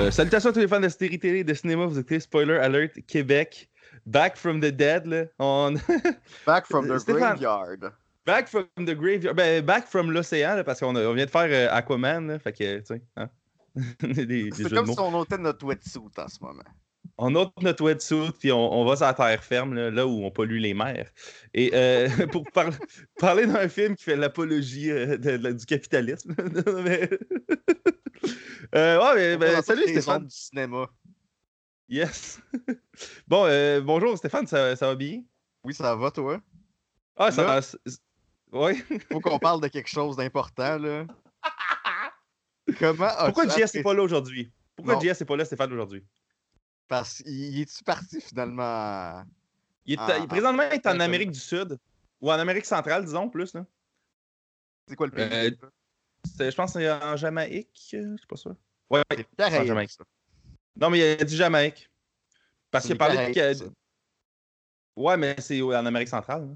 [0.00, 2.92] Euh, salutations à tous les fans de série télé, de cinéma, vous écoutez Spoiler Alert
[3.06, 3.68] Québec.
[4.06, 5.24] Back from the dead, là.
[5.38, 5.74] On...
[6.46, 7.36] Back from the Stéphane.
[7.36, 7.92] graveyard.
[8.24, 9.36] back from the graveyard.
[9.36, 12.78] Ben, back from l'océan, parce qu'on on vient de faire euh, Aquaman, là, fait que,
[12.78, 13.28] tu sais, hein.
[14.00, 16.62] C'est comme si on ôtait notre wetsuit en ce moment.
[17.18, 20.24] On ôte notre wetsuit, puis on, on va sur la terre ferme, là, là où
[20.24, 21.10] on pollue les mers.
[21.54, 22.72] Et euh, pour par-
[23.18, 26.34] parler d'un film qui fait l'apologie euh, du capitalisme.
[26.84, 27.10] Mais-
[28.74, 30.24] Euh, ouais, mais, On ben, salut Stéphane.
[30.26, 30.86] du cinéma.
[31.88, 32.40] Yes.
[33.26, 33.48] bon,
[33.82, 35.22] bonjour Stéphane, ça, ça va bien?
[35.64, 36.40] Oui, ça va, toi?
[37.16, 37.60] Ah, ça va.
[38.52, 38.76] Ouais.
[39.10, 41.04] Faut qu'on parle de quelque chose d'important, là.
[42.78, 44.50] Comment Pourquoi JS n'est pas là aujourd'hui?
[44.76, 44.98] Pourquoi.
[45.00, 46.04] JS n'est pas là, Stéphane, aujourd'hui?
[46.88, 49.24] Parce qu'il est-tu parti finalement?
[49.86, 51.78] Il est, Ah, présentement, il est en Amérique du Sud.
[52.20, 53.54] Ou en Amérique centrale, disons, plus.
[53.54, 53.64] Là.
[54.86, 55.28] C'est quoi le pays?
[55.32, 55.50] Euh,
[56.36, 57.70] C'est- Je pense que c'est en Jamaïque.
[57.74, 58.54] Je suis pas sûr.
[58.90, 59.90] Ouais, C'est Caraïbes, Jamaïque.
[59.92, 60.04] ça.
[60.76, 61.90] Non, mais il a dit Jamaïque.
[62.70, 63.54] Parce C'est qu'il parlé de.
[63.54, 63.64] Ça.
[64.96, 66.46] Ouais, mais c'est en Amérique centrale.
[66.46, 66.54] là.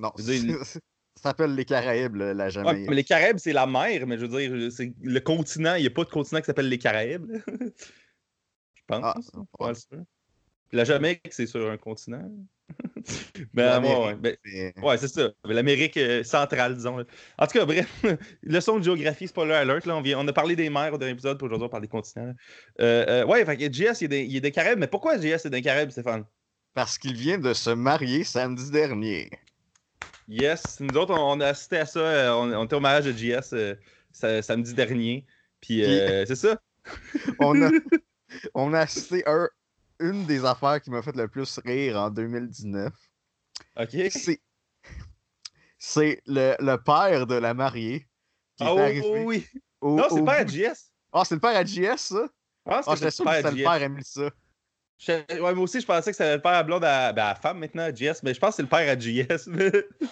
[0.00, 0.58] Non, dire,
[1.22, 2.88] ça s'appelle les Caraïbes, la Ouais, Jamaïque.
[2.88, 5.76] mais les Caraïbes, c'est la mer, mais je veux dire, c'est le continent.
[5.76, 7.30] Il n'y a pas de continent qui s'appelle les Caraïbes.
[8.74, 9.30] je pense.
[9.32, 9.72] Ah, ouais.
[10.72, 12.28] la Jamaïque, c'est sur un continent.
[13.54, 15.30] ben, ouais, ouais, ben, C'est- Ouais, c'est ça.
[15.44, 16.96] L'Amérique euh, centrale, disons.
[16.96, 17.04] là.
[17.38, 18.02] En tout cas, bref,
[18.42, 19.86] leçon de géographie, spoiler alert.
[19.86, 21.82] Là, on, vient, on a parlé des mers au dernier épisode, puis aujourd'hui, on parle
[21.82, 22.34] des continents.
[22.80, 24.78] Euh, euh, ouais, fait que JS, il est, des, il est des Caraïbes.
[24.78, 26.24] Mais pourquoi JS est des Caraïbes, Stéphane?
[26.74, 29.30] Parce qu'il vient de se marier samedi dernier.
[30.32, 32.00] Yes, nous autres, on, on a assisté à ça.
[32.00, 33.74] euh, On, on était au mariage de JS euh,
[34.10, 35.26] sa- samedi dernier.
[35.60, 36.58] Puis, euh, c'est ça.
[37.38, 37.70] On a,
[38.54, 39.48] on a assisté à un-
[40.00, 42.92] une des affaires qui m'a fait le plus rire en 2019.
[43.76, 43.88] OK.
[44.10, 44.40] C'est,
[45.78, 48.00] c'est le, le père de la mariée
[48.56, 49.46] qui Ah est oui,
[49.80, 50.92] au- Non, c'est au pas à JS.
[51.12, 52.28] Ah, c'est le père à JS, ça?
[52.66, 54.30] Ah, j'étais sûr le que père c'était le père à Mélissa.
[55.04, 57.34] Je- Ouais, moi aussi, je pensais que c'était le père à blonde à, ben, à
[57.34, 59.48] femme maintenant, à JS, mais je pense que c'est le père à JS.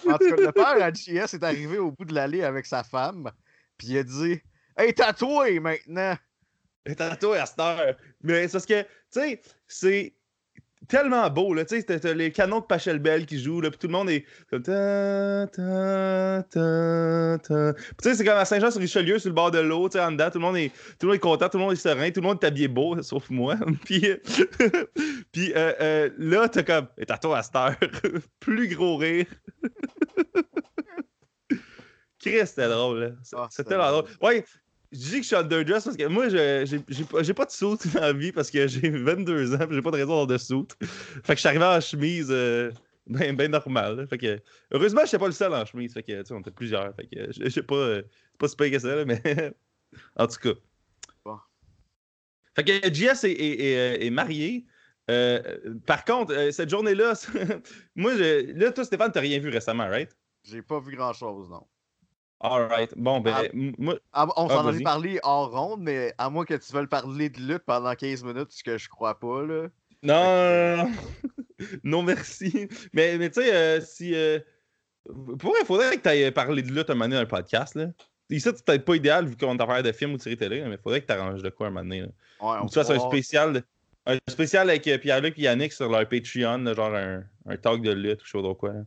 [0.09, 2.83] En tout cas, le père à JS est arrivé au bout de l'allée avec sa
[2.83, 3.31] femme,
[3.77, 4.41] puis il a dit
[4.77, 6.15] Hey, tatoué maintenant!
[6.85, 7.95] Et tantôt à cette heure.
[8.21, 10.13] Mais c'est parce que, tu sais, c'est
[10.87, 11.63] tellement beau, là.
[11.65, 14.09] Tu sais, t'as- t'as les canons de Pachelbel qui jouent, là, puis tout le monde
[14.09, 14.61] est comme.
[14.63, 14.71] Tu
[18.01, 20.39] sais, c'est comme à Saint-Jean-sur-Richelieu, sur le bord de l'eau, tu sais, en dedans, tout
[20.39, 20.69] le, monde est,
[20.99, 22.67] tout le monde est content, tout le monde est serein, tout le monde est habillé
[22.67, 23.55] beau, sauf moi.
[23.85, 24.17] puis, euh,
[25.31, 26.87] puis euh, euh, là, t'as comme.
[26.97, 27.75] Et tantôt à cette heure.
[28.39, 29.25] Plus gros rire.
[32.19, 33.09] Chris, c'était drôle, là.
[33.35, 33.87] Ah, C'était drôle.
[33.89, 34.05] drôle.
[34.21, 34.45] Ouais,
[34.91, 36.81] je dis que je suis underdressed parce que moi, je-
[37.21, 39.91] j'ai pas, de soute dans la vie parce que j'ai 22 ans et j'ai pas
[39.91, 40.75] de raison d'avoir de soute.
[40.81, 42.71] Fait que je suis arrivé en chemise euh,
[43.07, 43.95] ben, ben normal.
[43.97, 44.07] là.
[44.07, 44.39] Fait que,
[44.71, 45.93] heureusement, je suis pas le seul en chemise.
[45.93, 46.93] Fait que, tu sais, on était plusieurs.
[46.95, 48.01] Fait que, je sais pas, euh,
[48.31, 49.21] c'est pas si pire que ça, là, mais
[50.17, 50.59] en tout cas.
[51.25, 51.37] Bon.
[52.55, 54.65] Fait que JS est, est- est- est marié.
[55.09, 55.41] Euh,
[55.85, 57.13] par contre, euh, cette journée-là,
[57.95, 60.15] moi, je, là, toi, Stéphane, t'as rien vu récemment, right?
[60.43, 61.65] J'ai pas vu grand chose, non.
[62.43, 62.93] Alright.
[62.97, 63.43] Bon, ben, Ah.
[63.77, 64.75] moi, Ah, on Ah, s'en vas-y.
[64.75, 68.23] avait parlé hors ronde, mais à moins que tu veuilles parler de lutte pendant 15
[68.23, 69.67] minutes, ce que je crois pas, là.
[70.03, 70.91] Non, non, non,
[71.83, 72.03] non.
[72.03, 72.67] merci.
[72.93, 74.15] Mais, mais tu sais, euh, si.
[74.15, 74.39] euh,
[75.39, 77.75] pour il faudrait que tu ailles parler de lutte un moment donné dans le podcast.
[77.75, 77.87] Là.
[78.29, 80.61] Ici, c'est peut-être pas idéal vu qu'on t'a parlé de films ou de séries télé,
[80.61, 82.01] mais il faudrait que tu arranges de quoi un moment donné.
[82.01, 82.07] là.
[82.07, 83.61] Ouais, on Ou tu fasses un spécial,
[84.05, 87.81] un spécial avec euh, Pierre-Luc et Yannick sur leur Patreon, là, genre un, un talk
[87.81, 88.73] de lutte ou je sais pas trop quoi.
[88.73, 88.79] là.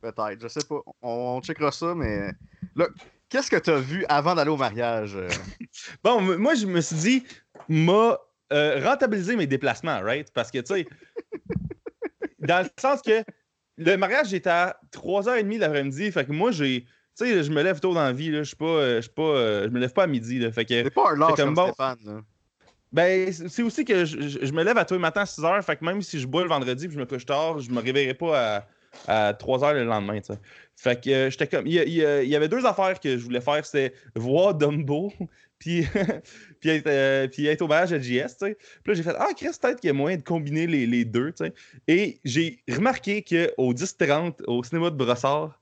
[0.00, 0.80] Peut-être, je sais pas.
[1.02, 2.30] On, checkera ça, mais.
[2.76, 2.86] Là,
[3.28, 5.16] qu'est-ce que t'as vu avant d'aller au mariage?
[5.16, 5.28] euh?
[6.04, 7.24] Bon, moi, je me suis dit,
[7.68, 8.18] m'a
[8.52, 10.30] euh, rentabilisé mes déplacements, right?
[10.32, 10.88] Parce que, tu sais,
[12.38, 13.24] dans le sens que
[13.76, 16.82] le mariage était à 3h30 l'après-midi, fait que moi, j'ai.
[17.18, 18.38] Tu sais, je me lève tôt dans la vie, là.
[18.44, 18.64] Je suis pas.
[18.66, 19.22] euh, Je suis pas.
[19.22, 20.52] euh, Je me lève pas à midi, là.
[20.52, 20.84] Fait que.
[20.84, 21.66] C'est pas un lâche comme bon.
[21.72, 22.20] Stéphane, là.
[22.92, 25.26] Ben, c'est c'est aussi que je, je- je me lève à tous les matins à
[25.26, 25.62] 6 h.
[25.62, 27.80] Fait que même si je bois le vendredi et je me couche tard, je me
[27.80, 28.66] réveillerai pas à,
[29.06, 30.20] à 3 h le lendemain.
[30.76, 31.66] Fait que euh, j'étais comme.
[31.66, 33.64] Il y, avait deux affaires que je voulais faire.
[33.66, 35.12] C'était voir Dumbo,
[35.58, 35.86] puis,
[36.60, 38.36] puis, être, euh, puis être au mariage de JS.
[38.40, 38.54] Puis
[38.86, 41.32] là, j'ai fait Ah, Chris, peut-être qu'il y a moyen de combiner les, les deux.
[41.88, 45.60] Et j'ai remarqué qu'au 10-30, au cinéma de Brossard,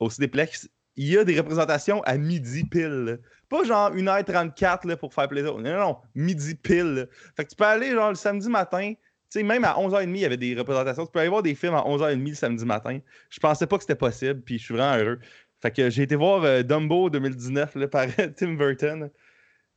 [0.00, 3.20] au Cinéplex, il y a des représentations à midi pile.
[3.48, 5.56] Pas genre 1h34 là, pour faire plaisir.
[5.58, 7.08] Non, non, non, midi pile.
[7.36, 8.94] Fait que tu peux aller genre le samedi matin,
[9.30, 11.06] sais, même à 11h30, il y avait des représentations.
[11.06, 12.98] Tu peux aller voir des films à 11h30 le samedi matin.
[13.30, 15.18] Je pensais pas que c'était possible, puis je suis vraiment heureux.
[15.60, 18.06] Fait que j'ai été voir euh, Dumbo 2019 là, par
[18.36, 19.10] Tim Burton.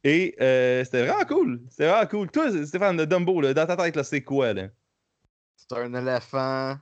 [0.04, 1.62] Et euh, c'était vraiment cool.
[1.70, 2.32] C'était vraiment cool.
[2.32, 4.68] Toi, Stéphane, de Dumbo, là, dans ta tête, c'est quoi, là?
[5.58, 6.78] C'est un éléphant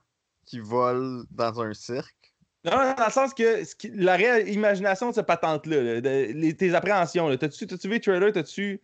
[0.45, 2.13] qui vole dans un cirque.
[2.63, 3.63] Non, dans le sens que,
[3.95, 8.81] la réelle imagination de cette patente-là, là, tes appréhensions, t'as-tu vu le trailer, t'as-tu...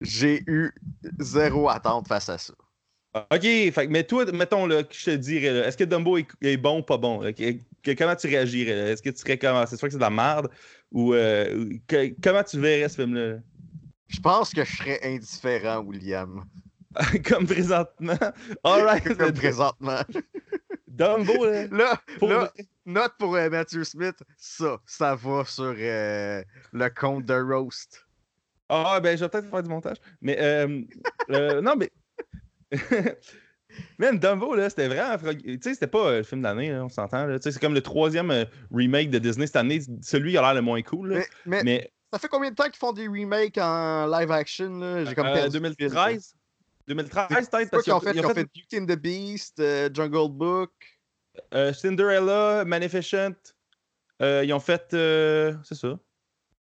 [0.00, 0.72] J'ai eu
[1.18, 2.54] zéro attente face à ça.
[3.14, 6.28] OK, fait, mais toi, mettons, là, que je te dirais, là, est-ce que Dumbo est,
[6.42, 7.20] est bon ou pas bon?
[7.20, 7.32] là?
[7.32, 8.76] Que- que- comment tu réagirais?
[8.76, 8.90] là?
[8.90, 9.66] Est-ce que tu serais comment?
[9.66, 10.48] C'est sûr que c'est de la merde?
[10.92, 13.38] Ou euh, que- comment tu verrais ce film-là?
[14.06, 16.44] Je pense que je serais indifférent, William.
[17.28, 18.18] Comme présentement?
[18.62, 20.00] Alright, Comme présentement.
[20.88, 21.66] Dumbo, là?
[21.70, 22.66] Là, pour là, vrai?
[22.86, 26.42] note pour euh, Matthew Smith, ça, ça va sur euh,
[26.72, 28.06] le compte de Roast.
[28.72, 29.96] Ah, ben, je vais peut-être faire du montage.
[30.20, 30.82] Mais, euh,
[31.30, 31.90] euh, non, mais.
[33.98, 35.16] Man, Dumbo, là, c'était vraiment.
[35.18, 37.26] Tu sais, c'était pas euh, le film d'année, on s'entend.
[37.26, 39.80] Tu sais, c'est comme le troisième remake de Disney cette année.
[40.02, 41.14] Celui a l'air le moins cool.
[41.14, 41.20] là.
[41.46, 44.78] Mais, mais Mais, ça fait combien de temps qu'ils font des remakes en live action?
[44.78, 45.04] là?
[45.04, 46.06] J'ai comme euh, perdu le fil, là.
[46.06, 46.34] 2013
[46.88, 47.70] 2013, peut-être.
[47.70, 48.12] Parce qu'ils ont fait?
[48.14, 49.62] Ils ont fait Beauty and the Beast,
[49.94, 50.72] Jungle Book.
[51.72, 53.54] Cinderella, Magnificent.
[54.20, 54.86] ils ont fait.
[54.90, 55.98] c'est ça.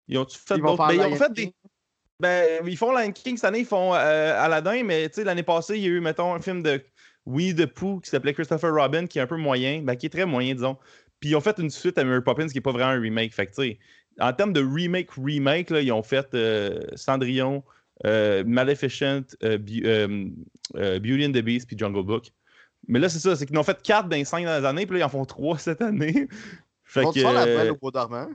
[0.08, 0.86] Ils ont fait d'autres?
[0.88, 1.54] Ben, ils ont fait des.
[2.22, 5.42] Ben, ils font Lion King cette année, ils font euh, Aladdin, mais tu sais, l'année
[5.42, 6.80] passée, il y a eu, mettons, un film de
[7.26, 10.10] Oui de Pooh qui s'appelait Christopher Robin, qui est un peu moyen, ben, qui est
[10.10, 10.78] très moyen, disons.
[11.18, 13.34] Puis ils ont fait une suite à Mary Poppins qui n'est pas vraiment un remake.
[13.34, 13.52] Fait que,
[14.20, 17.64] en termes de remake-remake, là, ils ont fait euh, Cendrillon,
[18.06, 20.32] euh, Maleficent, euh, Be-
[20.74, 22.26] Beauty and the Beast, puis Jungle Book.
[22.86, 24.86] Mais là, c'est ça, c'est qu'ils en ont fait 4 dans les 5 dernières années,
[24.86, 26.28] puis là, ils en font 3 cette année.
[26.84, 27.20] fait vont que.
[27.20, 28.28] faire la belle au bois dormant.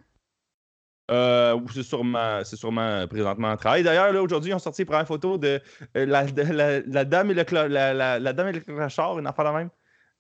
[1.10, 3.84] Euh, c'est sûrement, c'est sûrement présentement en travail.
[3.84, 5.62] D'ailleurs, là, aujourd'hui, ils ont sorti les premières photos de,
[5.96, 9.18] euh, la, de la, la dame et le la, la- la dame et le clochard,
[9.20, 9.70] une affaire la même.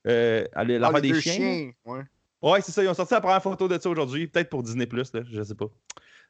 [0.07, 1.33] Euh, elle- l'affaire Ah, des chiens.
[1.33, 1.71] chiens.
[1.85, 2.01] Ouais.
[2.41, 2.83] Ouais, c'est ça.
[2.83, 5.41] Ils ont sorti la première photo de ça aujourd'hui, peut-être pour Disney Plus, là, je
[5.43, 5.65] sais pas.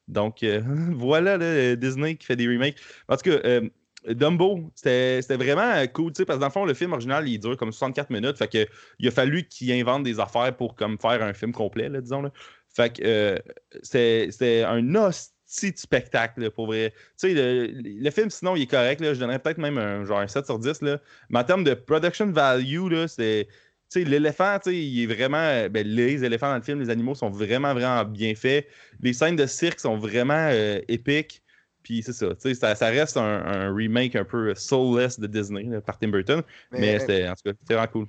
[0.07, 0.61] Donc euh,
[0.95, 2.77] voilà là, Disney qui fait des remakes.
[3.09, 3.69] En tout cas, euh,
[4.07, 7.27] Dumbo, c'était c'était vraiment cool, tu sais, parce que dans le fond, le film original,
[7.27, 8.37] il dure comme 64 minutes.
[8.37, 8.65] Fait que
[8.99, 12.21] il a fallu qu'il invente des affaires pour comme faire un film complet, là, disons.
[12.21, 12.31] Là.
[12.77, 13.39] Fait que euh,
[13.81, 16.91] c'était c'était un hostie de spectacle, là, pour vrai.
[17.19, 19.01] Tu sais, le, le film, sinon, il est correct.
[19.01, 20.83] Là, je donnerais peut-être même un, genre un 7 sur 10.
[20.83, 20.99] Là.
[21.29, 23.47] Mais en termes de production value, c'est.
[23.89, 25.67] Tu sais, l'éléphant, tu sais, il est vraiment.
[25.69, 28.67] Ben, les éléphants dans le film, les animaux sont vraiment, vraiment bien faits.
[29.01, 31.41] Les scènes de cirque sont vraiment euh, épiques.
[31.81, 35.25] Puis c'est ça, tu sais, ça, ça reste un, un remake un peu soulless de
[35.25, 36.43] Disney là, par Tim Burton.
[36.71, 38.07] Mais, Mais, c'était, en tout cas, c'était vraiment cool.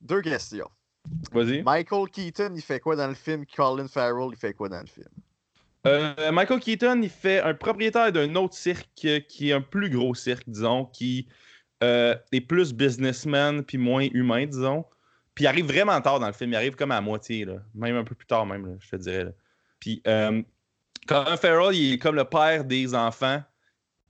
[0.00, 0.68] deux questions.
[1.32, 1.62] Vas-y.
[1.62, 3.44] Michael Keaton, il fait quoi dans le film?
[3.46, 5.08] Colin Farrell, il fait quoi dans le film?
[5.86, 10.14] Euh, Michael Keaton, il fait un propriétaire d'un autre cirque qui est un plus gros
[10.14, 11.28] cirque, disons, qui
[11.82, 14.84] euh, est plus businessman puis moins humain, disons.
[15.34, 16.52] Puis il arrive vraiment tard dans le film.
[16.52, 17.56] Il arrive comme à moitié, là.
[17.74, 19.24] même un peu plus tard, même, là, je te dirais.
[19.24, 19.30] là.
[19.80, 20.42] Puis euh,
[21.06, 23.42] Colin Farrell, il est comme le père des enfants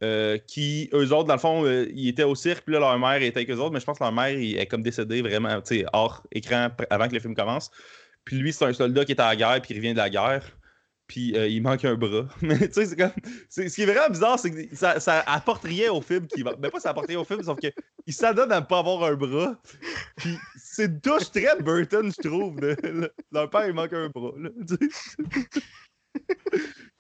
[0.05, 2.99] euh, qui, eux autres, dans le fond, euh, ils étaient au cirque, puis là, leur
[2.99, 5.61] mère était avec eux autres, mais je pense que leur mère est comme décédée vraiment,
[5.63, 7.71] tu sais, hors écran avant que le film commence.
[8.25, 10.11] Puis lui, c'est un soldat qui est à la guerre, puis il revient de la
[10.11, 10.43] guerre.
[11.07, 12.27] Puis euh, il manque un bras.
[12.43, 13.13] Mais tu sais, c'est comme.
[13.51, 16.55] ce qui est vraiment bizarre, c'est que ça, apporte rien au film qui va.
[16.59, 17.69] Mais pas ça apporte rien au film, sauf que
[18.07, 19.61] il s'adonne à ne pas avoir un bras.
[20.17, 22.59] Puis c'est une touche très Burton, je trouve.
[23.33, 24.33] leur père, il manque un bras.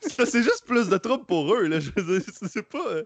[0.00, 1.66] Ça, c'est juste plus de trouble pour eux.
[1.66, 1.80] Là.
[1.80, 2.86] Je veux dire, c'est pas.
[2.88, 3.04] euh.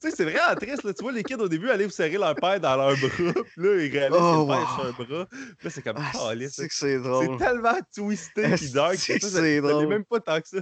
[0.00, 0.84] Tu sais, c'est vraiment triste.
[0.84, 0.94] Là.
[0.94, 3.08] Tu vois les kids au début aller vous serrer leur père dans leur bras.
[3.08, 4.64] Puis là, ils réalisent Oh, wow.
[4.66, 5.26] sur un bras.
[5.26, 5.96] Puis là, c'est comme.
[5.98, 6.12] Ah,
[6.48, 7.36] c'est que c'est c'est drôle.
[7.38, 8.94] tellement twisté pis dark.
[8.96, 9.88] c'est que ça, c'est drôle.
[9.88, 10.58] même pas tant que ça.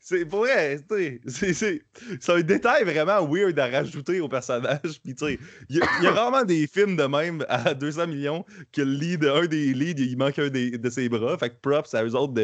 [0.00, 0.78] C'est pour vrai,
[1.26, 1.82] c'est-
[2.28, 4.80] un détail vraiment weird à rajouter au personnage.
[5.04, 7.72] Puis tu sais, il y, a- il y a rarement des films de même à
[7.74, 11.36] 200 millions que le lead, un des leads, il manque un des- de ses bras.
[11.38, 12.34] Fait que props à eux autres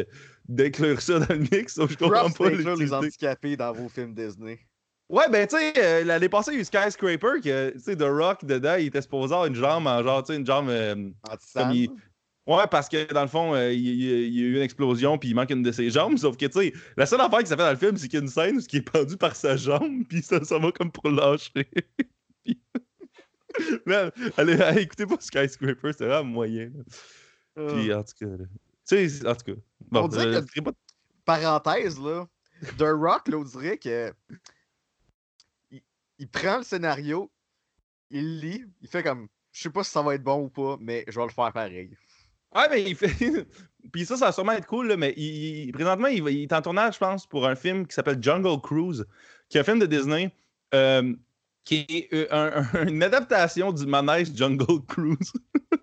[0.47, 1.75] d'inclure ça dans le mix.
[1.75, 4.59] Je comprends Props pas les handicapés dans vos films Disney.
[5.09, 7.95] Ouais, ben, tu sais, euh, l'année passée, il y a eu Skyscraper, que, tu sais,
[7.95, 10.69] The Rock, dedans, il était supposé avoir une jambe en genre, tu sais, une jambe.
[10.69, 10.95] euh.
[11.53, 11.89] Comme il-
[12.45, 15.33] Ouais, parce que dans le fond, euh, il, y a eu une explosion puis il
[15.35, 16.17] manque une de ses jambes.
[16.17, 18.21] Sauf que, tu sais, la seule affaire qui fait dans le film, c'est qu'il y
[18.21, 20.91] a une scène où il est pendu par sa jambe puis ça, ça va comme
[20.91, 21.65] pour lâcher.
[22.43, 22.59] Puis-
[23.85, 26.71] Man, allez, allez, écoutez pas Skyscraper, c'est vraiment moyen.
[27.57, 28.43] Euh, Puis en tout cas,
[28.87, 29.59] tu sais, en tout cas.
[29.91, 30.71] Bon, On dirait euh, que- pas-
[31.23, 32.27] parenthèse, là,
[32.77, 34.11] The Rock, là, on dirait que.
[35.71, 35.81] Il,
[36.17, 37.31] il prend le scénario,
[38.09, 39.27] il lit, il fait comme.
[39.51, 41.53] Je sais pas si ça va être bon ou pas, mais je vais le faire
[41.53, 41.95] pareil.
[42.55, 43.09] Ouais, mais il fait.
[43.91, 46.95] Puis ça, ça va sûrement être cool, là, mais il, présentement, il, est en tournage,
[46.95, 49.05] je pense, pour un film qui s'appelle Jungle Cruise,
[49.49, 50.31] qui est un film de Disney,
[50.73, 51.13] euh,
[51.65, 55.33] qui est euh, un- un- une adaptation du manège Jungle Cruise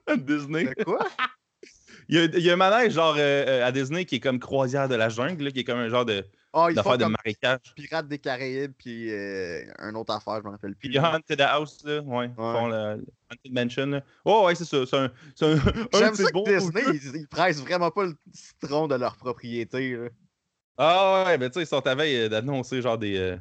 [0.07, 0.73] à Disney.
[0.85, 1.07] Quoi?
[2.09, 4.41] il, y a, il y a un manège genre euh, à Disney qui est comme
[4.41, 6.99] croisière de la jungle, là, qui est comme un genre de Ah, ils font d'affaire
[6.99, 7.61] de comme marécage.
[7.76, 10.88] Pirates des Caraïbes, puis euh, un autre affaire, je m'en rappelle plus.
[10.88, 13.87] Puis Haunted House, là, ouais, ils font le, le Haunted Mansion.
[13.87, 14.02] Là.
[14.25, 14.85] Oh, ouais, c'est ça.
[14.85, 15.57] C'est un, c'est un,
[15.95, 19.16] J'aime de ça que bons Disney, ils, ils pressent vraiment pas le citron de leur
[19.16, 19.97] propriété.
[19.97, 20.09] là.
[20.76, 23.16] Ah ouais, ben tu sais, ils sont à veille euh, d'annoncer genre des.
[23.19, 23.37] euh,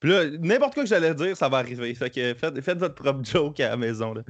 [0.00, 1.94] Puis là, n'importe quoi que j'allais dire, ça va arriver.
[1.94, 4.12] Fait que faites, faites votre propre joke à la maison.
[4.12, 4.22] Là.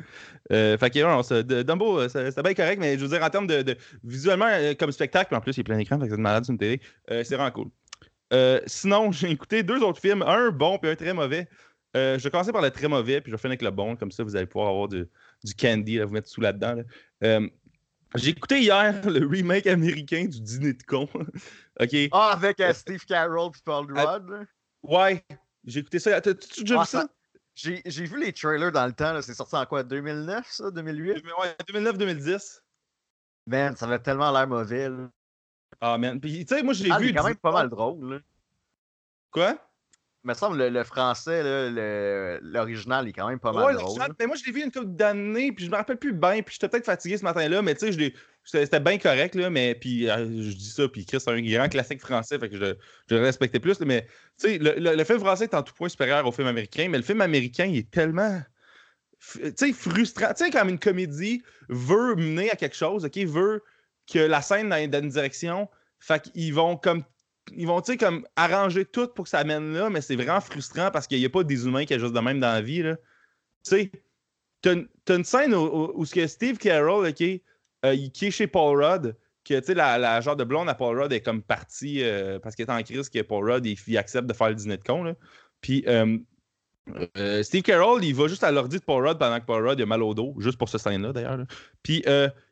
[0.52, 3.30] Euh, fait que non, c'est- de- Dumbo, c'était bien correct, mais je veux dire, en
[3.30, 6.20] termes de, de- visuellement, comme spectacle, en plus, il est plein écran, fait que c'est
[6.20, 7.70] malade sur une télé, euh, c'est vraiment cool.
[8.32, 11.48] Euh, sinon, j'ai écouté deux autres films, un bon puis un très mauvais.
[11.96, 13.96] Euh, je vais commencer par le très mauvais, puis je vais finir avec le bon,
[13.96, 15.06] comme ça, vous allez pouvoir avoir du,
[15.44, 16.74] du candy, là, vous mettre sous là-dedans.
[16.74, 16.82] là.
[17.24, 17.48] Euh,
[18.14, 21.08] j'ai écouté hier le remake américain du Dîner de con.
[21.80, 21.96] OK?
[22.12, 24.46] Ah, avec Steve Carroll et Paul Rudd.
[24.82, 25.24] Ouais,
[25.64, 26.20] j'ai écouté ça.
[26.20, 27.08] T'as- T'as-tu déjà Ah, vu ça?
[27.54, 31.24] J'ai j'ai vu les trailers dans le temps, c'est sorti en quoi 2009, ça 2008
[31.40, 32.60] Ouais, 2009-2010.
[33.46, 34.90] Man, ça avait tellement l'air mauvais.
[34.90, 35.08] Là.
[35.80, 36.20] Ah, man.
[36.20, 37.06] Puis, tu sais, moi, je l'ai Ah, vu.
[37.06, 38.12] il est quand même pas mal drôle.
[38.14, 38.18] Là.
[39.30, 39.58] Quoi?
[40.24, 41.42] Il me semble le, le français,
[42.42, 44.00] l'original, il est quand même pas mal Ouais, drôle.
[44.18, 46.54] mais moi, je l'ai vu une couple d'années, puis je me rappelle plus bien, puis
[46.54, 48.12] j'étais peut-être fatigué ce matin-là, mais tu sais,
[48.44, 51.68] c'était bien correct, là, mais puis euh, je dis ça, puis Chris, c'est un grand
[51.68, 52.74] classique français, fait que je,
[53.08, 54.02] je le respectais plus, là, mais
[54.38, 56.88] tu sais, le, le- le film français est en tout point supérieur au film américain,
[56.90, 58.40] mais le film américain, il est tellement,
[59.32, 60.32] tu sais, frustrant.
[60.36, 63.62] Tu sais, quand une comédie veut mener à quelque chose, OK, veut
[64.10, 65.68] que la scène dans une direction,
[66.00, 67.02] fait qu'ils vont comme
[67.52, 70.40] ils vont, tu sais, comme arranger tout pour que ça mène là, mais c'est vraiment
[70.40, 72.82] frustrant parce qu'il n'y a pas des humains qui agissent de même dans la vie.
[72.82, 72.96] Tu
[73.62, 73.92] sais,
[74.62, 79.66] t'as une- scène où, Steve Carroll, euh, il- qui est chez Paul Rudd, que, tu
[79.66, 82.66] sais, la, la genre de blonde à Paul Rudd est comme partie euh, parce qu'elle
[82.66, 85.14] est en crise, que Paul Rudd, il, il accepte de faire le dîner de con.
[85.60, 86.18] Puis, euh,
[87.42, 89.86] Steve Carroll, il va juste à l'ordi de Paul Rudd pendant que Paul Rudd a
[89.86, 91.38] mal au dos, juste pour ce scène-là, d'ailleurs.
[91.84, 92.02] Puis,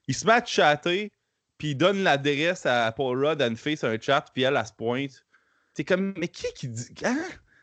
[0.07, 1.11] il se met à chatter,
[1.59, 4.57] puis il donne l'adresse à Paul Rudd à une fille sur un chat, puis elle,
[4.57, 5.25] elle se pointe.
[5.75, 6.95] T'es comme, mais qui qui dit.
[7.05, 7.17] Hein?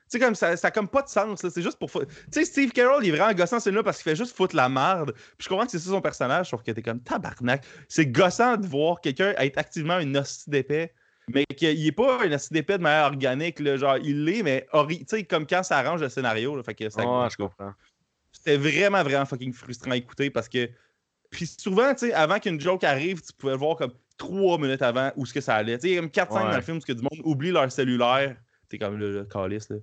[0.09, 1.49] Tu sais, comme ça, ça a comme pas de sens, là.
[1.49, 1.89] C'est juste pour.
[1.89, 1.99] Tu
[2.31, 5.13] sais, Steve Carroll, il est vraiment gossant, celui-là, parce qu'il fait juste foutre la merde.
[5.13, 7.63] Puis je comprends que c'est ça son personnage, sauf que t'es comme tabarnak.
[7.87, 10.91] C'est gossant de voir quelqu'un être activement une hostie d'épée,
[11.33, 13.77] mais qu'il est pas une hostie d'épée de manière organique, là.
[13.77, 16.63] Genre, il l'est, mais tu sais, comme quand ça arrange le scénario, là.
[16.63, 17.71] Fait que ça- Ouais, je comprends.
[18.33, 20.69] c'était vraiment, vraiment fucking frustrant à écouter parce que.
[21.31, 24.81] Puis souvent, tu sais, avant qu'une joke arrive, tu pouvais le voir comme trois minutes
[24.81, 25.79] avant où ce que ça allait.
[25.79, 28.35] Tu sais, comme 4-5 dans le film où que du monde oublie leur cellulaire.
[28.69, 29.77] T'es comme le, le calice, là.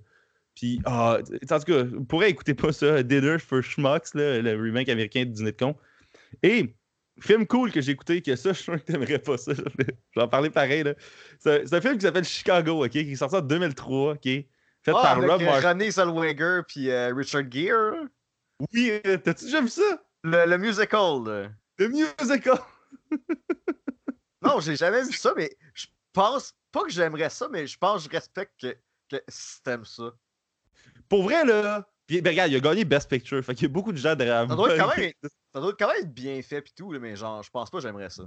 [0.55, 4.61] Puis, ah, en tout cas, vous pourrez écouter pas ça, Dinner for Schmucks, là, le
[4.61, 5.75] remake américain de Dîner de con.
[6.43, 6.75] Et,
[7.21, 9.53] film cool que j'ai écouté, que ça, je suis sûr que t'aimerais pas ça.
[10.15, 10.93] J'en parlais pareil, là.
[11.39, 14.23] C'est un film qui s'appelle Chicago, OK, qui est sorti en 2003, OK?
[14.23, 14.47] Fait
[14.87, 15.69] Ah, par avec Rob euh.
[15.69, 17.93] René Zellweger puis euh, Richard Gere.
[18.73, 20.01] Oui, euh, t'as-tu déjà vu ça?
[20.23, 21.23] Le, le musical.
[21.25, 21.49] là.
[21.77, 22.59] Le musical!
[24.41, 28.03] Non, j'ai jamais vu ça, mais je pense pas que j'aimerais ça, mais je pense
[28.05, 28.77] que je respecte que,
[29.09, 30.13] que si t'aimes ça.
[31.09, 31.85] Pour vrai, là.
[32.07, 33.43] Puis, ben, regarde, il a gagné Best Picture.
[33.43, 35.11] Fait qu'il y a beaucoup de gens derrière Ça doit être quand même,
[35.53, 37.79] ça doit quand même être bien fait pis tout, là, mais genre, je pense pas
[37.79, 38.23] que j'aimerais ça.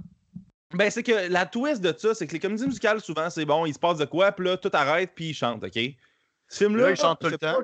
[0.75, 3.65] Ben, c'est que la twist de ça, c'est que les comédies musicales, souvent, c'est bon,
[3.65, 5.79] il se passe de quoi, puis là, tout arrête, puis ils chantent, OK?
[6.47, 6.83] Ce film-là.
[6.83, 7.55] Là, ils chantent tout le temps.
[7.55, 7.63] pas-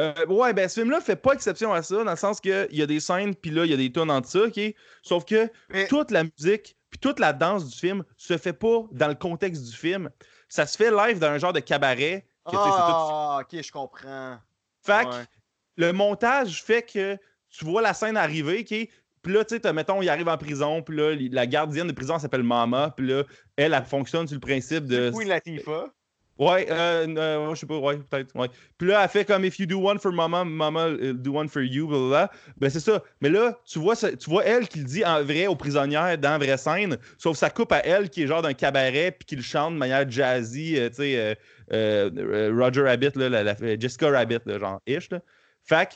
[0.00, 2.82] Euh, ouais, ben, ce film-là fait pas exception à ça, dans le sens qu'il y
[2.82, 4.60] a des scènes, puis là, il y a des tonnes en dessous, OK?
[5.02, 8.84] Sauf que Mais- toute la musique, puis toute la danse du film se fait pas
[8.92, 10.10] dans le contexte du film.
[10.48, 12.26] Ça se fait live dans un genre de cabaret.
[12.48, 14.38] Tout Ah, ok, je comprends.
[14.82, 15.26] Fait que
[15.76, 17.18] le montage fait que
[17.50, 18.88] tu vois la scène arriver, OK?
[19.22, 22.14] Puis là, tu sais, mettons, il arrive en prison, puis là, la gardienne de prison
[22.14, 23.24] elle s'appelle Mama, puis là,
[23.56, 25.10] elle, elle fonctionne sur le principe de.
[25.10, 25.92] Queen Latifah.
[26.40, 28.48] Ouais, euh, euh, je sais pas, ouais, peut-être, ouais.
[28.78, 31.60] Puis là, elle fait comme if you do one for Mama, Mama do one for
[31.60, 32.30] you, blablabla.
[32.56, 33.02] Ben, c'est ça.
[33.20, 36.30] Mais là, tu vois, tu vois elle qui le dit en vrai aux prisonnières dans
[36.30, 39.36] la vraie scène, sauf ça coupe à elle qui est genre d'un cabaret, puis qui
[39.36, 41.36] le chante de manière jazzy, euh, tu sais,
[41.72, 45.20] euh, euh, Roger Rabbit, là, la- Jessica Rabbit, là, genre, ish, là.
[45.62, 45.90] Fait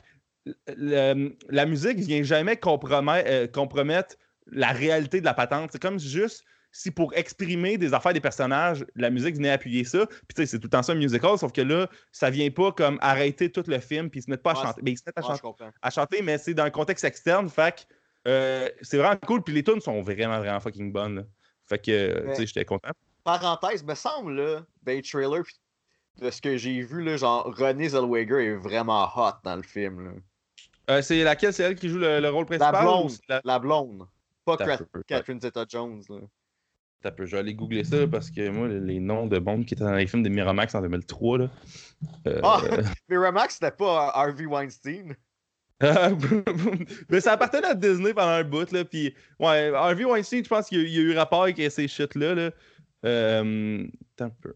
[0.47, 4.17] que le- la musique vient jamais compromettre, compromettre
[4.53, 5.71] la réalité de la patente.
[5.73, 6.45] C'est comme juste
[6.77, 10.07] si pour exprimer des affaires des personnages, la musique venait appuyer ça.
[10.07, 12.51] Puis tu sais, c'est tout le temps ça un musical, sauf que là, ça vient
[12.51, 14.83] pas comme arrêter tout le film puis ils se mettent pas à Ouais, chanter.
[14.83, 17.49] Ben, ils se mettent à, Ouais, chanter, à chanter, mais c'est dans un contexte externe.
[17.49, 19.43] Fait que euh, c'est vraiment cool.
[19.45, 21.15] Puis les tunes sont vraiment, vraiment fucking bonnes.
[21.17, 21.23] là.
[21.67, 22.91] Fait que, tu sais, j'étais content.
[23.23, 25.55] Parenthèse, me semble, là, dans les trailers, pis
[26.21, 30.05] de ce que j'ai vu, là, genre, René Zellweger est vraiment hot dans le film.
[30.07, 30.11] Là.
[30.91, 31.53] Euh, c'est laquelle?
[31.53, 33.13] C'est elle qui joue le, le rôle principal La blonde.
[33.29, 34.07] la- La blonde.
[34.45, 34.57] Pas.
[35.07, 36.03] Catherine Zeta-Jones.
[37.05, 37.11] Là.
[37.11, 39.75] T'as peu, je vais aller googler ça parce que moi, les- noms de bombes qui
[39.75, 41.51] étaient dans les films de Miramax en 2003, là.
[42.27, 42.61] euh, Ah!
[43.09, 45.15] Mais Remax, c'était pas Harvey Weinstein.
[47.11, 48.85] mais ça appartenait à Disney pendant un bout, là.
[48.85, 52.51] Puis, ouais, Harvey Weinstein, je pense qu'il y, a eu rapport avec ces shit-là, là.
[53.05, 53.87] Euh,
[54.21, 54.55] un peu.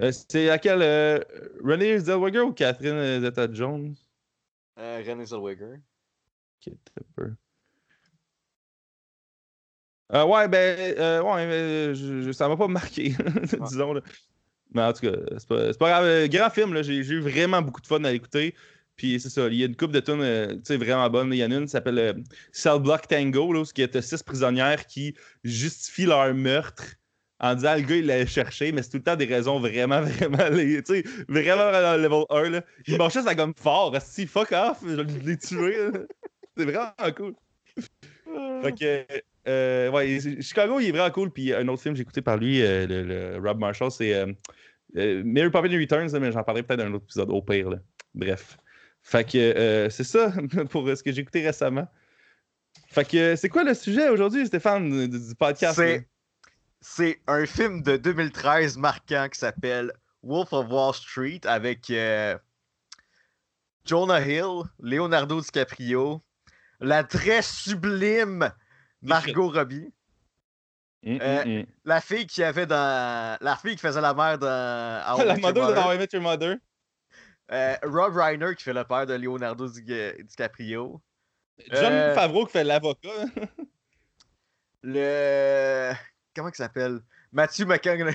[0.00, 1.18] Euh, c'est laquelle euh,
[1.64, 3.94] Renée Zellweger ou Catherine Zeta-Jones?
[4.78, 5.80] Euh, Renée Zellweger.
[6.66, 7.32] Ok, un peu.
[10.14, 13.14] Euh, ouais, ben, euh, ouais, je, ça m'a pas marqué,
[13.68, 13.94] disons.
[13.94, 14.00] Là.
[14.74, 16.28] Mais en tout cas, c'est pas, pas, grave.
[16.28, 18.54] Grand film, j'ai eu vraiment beaucoup de fun à l'écouter.
[18.96, 21.32] Puis c'est ça, il y a une coupe de tunes euh, vraiment bonne.
[21.32, 22.12] Il y en a une qui s'appelle euh,
[22.52, 25.14] Cell Block Tango, là, où il y a six prisonnières qui
[25.44, 26.84] justifient leur meurtre
[27.40, 30.00] en disant le gars il l'a cherché, mais c'est tout le temps des raisons vraiment,
[30.02, 32.50] vraiment, tu sais, vraiment, vraiment level 1.
[32.50, 32.64] Là.
[32.86, 33.96] Il marchait ça comme fort.
[34.00, 35.76] Si fuck off, je l'ai tué.
[36.56, 37.34] c'est vraiment cool.
[38.62, 41.30] fait que, euh, ouais, Chicago, il est vraiment cool.
[41.30, 45.22] Puis un autre film que j'ai écouté par lui, euh, le, Rob Marshall, c'est euh,
[45.24, 47.70] Mary Poppins Returns, mais j'en parlerai peut-être dans un autre épisode au pire.
[48.14, 48.58] Bref.
[49.02, 50.32] Fait que c'est ça
[50.70, 51.88] pour ce que j'ai écouté récemment.
[52.88, 55.80] Fait que c'est quoi le sujet aujourd'hui, Stéphane, du, podcast?
[56.84, 61.92] C'est un film de 2013 marquant qui s'appelle Wolf of Wall Street avec
[63.84, 66.22] Jonah Hill, Leonardo DiCaprio,
[66.80, 68.52] la très sublime
[69.02, 69.92] Margot Robbie.
[71.04, 71.66] Hum, hum, euh, hum.
[71.84, 73.36] La fille qui avait dans.
[73.40, 74.48] La fille qui faisait la mère dans.
[75.24, 76.56] la mother de How I Met Your Mother.
[77.50, 81.02] Euh, Rob Reiner qui fait le père de Leonardo DiCaprio.
[81.70, 82.14] John euh...
[82.14, 83.08] Favreau qui fait l'avocat.
[84.82, 85.92] le.
[86.34, 87.00] Comment il s'appelle?
[87.32, 88.14] Matthew McConaughey.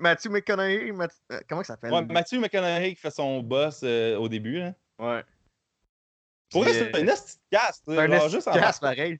[0.00, 0.92] Matthew, McConaughey.
[1.32, 1.92] Euh, comment il s'appelle?
[1.92, 4.58] Ouais, Matthew McConaughey qui fait son boss euh, au début.
[4.58, 4.74] Là.
[4.98, 5.24] Ouais.
[6.50, 7.84] Pour vrai, c'est un esti cast.
[7.86, 9.18] C'est un esti cast, pareil.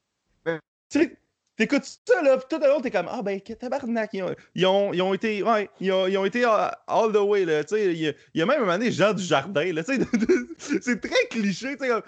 [0.90, 1.18] Tu sais,
[1.56, 4.66] t'écoutes ça, là, pis tout à l'heure, t'es comme, ah ben, tabarnak, ils ont, ils
[4.66, 7.64] ont, ils ont été, ouais, ils ont, ils ont été uh, all the way, là,
[7.64, 9.72] tu sais, il y, a, il y a même un moment donné, Jean du Jardin,
[9.72, 12.02] là, tu sais, c'est très cliché, tu sais, comme,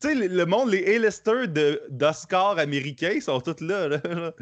[0.00, 1.48] tu sais, le monde, les A-listers
[1.90, 4.32] d'Oscar américains sont tous là, là.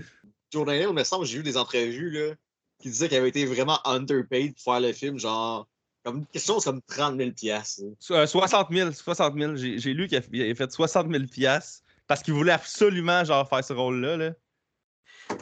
[0.53, 2.35] Jordan Hill, me semble, j'ai vu des entrevues, là,
[2.81, 5.69] qui disaient qu'il avait été vraiment underpaid pour faire le film, genre,
[6.05, 7.83] comme quelque chose comme 30 000 piastres.
[8.01, 12.51] 60 000, 60 000, j'ai lu qu'il avait fait 60 000 piastres parce qu'il voulait
[12.51, 14.17] absolument genre faire ce rôle-là.
[14.17, 14.33] Là.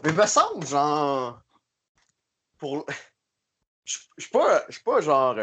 [0.05, 1.41] Mais il me semble, genre.
[2.59, 2.85] Pour.
[3.87, 5.39] Je suis pas, pas genre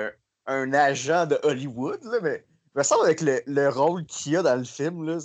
[0.45, 4.38] un, agent de Hollywood, là, mais il me semble avec le, le rôle qu'il y
[4.38, 5.17] a dans le film,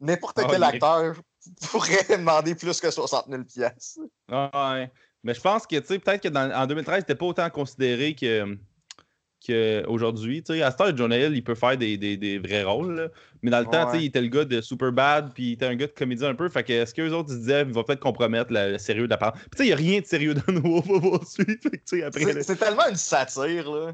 [0.00, 1.14] n'importe Ah, quel il acteur
[1.70, 4.00] pourrait demander plus que 60 000 pièces.
[4.28, 4.90] Ouais.
[5.22, 8.58] Mais je pense que, tu sais, peut-être qu'en 2013, c'était pas autant considéré que
[9.46, 10.42] qu'aujourd'hui.
[10.42, 12.94] Tu sais, à cette Jonah Hill, il peut faire des, des, des vrais rôles.
[12.94, 13.08] là.
[13.42, 15.66] Mais dans le temps, tu sais, il était le gars de Superbad, puis il était
[15.66, 16.48] un gars de comédie un peu.
[16.48, 19.18] Fait que, est-ce qu'eux autres, ils disaient, il va peut-être compromettre le, sérieux de la
[19.18, 19.38] parole.
[19.38, 20.42] Puis, tu sais, il n'y a rien de sérieux dans
[21.24, 21.58] Street.
[21.62, 22.42] Fait que, tu sais, après.
[22.42, 23.92] C'est tellement une satire, là.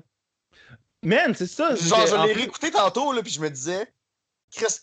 [1.02, 1.74] Man, c'est ça.
[1.74, 3.86] Genre, je l'ai réécouté tantôt, là, puis je me disais,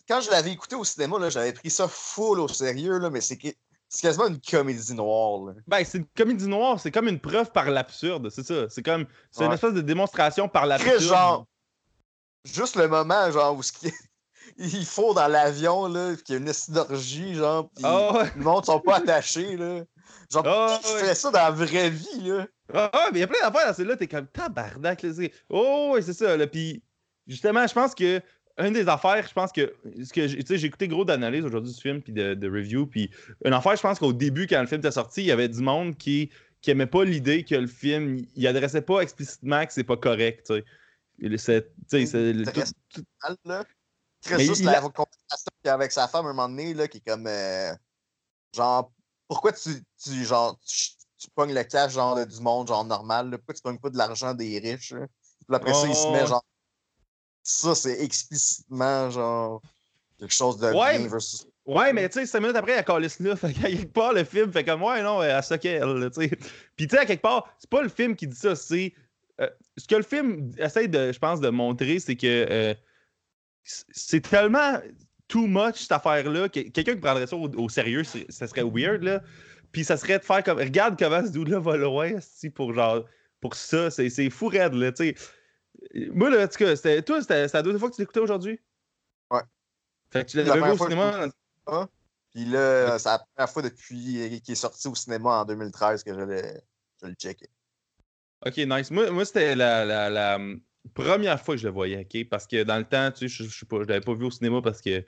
[0.08, 3.22] quand je l'avais écouté au cinéma, là, j'avais pris ça full au sérieux, là, mais
[3.22, 3.54] c'est que-
[3.90, 5.54] c'est quasiment une comédie noire, là.
[5.68, 8.70] Ben, c'est une comédie noire, c'est comme une preuve par l'absurde, c'est ça.
[8.70, 9.06] C'est comme.
[9.32, 11.00] C'est une espèce de démonstration par l'absurde.
[11.02, 11.46] Genre,
[12.46, 13.92] juste le moment, genre, où ce qui-
[14.58, 18.32] il faut dans l'avion, là, qu'il y a une synergie, genre, pis Ah ouais.
[18.36, 19.82] le monde sont pas attachés, là.
[20.32, 21.00] Genre, Ah qui ouais.
[21.00, 22.48] ferait ça dans la vraie vie, là?
[22.74, 25.02] Ah, ah, mais il y a plein d'affaires dans celle-là, t'es comme tabarnak.
[25.02, 26.36] Là, c'est- oh, ouais, c'est ça.
[26.36, 26.48] Là.
[26.48, 26.84] Puis,
[27.28, 28.22] justement, je pense que.
[28.58, 29.76] Une des affaires, je pense que.
[30.04, 32.50] ce que j'ai- tu sais, j'ai écouté gros d'analyse aujourd'hui du film, puis de, de
[32.50, 32.88] review.
[32.88, 33.12] Puis,
[33.46, 35.62] une affaire, je pense qu'au début, quand le film était sorti, il y avait du
[35.62, 38.26] monde qui, qui aimait pas l'idée que le film.
[38.36, 40.66] Il adressait pas explicitement que c'est pas correct, tu sais.
[41.20, 41.72] Il- c'est-
[44.32, 47.72] Mais juste la conversation avec sa femme un moment donné, là, qui est comme, euh,
[48.56, 48.92] genre,
[49.28, 49.70] pourquoi tu,
[50.04, 50.90] tu, genre, tu,
[51.20, 53.38] tu pognes le cash, genre, de- du monde, genre, normal, là?
[53.38, 55.06] Pourquoi tu pognes pas de l'argent des riches, là?
[55.48, 56.44] Puis après ça, il se met, genre,
[57.48, 59.62] ça, c'est explicitement, genre,
[60.20, 61.48] quelque chose de Ouais, bien versus...
[61.66, 63.36] Ouais, mais tu sais, cinq minutes après, elle calisse là.
[63.38, 66.22] Fait qu'à quelque part, le film fait comme, ouais, non, elle soquait, elle, là, tu
[66.22, 66.30] sais.
[66.76, 68.94] Puis tu sais, à quelque part, c'est pas le film qui dit ça, c'est.
[69.42, 72.74] euh, ce que le film essaie de, je pense, de montrer, c'est que euh,
[73.64, 74.80] c'est tellement
[75.28, 79.04] too much, cette affaire-là, que quelqu'un qui prendrait ça au, au sérieux, ça serait weird,
[79.04, 79.22] là.
[79.74, 82.12] Puis ça serait de faire comme, regarde comment ce dude-là va loin,
[82.56, 83.04] pour genre,
[83.42, 85.16] pour ça, c'est c'est fou raide, là, tu sais.
[86.14, 88.60] Moi, là, en tout cas, c'était, toi, c'était la deuxième fois que tu l'écoutais aujourd'hui?
[89.32, 89.42] Ouais.
[90.12, 91.32] Fait que tu La l'avais vu première au que
[91.66, 91.88] cinéma?
[92.34, 96.14] Puis là, c'est la première fois depuis qu'il est sorti au cinéma en 2013 que
[96.14, 96.60] je
[97.02, 97.50] je le checkais.
[98.46, 98.92] Ok, nice.
[98.92, 100.62] Moi, moi c'était la, la, la, hum,
[100.94, 102.30] première fois que je le voyais, ok?
[102.30, 104.82] Parce que dans le temps, tu sais, je, je l'avais pas vu au cinéma parce
[104.82, 105.04] que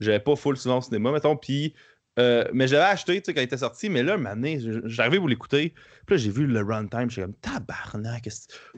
[0.00, 1.36] j'avais pas full souvent au cinéma, mettons.
[1.36, 1.74] Puis,
[2.20, 3.88] euh, mais je l'avais acheté, quand il était sorti.
[3.88, 4.42] Mais là, un
[4.84, 5.74] j'arrivais pour l'écouter.
[6.06, 7.10] Puis là, j'ai vu le runtime.
[7.10, 8.28] J'étais comme, tabarnak,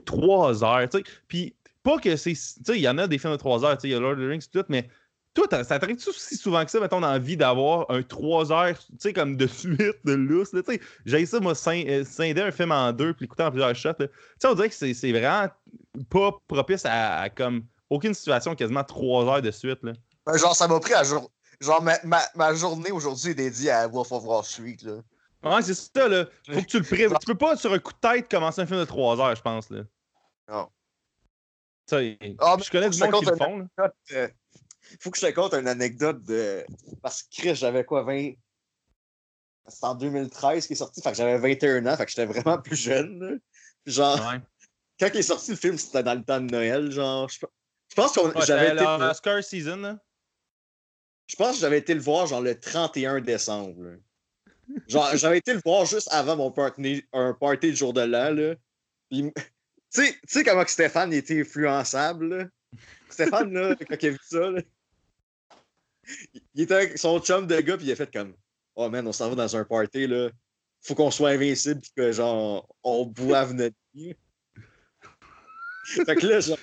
[0.05, 1.05] trois heures, tu sais.
[1.29, 2.33] Puis, pas que c'est.
[2.33, 4.13] Tu sais, il y en a des films de trois heures, il y a Lord
[4.13, 4.89] of the Rings, tout, mais
[5.35, 8.79] toi, ça t'arrive-tu aussi souvent que ça, mettons, dans la vie, d'avoir un 3 heures,
[8.79, 10.81] tu sais, comme de suite, de lousse, tu sais?
[11.07, 13.95] J'ai ça, moi, euh, scinder un film en deux, puis l'écouter en plusieurs shots.
[13.95, 14.07] Tu
[14.39, 15.49] sais, on dirait que c'est vraiment
[16.11, 19.93] pas propice à, à, comme, aucune situation, quasiment 3 heures de suite, là.
[20.27, 21.31] Ben, genre, ça m'a pris à jour.
[21.63, 24.97] Genre, ma, ma, ma journée aujourd'hui est dédiée à Wolf of Wall Street, là.
[25.45, 26.27] Ouais, c'est ça, là.
[26.51, 27.19] Faut que tu le prévois.
[27.19, 29.43] Tu peux pas, sur un coup de tête, commencer un film de 3 heures, je
[29.43, 29.83] pense, là.
[30.49, 30.69] Non.
[31.89, 31.99] Ça,
[32.41, 33.93] Ah, je connais du monde qui le compte font, là.
[34.13, 34.29] Euh,
[35.01, 36.65] faut que je te conte une anecdote de.
[37.03, 38.33] Parce que Chris, j'avais quoi, 20.
[39.69, 42.59] C'est en 2013 qu'il est sorti, fait que j'avais 21 ans, fait que j'étais vraiment
[42.59, 43.19] plus jeune.
[43.21, 43.37] là.
[43.87, 44.41] Genre, Ouais.
[45.01, 47.29] quand il est sorti le film, c'était dans le temps de Noël, genre.
[47.29, 48.77] Je, je pense que Ouais, j'avais été.
[48.77, 49.99] la Oscar season, là.
[51.27, 53.97] Je pense que j'avais été le voir genre le 31 décembre.
[54.89, 58.55] Genre, j'avais été le voir juste avant mon party, un party le jour de l'an.
[59.11, 59.33] Tu
[60.27, 62.51] sais, comment Stéphane était influençable.
[63.09, 64.63] Stéphane, là, quand il a vu ça, là,
[66.55, 68.35] il était son chum de gars, puis il a fait comme
[68.75, 70.31] Oh man, on s'en va dans un party, là.
[70.81, 74.17] Faut qu'on soit invincible, puis que genre, on boive notre vie.
[75.85, 76.59] fait que là, genre,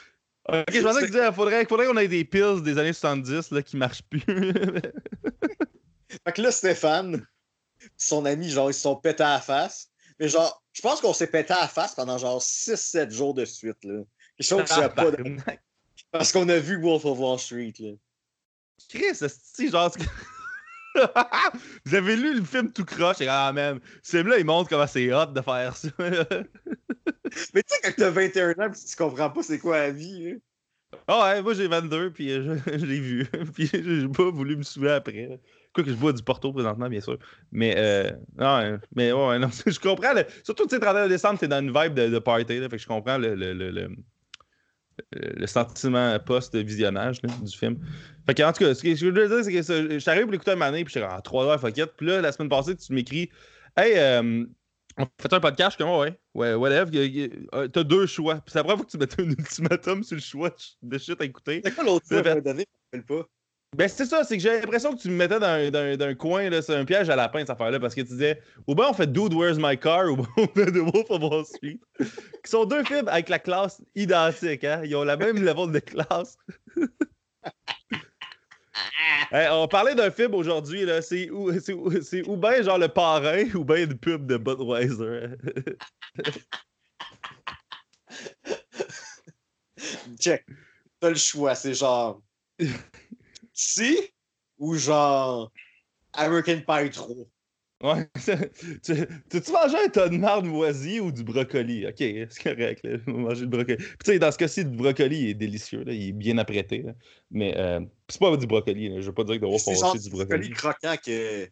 [0.49, 3.51] Ok, je pensais que tu disais, faudrait, faudrait qu'on ait des pills des années 70
[3.51, 4.23] là, qui marchent plus.
[4.25, 4.91] Fait
[6.33, 7.25] que là, Stéphane,
[7.97, 9.89] son ami, genre, ils se sont pétés à la face.
[10.19, 13.45] Mais genre, je pense qu'on s'est pété à la face pendant genre 6-7 jours de
[13.45, 14.01] suite, là.
[14.37, 15.11] Quelque chose que je sais pas.
[15.11, 15.61] Tabarnak.
[16.11, 17.91] Parce qu'on a vu Wolf of Wall Street, là.
[18.89, 19.93] Chris, c'est genre.
[21.85, 24.87] Vous avez lu le film tout croche et ah man, ce film-là il montre comment
[24.87, 25.89] c'est hot de faire ça.
[27.53, 30.31] Mais tu sais, quand t'as 21 ans pis tu comprends pas c'est quoi la vie,
[30.31, 30.37] là.
[31.07, 33.25] Ah ouais, moi j'ai 22 puis euh, je, je l'ai vu.
[33.53, 35.39] puis j'ai pas voulu me souvenir après.
[35.73, 37.19] Quoi que je bois du Porto présentement, bien sûr.
[37.51, 40.13] Mais euh, ouais, mais ouais, non, je comprends.
[40.13, 42.77] le- surtout, tu sais, 31 décembre, t'es dans une vibe de, de party, là, fait
[42.77, 43.89] que je comprends le, le, le,
[45.13, 47.77] le- le sentiment post-visionnage du film.
[48.25, 50.09] Fait que, en tout cas, ce que je veux dire, c'est que ça, je suis
[50.09, 51.87] arrivé pour l'écouter une année, puis j'étais en 3 heures, fuck it.
[51.97, 53.29] Puis là, la semaine passée, tu m'écris
[53.77, 54.45] Hey, euh,
[54.97, 56.91] on fait un podcast, je suis comme ouais, ouais, whatever.
[57.53, 58.35] euh, T'as deux choix.
[58.35, 61.21] Puis c'est la première fois que tu mettais un ultimatum sur le choix de shit
[61.21, 61.61] à écouter.
[61.63, 62.05] C'est quoi l'autre?
[62.09, 62.21] Je me
[62.91, 63.27] rappelle pas.
[63.77, 66.15] Ben, c'est ça, c'est que j'ai l'impression que tu me mettais dans, dans- dans un
[66.15, 68.87] coin, là, c'est un piège à lapin, cette affaire-là, parce que tu disais, ou bien
[68.89, 71.79] on fait Dude, Where's My Car, ou bien on fait The Wolf of Wall Street,
[71.99, 74.81] qui sont deux films avec la classe identique, hein?
[74.83, 76.35] Ils ont la même level de classe.
[79.31, 82.77] Hey, on parlait d'un film aujourd'hui, là, c'est ou, c'est ou- c'est ou bien genre
[82.77, 85.29] le parrain, ou bien une pub de Budweiser.
[90.19, 90.45] Check.
[90.99, 92.21] T'as le choix, c'est genre.
[93.59, 93.97] Si
[94.57, 95.51] ou genre.
[96.13, 97.15] American Pie 3.
[97.81, 98.09] Ouais.
[98.83, 98.93] tu,
[99.29, 101.85] tu mangé un tas de marde moisie ou du brocoli?
[101.85, 102.81] Ok, c'est correct.
[102.83, 102.97] Là.
[103.07, 103.77] Manger le brocoli.
[103.77, 105.83] Puis tu sais, dans ce cas-ci, le brocoli est délicieux.
[105.83, 105.91] Là.
[105.91, 106.83] Il est bien apprêté.
[106.83, 106.93] là.
[107.31, 109.01] Mais euh, c'est pas du brocoli.
[109.01, 110.27] Je veux pas dire que de Wall Street, du du brocoli.
[110.27, 111.49] brocoli croquant qu'il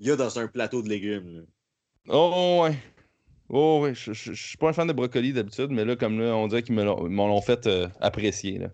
[0.00, 1.46] y a dans un plateau de légumes.
[2.08, 2.76] Oh ouais.
[3.50, 3.94] Oh ouais.
[3.94, 6.74] Je suis pas un fan de brocoli d'habitude, mais là, comme là, on dirait qu'ils
[6.74, 8.58] m'en l'ont fait euh, apprécier.
[8.58, 8.70] Là.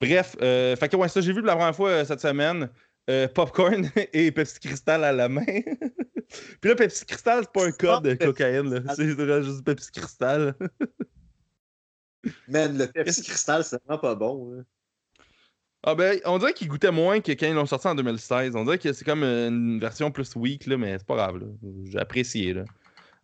[0.00, 2.68] Bref, euh, fait que ouais, ça, j'ai vu pour la première fois euh, cette semaine.
[3.10, 5.44] euh, popcorn et Pepsi Cristal à la main.
[6.60, 8.74] Puis là, Pepsi Cristal, c'est pas un code de cocaïne.
[8.74, 8.94] là.
[8.94, 10.54] C'est juste Pepsi Cristal.
[12.48, 14.50] Man, le Pepsi Cristal, c'est vraiment pas bon.
[14.52, 14.62] là.
[15.84, 18.56] Ah ben, on dirait qu'il goûtait moins que quand ils l'ont sorti en 2016.
[18.56, 21.36] On dirait que c'est comme une version plus weak, là, mais c'est pas grave.
[21.38, 21.46] là.
[21.84, 22.54] J'ai apprécié.
[22.54, 22.64] Là.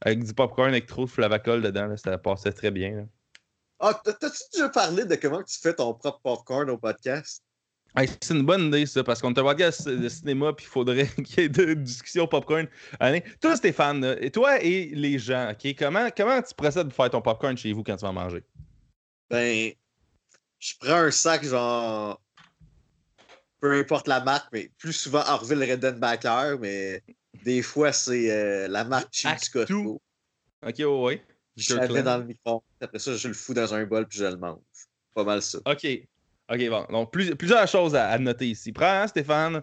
[0.00, 2.96] Avec du popcorn avec trop de flavacol dedans, là, ça passait très bien.
[2.98, 3.02] là.
[3.84, 7.42] Ah, t'as- t'as-tu déjà parlé de comment tu fais ton propre popcorn au podcast?
[7.96, 11.08] Hey, c'est une bonne idée, ça, parce qu'on te podcast de cinéma, puis il faudrait
[11.24, 12.68] qu'il y ait de discussions popcorn.
[13.00, 17.10] Allez, toi, Stéphane, et toi et les gens, OK, comment, comment tu procèdes pour faire
[17.10, 18.44] ton popcorn chez vous quand tu vas manger?
[19.28, 19.72] Ben,
[20.60, 22.22] je prends un sac, genre.
[23.58, 27.02] Peu importe la marque, mais plus souvent Orville Redenbacher, mais
[27.44, 29.50] des fois, c'est euh, la marque cheap du.
[29.50, 30.02] Costco.
[30.64, 31.22] OK, ouais.
[31.56, 32.62] Je la mets dans le micro.
[32.80, 34.58] Après ça, je le fous dans un bol puis je le mange.
[35.14, 35.58] Pas mal ça.
[35.66, 35.86] OK.
[36.52, 36.84] OK, bon.
[36.90, 38.72] Donc, plus- plusieurs choses à, à noter ici.
[38.72, 39.62] Premièrement, Stéphane,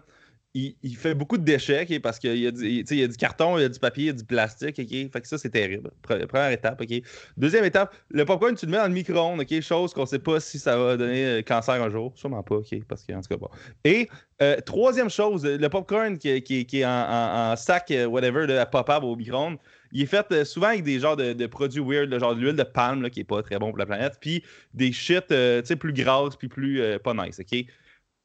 [0.54, 3.00] il, il fait beaucoup de déchets, parce qu'il y, a du- il- tu sais, il
[3.00, 4.88] y a du carton, il y a du papier, il y a du plastique, OK?
[4.88, 5.92] Fait que ça, c'est terrible.
[6.02, 7.02] Pre- Première étape, OK?
[7.36, 9.60] Deuxième étape, le popcorn, tu le mets dans le micro-ondes, OK?
[9.60, 12.12] Chose qu'on sait pas si ça va donner euh, cancer un jour.
[12.16, 12.84] Sûrement pas, OK?
[12.88, 13.48] Parce que, en tout cas, bon.
[13.84, 14.08] Et
[14.42, 18.46] euh, troisième chose, le popcorn qui, qui- qui est en, en- en sac, euh, whatever,
[18.48, 19.58] là, pop-up au micro-ondes,
[19.92, 22.40] il est fait euh, souvent avec des genres de, de produits weird, là, genre de
[22.40, 25.30] l'huile de palme, là, qui est pas très bon pour la planète, puis des shit,
[25.30, 27.64] euh, tu sais, plus grasses, puis plus euh, pas nice, OK?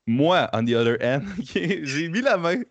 [0.08, 1.24] Moi, on the other end,
[1.56, 2.62] j'ai mis la main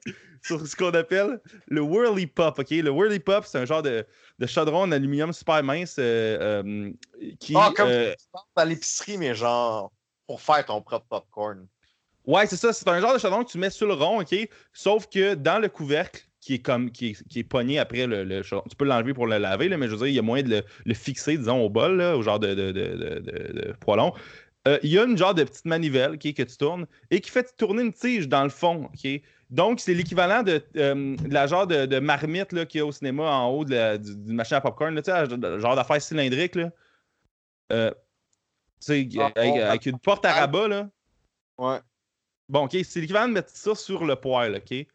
[0.42, 2.70] sur ce qu'on appelle le Whirly Pop, OK?
[2.70, 4.06] Le Whirly Pop, c'est un genre de,
[4.38, 7.54] de chaudron en aluminium super mince qui...
[7.56, 9.90] Ah, comme tu penses à l'épicerie, mais genre
[10.26, 11.66] pour faire ton propre popcorn.
[12.26, 12.72] Ouais, c'est ça.
[12.72, 14.34] C'est un genre de chaudron que tu mets sur le rond, OK?
[14.72, 18.42] Sauf que dans le couvercle, qui est comme qui est, qui est pogné après le,
[18.42, 20.44] tu peux l'enlever pour le laver, là, mais je veux dire, il y a moyen
[20.44, 24.12] de le, le fixer, disons, au bol, là, au genre de, de, de, poêlon.
[24.68, 27.56] Euh, il y a une genre de petite manivelle que tu tournes et qui fait
[27.56, 28.90] tourner une tige dans le fond.
[29.48, 32.92] Donc, c'est l'équivalent de, euh, de la genre de, de marmite qu'il y a au
[32.92, 36.56] cinéma en haut de la, du- d'une machine à popcorn, là, le genre d'affaire cylindrique.
[36.56, 36.70] Là.
[37.72, 37.96] Euh, tu
[38.80, 40.68] sais, Ah, avec, bon, avec une porte à rabat.
[40.68, 40.90] Là.
[41.56, 41.78] Ouais.
[42.50, 44.86] Bon, OK, c'est l'équivalent de mettre ça sur le poêle, OK?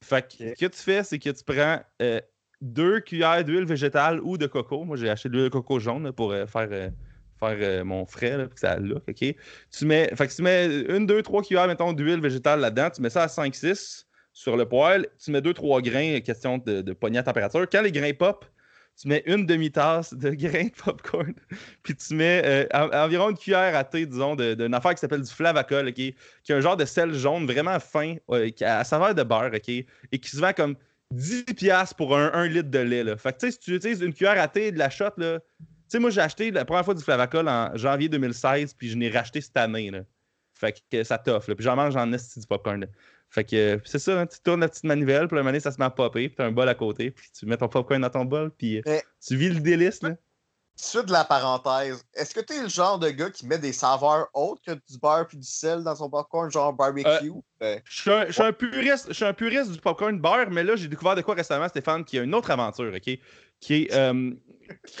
[0.00, 2.20] Fait que ce que tu fais, c'est que tu prends euh,
[2.62, 4.84] deux cuillères d'huile végétale ou de coco.
[4.84, 6.90] Moi, j'ai acheté de l'huile de coco jaune pour euh, faire, euh,
[7.38, 9.34] faire euh, mon frais, là, pour que ça look, OK?
[9.70, 12.90] Tu mets, fait que tu mets une, deux, trois cuillères, mettons, d'huile végétale là-dedans.
[12.90, 15.08] Tu mets ça à 5-6 sur le poêle.
[15.22, 17.66] Tu mets deux, trois grains, question de, de poignée à température.
[17.70, 18.44] Quand les grains pop,
[19.00, 21.34] tu mets une demi-tasse de grains de popcorn.
[21.82, 25.22] Puis tu mets euh, en- environ une cuillère à thé, disons, d'une affaire qui s'appelle
[25.22, 26.14] du flavacol, qui
[26.50, 29.68] a un genre de sel jaune vraiment fin, euh, qui à saveur de beurre, OK?
[29.68, 29.86] Et
[30.20, 30.76] qui se vend comme
[31.14, 33.16] 10$ piastres pour un, un litre de lait, là.
[33.16, 35.38] Fait que, si tu utilises une cuillère à thé de la shot, là...
[35.40, 38.96] Tu sais, moi, j'ai acheté la première fois du Flavacol en janvier 2016, puis je
[38.96, 40.00] l'ai racheté cette année, là.
[40.54, 41.52] Fait que ça t'offre.
[41.54, 42.86] Puis j'en mange en esti du popcorn.
[43.32, 45.52] Fait que euh, c'est ça, hein, tu tournes la petite manivelle, puis à un moment
[45.52, 47.56] donné, ça se met à popper, puis t'as un bol à côté, puis tu mets
[47.56, 50.10] ton popcorn dans ton bol, puis euh, Mais- tu vis le délice, là.
[50.76, 54.28] Suite de la parenthèse, est-ce que t'es le genre de gars qui met des saveurs
[54.34, 57.32] autres que du beurre puis du sel dans son popcorn, genre barbecue?
[57.62, 60.88] Euh, Je suis un, puriste, je suis un puriste du popcorn beurre, mais là, j'ai
[60.88, 63.18] découvert de quoi récemment, Stéphane, qui a une autre aventure, OK?
[63.70, 64.32] Euh,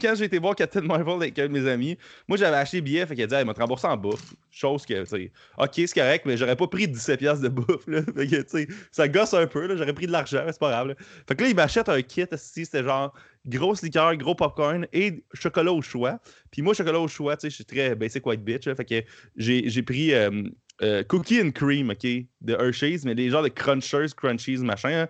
[0.00, 1.96] quand j'ai été voir Captain Marvel avec un de mes amis,
[2.28, 4.34] moi, j'avais acheté billet, fait qu'il dit, il m'a remboursé en bouffe.
[4.50, 8.02] Chose que, OK, c'est correct, mais j'aurais pas pris 17$ piastres de bouffe, là.
[8.16, 9.76] Fait que, tu sais, ça gosse un peu, là.
[9.76, 10.94] J'aurais pris de l'argent, c'est pas grave, là.
[11.28, 13.12] Fait que là, il m'achète un kit, c'était genre
[13.46, 16.18] grosse liqueur, gros popcorn et chocolat au choix.
[16.50, 18.64] Puis moi, chocolat au choix, je suis très basic white bitch.
[18.64, 19.02] Fait que
[19.36, 20.12] j'ai j'ai pris.
[20.14, 20.42] euh,
[20.82, 24.90] euh, cookie and cream, OK, de Hershey's, mais des genres de crunchers, crunchies, machin.
[24.90, 25.08] hein.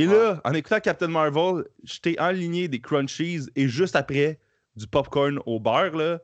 [0.00, 4.40] Et là, en écoutant Captain Marvel, j'étais enligné des crunchies et juste après,
[4.76, 6.20] du popcorn au beurre, là.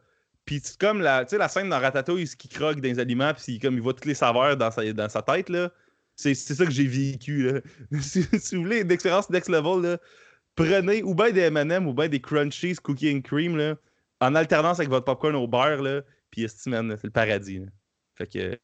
[0.46, 2.98] Puis c'est comme la, tu sais, la scène dans Ratatouille, ce qui croque dans les
[2.98, 5.70] aliments, puis comme il voit toutes les saveurs dans sa, dans sa tête, là.
[6.14, 7.60] C'est ça que j'ai vécu, là.
[8.00, 9.98] si, si vous voulez une expérience next level, là,
[10.54, 13.74] prenez ou bien des M&M ou bien des crunchies, cookie and cream, là,
[14.20, 16.00] en alternance avec votre popcorn au beurre, là.
[16.30, 17.66] Puis esti, man, c'est le paradis, là.
[18.14, 18.58] Fait que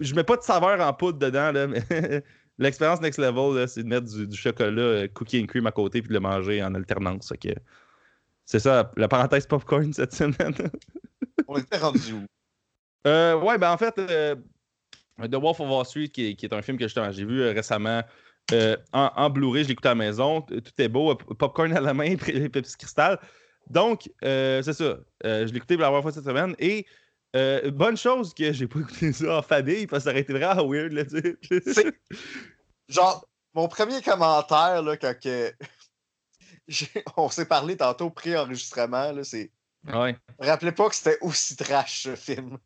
[0.00, 1.82] je mets pas de saveur en poudre dedans, là, mais
[2.60, 6.00] l'expérience next level, c'est de mettre du, du chocolat euh, cookie and cream à côté
[6.02, 7.32] puis de le manger en alternance.
[7.42, 7.48] Que
[8.44, 10.54] c'est ça, la parenthèse popcorn cette semaine.
[11.48, 12.24] on était rendu où?
[13.06, 14.36] Euh, ouais, ben en fait, euh,
[15.20, 17.52] The Wolf of Wall Street, qui est, qui est un film que j'ai vu euh,
[17.52, 18.02] récemment
[18.92, 21.94] en, en Blu-ray, je l'ai écouté à la maison, tout est beau, popcorn à la
[21.94, 22.16] main,
[22.52, 23.18] Pepsi Cristal.
[23.68, 26.84] Donc, c'est ça, je l'ai écouté pour la première fois cette semaine et
[27.36, 30.32] euh, bonne chose que j'ai pas écouté ça en famille parce que ça aurait été
[30.32, 31.38] vraiment weird, là, tu
[31.72, 31.92] sais.
[32.88, 35.52] Genre, mon premier commentaire, là, quand que...
[37.16, 39.50] on s'est parlé tantôt pré-enregistrement, là, c'est.
[39.86, 40.16] Ouais.
[40.38, 42.58] Rappelez pas que c'était aussi trash ce film?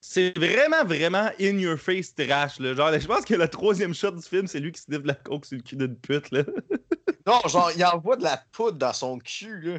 [0.00, 2.58] C'est vraiment, vraiment in your face trash.
[2.58, 2.74] Là.
[2.74, 5.14] Genre, je pense que le troisième shot du film, c'est lui qui se livre la
[5.14, 6.30] coke sur le cul d'une pute.
[6.30, 6.44] Là.
[7.24, 9.78] Non, genre, il envoie de la poudre dans son cul, là.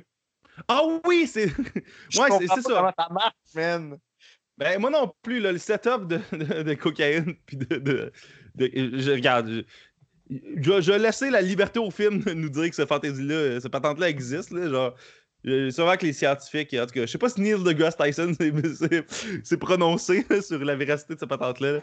[0.69, 1.47] Ah oui, c'est.
[1.47, 2.61] Ouais, c'est- ça.
[2.63, 3.97] Comment ça marche, man.
[4.57, 6.19] Ben, moi non plus, le setup de,
[6.63, 8.11] de, cocaïne, puis de, de,
[8.55, 9.49] Je regarde.
[9.49, 9.61] Je,
[10.61, 13.71] je, je laissais la liberté au film de nous dire que cette fantaisie-là, euh, cette
[13.71, 14.51] patente-là existe.
[14.51, 14.95] Là, genre,
[15.45, 18.33] euh, sûrement que les scientifiques, en tout cas, je sais pas si Neil deGrasse Tyson
[19.43, 21.73] s'est- prononcé sur la véracité de cette patente-là.
[21.73, 21.79] là.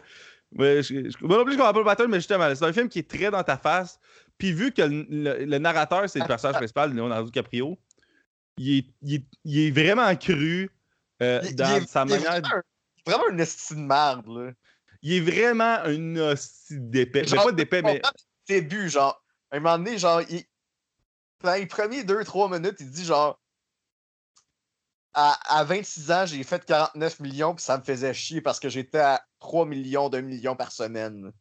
[0.53, 2.99] Mais je, moi non plus, je comprends pas le mais justement, c'est un film qui
[2.99, 3.99] est très dans ta face.
[4.37, 7.77] Puis vu que le, le- narrateur, c'est le personnage principal, Leonardo DiCaprio,
[8.57, 10.69] il est, il il est vraiment cru
[11.21, 12.17] euh, Il- il dans est- sa il est.
[12.17, 12.47] Vraiment,
[13.05, 14.51] vraiment une estime de merde, là.
[15.03, 17.25] Il est vraiment une hostie d'épais.
[17.25, 18.01] Genre, pas d'épais, mais.
[18.47, 20.43] début, genre, à un moment donné, genre, il...
[21.43, 23.39] dans les premiers 2-3 minutes, il dit genre,
[25.13, 28.69] à, à 26 ans, j'ai fait 49 millions, puis ça me faisait chier parce que
[28.69, 31.31] j'étais à 3 millions, 2 millions par semaine.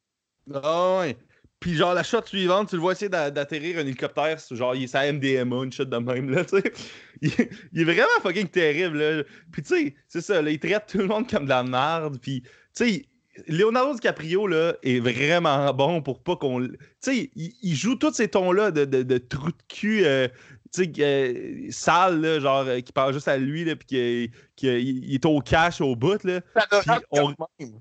[0.53, 1.16] Ah ouais.
[1.61, 4.85] Puis genre, la shot suivante, tu le vois essayer d'a- d'atterrir un hélicoptère, genre, il
[4.85, 6.73] est sa MDMA, une shot de même, là, tu sais.
[7.23, 7.31] Il,
[7.75, 9.23] il est vraiment fucking terrible, là.
[9.53, 12.18] Puis tu sais, c'est ça, là, il traite tout le monde comme de la merde,
[12.18, 13.05] puis tu sais,
[13.46, 16.66] Leonardo DiCaprio, là, est vraiment bon pour pas qu'on...
[16.66, 20.29] Tu sais, il, il joue tous ces tons-là de, de, de trou de cul, euh,
[20.73, 24.31] tu sais, euh, sale, là, genre, euh, qui parle juste à lui, là, puis qu'il
[24.57, 26.40] qu'il- il est au cash, au bout, là.
[26.55, 27.81] adorable on- même.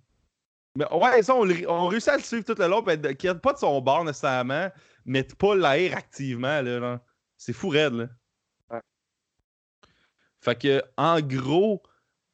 [0.75, 3.35] Mais ouais, ça, on, réussit à le suivre tout le long, puis qu'il n'y a
[3.35, 4.69] pas de son bord nécessairement,
[5.05, 7.01] mais de pas l'air activement, là.
[7.37, 8.07] C'est fou raide, là.
[8.69, 8.79] Ouais.
[10.41, 11.81] Fait que, en gros,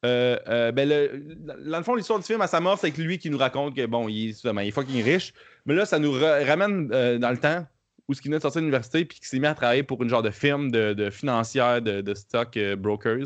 [0.06, 1.36] euh, euh, ben le,
[1.70, 3.76] dans le fond, l'histoire du film, à sa mort, c'est que lui qui nous raconte
[3.76, 5.34] que bon, il, est- il est fucking riche.
[5.66, 7.66] Mais là, ça nous ra- ramène euh, dans le temps
[8.08, 10.04] où ce qu'il venait de sortir de l'université puis qu'il s'est mis à travailler pour
[10.04, 13.26] une genre de firme de, de financière de, de stock brokers.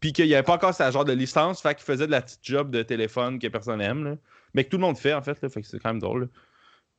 [0.00, 2.22] Puis qu'il n'y avait pas encore sa genre de licence, fait qu'il faisait de la
[2.22, 4.04] petite job de téléphone que personne n'aime.
[4.04, 4.16] là.
[4.54, 5.40] Mais que tout le monde fait, en fait.
[5.42, 6.22] Là, fait que c'est quand même drôle.
[6.22, 6.26] là.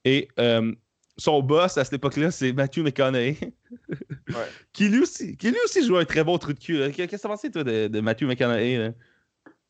[0.05, 0.73] Et euh,
[1.17, 3.37] son boss à cette époque-là, c'est Matthew McConaughey.
[4.73, 6.91] qui, lui aussi, qui lui aussi joue un très bon trou de cul.
[6.91, 8.77] Qu'est-ce que t'as pensé, toi, de, de Matthew McConaughey?
[8.77, 8.91] là?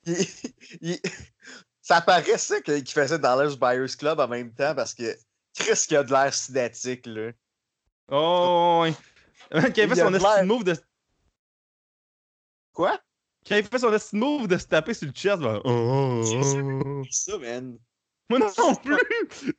[0.06, 0.28] Il-
[0.82, 1.00] il-
[1.82, 5.16] Ça paraissait qu'il faisait dans Buyers Club en même temps parce que
[5.58, 7.32] Chris qui a de l'air cinétique, là.
[8.10, 8.86] Oh,
[9.52, 10.76] avait Il a son move de.
[12.74, 13.00] Quoi?
[13.44, 15.42] Qui avait fait son de move de se taper sur le chest.
[15.42, 17.04] ben, oh, oh, oh.
[17.10, 17.78] Ça, man.
[18.30, 18.96] Moi non plus!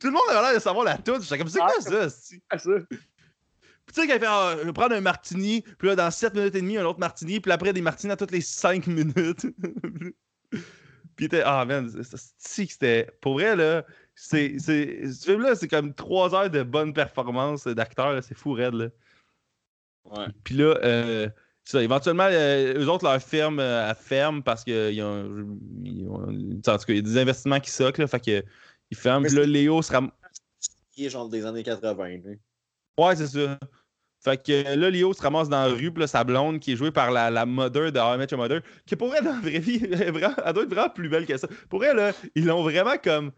[0.00, 1.22] Tout le monde avait l'air de savoir la toute.
[1.22, 2.04] J'étais comme, c'est quoi ça?
[2.04, 2.42] esti?
[2.48, 2.70] Ah, ça.
[2.88, 6.10] Puis tu sais, quand il fait, Ah, je vais prendre un martini, puis là, dans
[6.10, 8.86] 7 minutes et demie, un autre martini, puis après, des martinis à toutes les 5
[8.86, 9.46] minutes.
[10.50, 10.62] puis
[11.18, 11.92] il était, ah, man,
[12.38, 13.10] c'était.
[13.20, 14.58] Pour vrai, là, c'est.
[14.58, 18.88] Ce film-là, c'est comme 3 heures de bonne performance d'acteur, c'est fou, raide, là.
[20.04, 20.26] Ouais.
[20.44, 21.28] Puis là, euh,
[21.64, 25.46] ça, éventuellement, euh, eux autres, leur ferme, euh, elle ferme parce qu'ils ont,
[25.84, 28.44] ils ont- En tout cas, il y a des investissements qui socent, là, fait que.
[28.90, 29.26] Ils ferment.
[29.26, 30.10] Puis là, Léo se ram...
[30.90, 32.32] Qui est genre des années 80, là.
[32.98, 33.58] Ouais, c'est ça.
[34.22, 36.76] Fait que là, Léo se ramasse dans la rue, puis là, sa blonde, qui est
[36.76, 39.32] jouée par la, la mother de How I Met Your Mother, qui pour elle, dans
[39.32, 41.48] la vraie vie, elle, est vraiment- elle doit être vraiment plus belle que ça.
[41.70, 43.32] Pour elle, là, ils l'ont vraiment comme.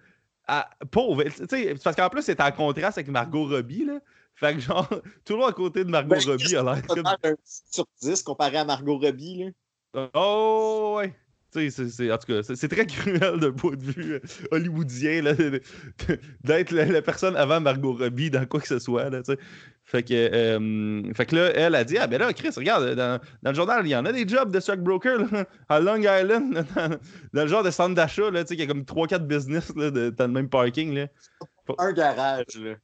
[0.47, 1.23] à- pauvre.
[1.23, 4.01] Tu sais, c'est parce qu'en plus, c'est en contraste avec Margot Robbie, là.
[4.37, 4.89] Fait que genre,
[5.25, 7.07] tout le monde à côté de Margot Ben, Robbie a l'air Ça comme.
[7.07, 9.45] un 10 sur 10 comparé à Margot Robbie,
[9.95, 10.11] là.
[10.15, 11.15] Oh, ouais.
[11.53, 12.85] Tu sais, c'est- en tout cas, c'est très
[13.33, 14.21] cruel d'un point de vue euh,
[14.51, 15.35] hollywoodien, là,
[16.43, 19.39] d'être la, la personne avant Margot Robbie dans quoi que ce soit, là, tu sais.
[19.85, 23.21] Fait que, euh, fait que là, elle a dit, ah ben là, Chris, regarde, dans,
[23.43, 26.67] dans le journal, il y en a des jobs de stockbroker, là, à Long Island,
[27.33, 29.73] dans le genre de centre d'achat, là, tu sais, qu'il y a comme 3-4 business,
[29.77, 31.07] là, de- dans le même parking, là.
[31.79, 32.75] Un garage, là.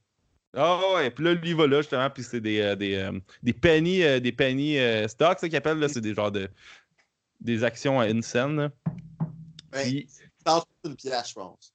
[0.53, 3.17] Ah ouais, puis là, lui, il va là, justement, puis c'est des, euh, des, euh,
[3.41, 6.49] des penny, euh, des penny euh, stocks, ça qu'ils appellent, là, c'est des genres de...
[7.39, 8.69] des actions à une scène,
[9.71, 10.07] Puis-
[10.45, 11.73] dessous d'une pièce, je pense.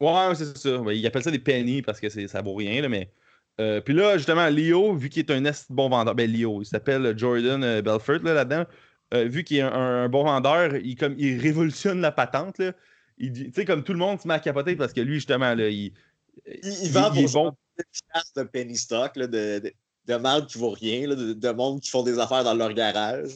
[0.00, 0.76] Ouais, ouais, c'est ça.
[0.78, 3.10] Ouais, ils appellent ça des pennies parce que c'est- ça vaut rien, là, mais.
[3.80, 7.16] puis là, justement, Léo, vu qu'il est un est bon vendeur, ben Léo, il s'appelle
[7.16, 8.64] Jordan Belfort là, là-dedans.
[9.12, 12.58] vu qu'il est un, un bon vendeur, il, comme, il révolutionne la patente.
[12.58, 12.72] Là.
[13.18, 15.68] Il sais, comme tout le monde se met à capoter parce que lui, justement, là,
[15.68, 15.92] il,
[16.46, 17.56] Il, il vend il pour bon.
[18.12, 19.72] Pièce de penny stock, là, de, de,
[20.06, 22.72] de marde qui vaut rien, là, de, de monde qui font des affaires dans leur
[22.72, 23.30] garage.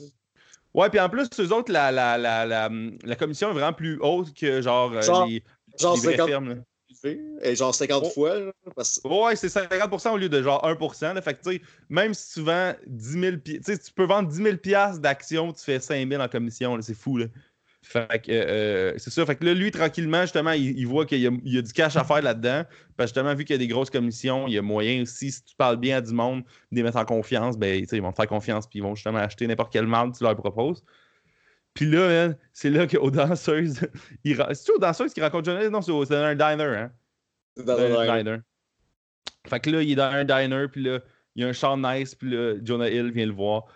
[0.74, 2.68] Ouais, puis en plus, eux autres, la, la, la, la,
[3.02, 5.42] la commission est vraiment plus haute que genre, euh, Genre, les,
[5.80, 6.48] Genre les vraies 50 firmes.
[6.50, 6.54] là.
[7.42, 8.10] et genre 50 Oh.
[8.10, 8.38] fois.
[8.38, 9.00] là, parce...
[9.04, 11.14] Ouais, c'est 50% au lieu de genre 1%.
[11.14, 11.22] Là.
[11.22, 14.04] Fait que, tu sais, même si tu vends 10 000 pi- tu sais, tu peux
[14.04, 16.76] vendre 10 000 piastres d'actions, tu fais 5 000 en commission.
[16.82, 17.26] C'est fou, là.
[17.88, 19.24] Fait que, euh, c'est ça.
[19.24, 21.62] Fait que là, lui, tranquillement, justement, il, il voit qu'il y, a- il y a
[21.62, 22.64] du cash à faire là-dedans.
[22.96, 25.30] Parce que, justement, vu qu'il y a des grosses commissions, il y a moyen aussi,
[25.30, 28.10] si tu parles bien à du monde, de les mettre en confiance, ben, ils vont
[28.10, 30.82] te faire confiance puis ils vont justement acheter n'importe quelle marque que tu leur proposes.
[31.74, 33.80] Puis là, c'est là qu'aux danseuses,
[34.24, 35.70] il c'est-tu aux danseuses qui rencontrent Johnny?
[35.70, 36.92] Non, c'est dans un diner, hein?
[37.56, 38.38] C'est dans un un diner.
[39.48, 40.98] Fait que là, il est dans un diner, puis là,
[41.36, 43.66] il y a un char nice, puis là, Jonah Hill vient le voir.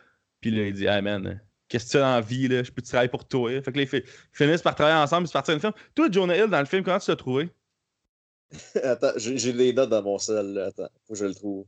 [0.41, 1.41] Puis là, il dit Hey man,
[1.71, 3.51] qu'est-ce que tu as dans la vie, là Je peux travailler pour toi.
[3.63, 5.73] Fait que là, ils, fi- ils finissent par travailler ensemble, puis se partir une film.
[5.95, 7.49] Toi, Jonah Hill, dans le film, comment tu l'as trouvé?
[8.83, 10.53] Attends, j'ai des notes dans mon sel.
[10.53, 10.67] Là.
[10.67, 11.65] Attends, faut que je le trouve.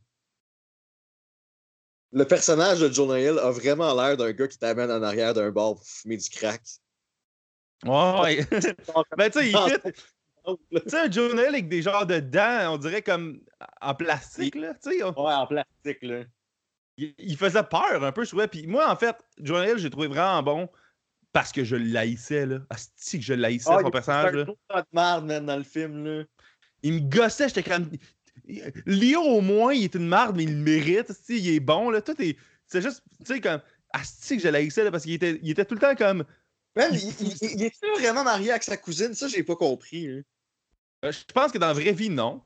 [2.12, 5.50] Le personnage de Jonah Hill a vraiment l'air d'un gars qui t'amène en arrière d'un
[5.50, 6.60] bar pour fumer du crack.
[7.84, 8.44] Ouais.
[9.16, 9.92] ben, tu sais, il fit.
[10.44, 13.40] Ouais, Tu sais, un Jonah Hill avec des genres de dents, on dirait comme
[13.80, 14.74] en plastique, là.
[14.74, 16.24] Tu sais, on- en plastique, là.
[17.02, 18.48] Il, il faisait peur un peu, je trouvais.
[18.48, 20.68] Puis moi, en fait, Jonah Hill, j'ai trouvé vraiment bon
[21.32, 22.58] parce que je l'haïssais, là.
[22.70, 24.44] Asti que je l'haïssais, Ah, son il personnage, là.
[24.46, 26.24] temps de merde, man, dans le film, là.
[26.82, 27.90] Il me gossait, j'étais comme.
[28.86, 31.10] Léo, au moins, il est une marde, mais il le mérite.
[31.10, 32.02] asti, Il est bon, là.
[32.02, 32.36] Tout est.
[32.66, 33.60] C'est juste, tu sais, comme.
[33.94, 36.24] Asti que je l'haïssais, là, parce qu'il était, il était tout le temps comme.
[36.74, 39.12] Man, il, il, il- il était vraiment marié avec sa cousine?
[39.14, 40.08] Ça, j'ai pas compris.
[40.08, 40.22] euh,
[41.04, 42.42] je pense que dans la vraie vie, non.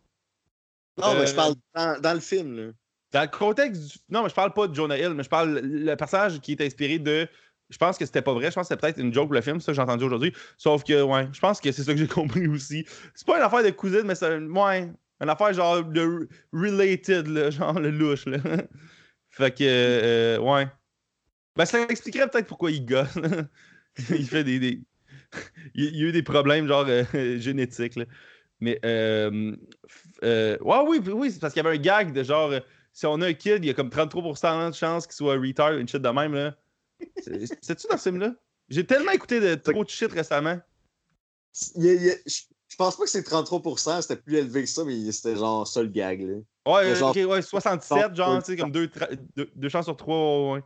[0.99, 2.72] Non, mais Euh, je parle dans, dans le film, là.
[3.17, 3.99] Dans le contexte du...
[4.11, 6.61] Non, mais je parle pas de Jonah Hill, mais je parle le personnage qui est
[6.61, 7.27] inspiré de.
[7.71, 8.51] Je pense que c'était pas vrai.
[8.51, 10.35] Je pense que c'était peut-être une joke pour le film, ça que j'ai entendu aujourd'hui.
[10.59, 12.85] Sauf que, ouais, je pense que c'est ça que j'ai compris aussi.
[13.14, 14.91] C'est pas une affaire de cousine, mais c'est un- ouais,
[15.23, 18.27] une affaire genre de re- related, là, genre le louche.
[18.27, 18.37] Là.
[19.31, 20.67] fait que, euh, ouais.
[21.57, 23.17] Ben, ça expliquerait peut-être pourquoi il gosse.
[24.11, 24.83] il fait des.
[25.75, 27.97] il, y a eu des problèmes genre euh, génétiques.
[27.97, 28.05] Là.
[28.61, 29.57] Mais, euh,
[30.23, 32.53] euh, ouais, oui, oui, c'est parce qu'il y avait un gag de genre.
[32.97, 35.74] Si on a un kid, il y a comme 33% de chance qu'il soit retard,
[35.74, 36.55] une shit de même, là.
[37.22, 38.32] C'est- C'est-tu dans ce film-là?
[38.70, 40.59] J'ai tellement écouté de trop de shit récemment.
[41.74, 45.12] Il il je je pense pas que c'est 33%, c'était plus élevé que ça, mais
[45.12, 46.22] c'était genre ça le gag.
[46.22, 46.36] Là.
[46.72, 50.53] Ouais, genre- ouais, 67, genre- tu sais, comme deux, tra- deux, deux chances sur trois,
[50.55, 50.62] ouais.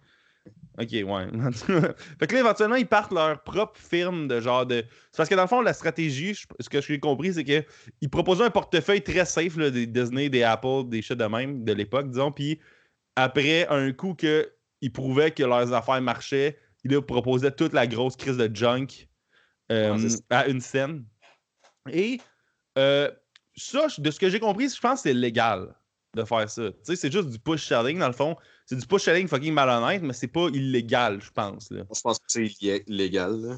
[0.79, 1.05] Ok, ouais.
[2.19, 4.85] fait que là, éventuellement, ils partent leur propre firme de genre de.
[5.11, 8.09] C'est parce que dans le fond, la stratégie, je- ce que j'ai compris, c'est qu'ils
[8.11, 11.73] proposaient un portefeuille très safe, là, des Disney, des Apple, des shit de même, de
[11.73, 12.33] l'époque, disons.
[12.33, 12.61] Puis
[13.17, 18.17] après un coup qu'ils prouvaient que leurs affaires marchaient, ils leur proposaient toute la grosse
[18.17, 18.87] crise de junk
[19.71, 21.05] euh, Ouais, à une scène.
[21.93, 22.21] Et
[22.79, 23.11] euh,
[23.55, 25.75] ça, de ce que j'ai compris, je pense que c'est légal
[26.15, 26.71] de faire ça.
[26.71, 28.37] Tu sais, c'est juste du push selling, dans le fond.
[28.67, 31.71] C'est du push selling fucking malhonnête, mais c'est pas illégal, je pense.
[31.71, 31.83] Là.
[31.95, 33.41] Je pense que c'est illé- illégal.
[33.41, 33.57] Là.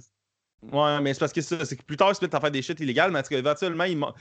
[0.71, 2.51] Ouais, mais c'est parce que ça, c'est que plus tard, ils se mettent à faire
[2.51, 4.13] des shit illégales, mais en tout cas, éventuellement, ils mon-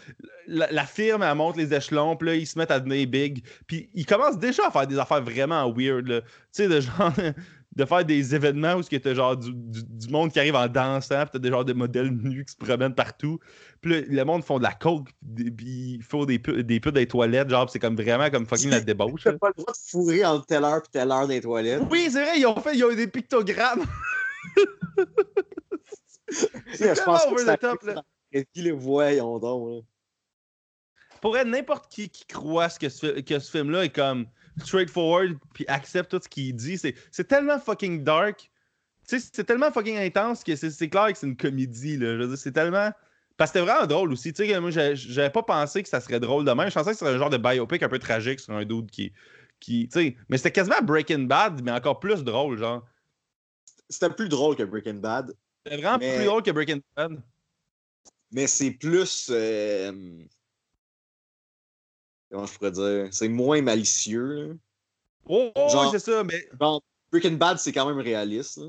[0.47, 3.45] la, la firme, elle monte les échelons, puis là, ils se mettent à devenir big.
[3.67, 6.21] Puis ils commencent déjà à faire des affaires vraiment weird, là.
[6.21, 7.13] Tu sais, de genre.
[7.73, 11.21] De faire des événements où t'as genre du, du- du monde qui arrive en dansant,
[11.21, 13.39] puis t'as des genres de modèles nus qui se promènent partout.
[13.79, 17.07] Puis le monde font de la coke, des- puis ils font des, pu- des des
[17.07, 19.23] toilettes, genre, puis c'est comme vraiment comme fucking la débauche.
[19.23, 21.83] T'as pas le droit de fourrer entre telle heure et telle heure les toilettes.
[21.89, 23.85] Oui, c'est vrai, ils ont fait ils ont eu des pictogrammes.
[26.73, 28.03] C'est tellement over the top, là.
[28.53, 29.69] Qui le voyons donc.
[29.69, 29.81] Là.
[31.19, 34.25] pour être n'importe qui qui croit ce que ce, que ce film-là est comme
[34.63, 38.49] straightforward puis accepte tout ce qu'il dit, c'est, c'est tellement fucking dark.
[39.03, 41.97] C'est tellement fucking intense que c'est, c'est clair que c'est une comédie.
[41.97, 42.15] Là.
[42.17, 42.91] Je veux dire, c'est tellement.
[43.35, 44.31] Parce que c'était vraiment drôle aussi.
[44.31, 46.69] Tu sais, moi, j'avais, pas pensé que ça serait drôle de même.
[46.69, 48.89] Je pensais que ce serait un genre de biopic un peu tragique sur un dude
[48.91, 49.11] qui.
[49.59, 49.89] qui
[50.29, 52.85] mais c'était quasiment Breaking Bad, mais encore plus drôle, genre.
[53.89, 55.33] C'était plus drôle que Breaking Bad,
[55.65, 57.21] C'était vraiment Mais- plus drôle que Breaking Bad.
[58.31, 59.29] mais c'est plus.
[59.33, 59.91] euh,
[62.31, 64.47] Comment je pourrais dire C'est moins malicieux.
[64.47, 64.53] là.
[65.25, 66.47] Oh, oh, Genre- c'est ça, mais.
[66.59, 68.57] Genre, Breaking Bad, c'est quand même réaliste.
[68.57, 68.67] là.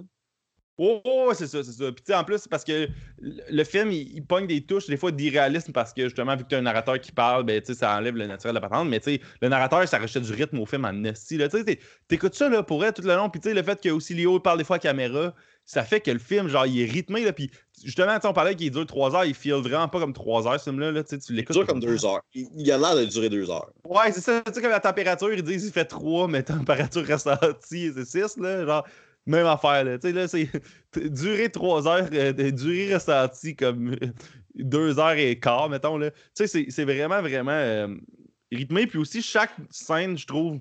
[0.78, 1.92] Oh, oh, c'est ça, c'est ça.
[1.92, 2.88] Puis, tu sais, en plus, c'est parce que
[3.20, 6.48] le film, il, il pogne des touches, des fois, d'irréalisme, parce que justement, vu que
[6.48, 8.68] tu as un narrateur qui parle, ben, tu sais, ça enlève le naturel de la
[8.68, 8.88] patente.
[8.88, 11.36] Mais, tu sais, le narrateur, ça rachète du rythme au film en esti.
[11.38, 13.28] Tu sais, t'es- t'écoutes ça, là, pour elle, tout le long.
[13.30, 15.34] Puis, tu sais, le fait que aussi Léo parle des fois à caméra,
[15.64, 17.32] ça fait que le film, genre, il est rythmé, là.
[17.32, 17.50] Puis,
[17.84, 20.64] justement, on parlait qu'il dure 3 heures, il feel vraiment pas comme 3 heures, ce
[20.70, 20.90] film-là.
[20.92, 21.56] Là, tu tu Il l'écoutes.
[21.56, 22.20] dure comme deux heures.
[22.34, 23.70] Il, il a l'air de durer deux heures.
[23.84, 24.42] Ouais, c'est ça.
[24.46, 28.36] Tu sais, comme la température, ils disent il fait 3, mais température ressentie, c'est 6,
[28.38, 28.66] là.
[28.66, 28.86] Genre,
[29.26, 29.98] même affaire, là.
[29.98, 30.48] Tu sais, là, c'est
[31.10, 33.94] durer 3 heures, euh, durée ressentie comme
[34.56, 36.10] 2 heures et quart, mettons, là.
[36.10, 37.86] Tu sais, c'est- c'est vraiment, vraiment euh,
[38.50, 38.86] rythmé.
[38.86, 40.58] Puis aussi, chaque scène, je trouve,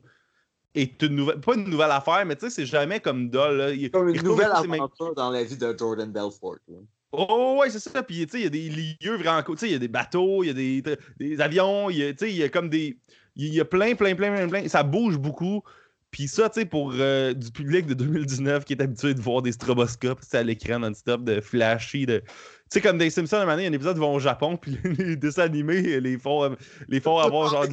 [0.76, 1.40] est une nouvelle.
[1.42, 3.72] Pas une nouvelle affaire, mais tu sais, c'est jamais comme dull, là.
[3.72, 6.58] Il- Comme une nouvelle aventure dans la vie de Jordan Belfort.
[6.68, 6.78] là.
[7.14, 8.04] Oh, ouais, c'est ça.
[8.04, 9.56] Puis, tu sais, il y a des lieux vraiment cool.
[9.58, 10.82] Tu sais, il y a des bateaux, il y a des,
[11.20, 12.98] des avions, il y a, tu sais, il y a comme des.
[13.36, 14.68] Il y a plein, plein, plein, plein, plein.
[14.70, 15.62] Ça bouge beaucoup.
[16.10, 19.42] Puis ça, tu sais, pour euh, du public de 2019 qui est habitué de voir
[19.42, 22.20] des stroboscopes à l'écran non-stop, de flashy, de.
[22.20, 22.26] Tu
[22.70, 24.06] sais, comme des Simpsons, à un moment donné, il y a un épisode où ils
[24.06, 26.56] vont au Japon, puis les dessins animés les font, euh,
[26.88, 27.66] les font avoir genre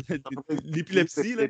[0.65, 1.45] l'épilepsie, là.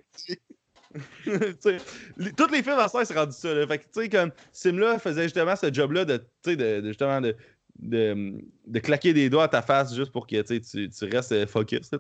[1.25, 3.55] Tous les films à ça, c'est rendu ça.
[3.55, 3.67] Là.
[3.67, 6.89] Fait que, tu sais, comme Simla faisait justement ce job-là de, tu sais, de, de-
[6.89, 7.37] justement, de,
[7.79, 8.35] de,
[8.67, 11.91] de claquer des doigts à ta face juste pour que tu, tu restes euh, focus.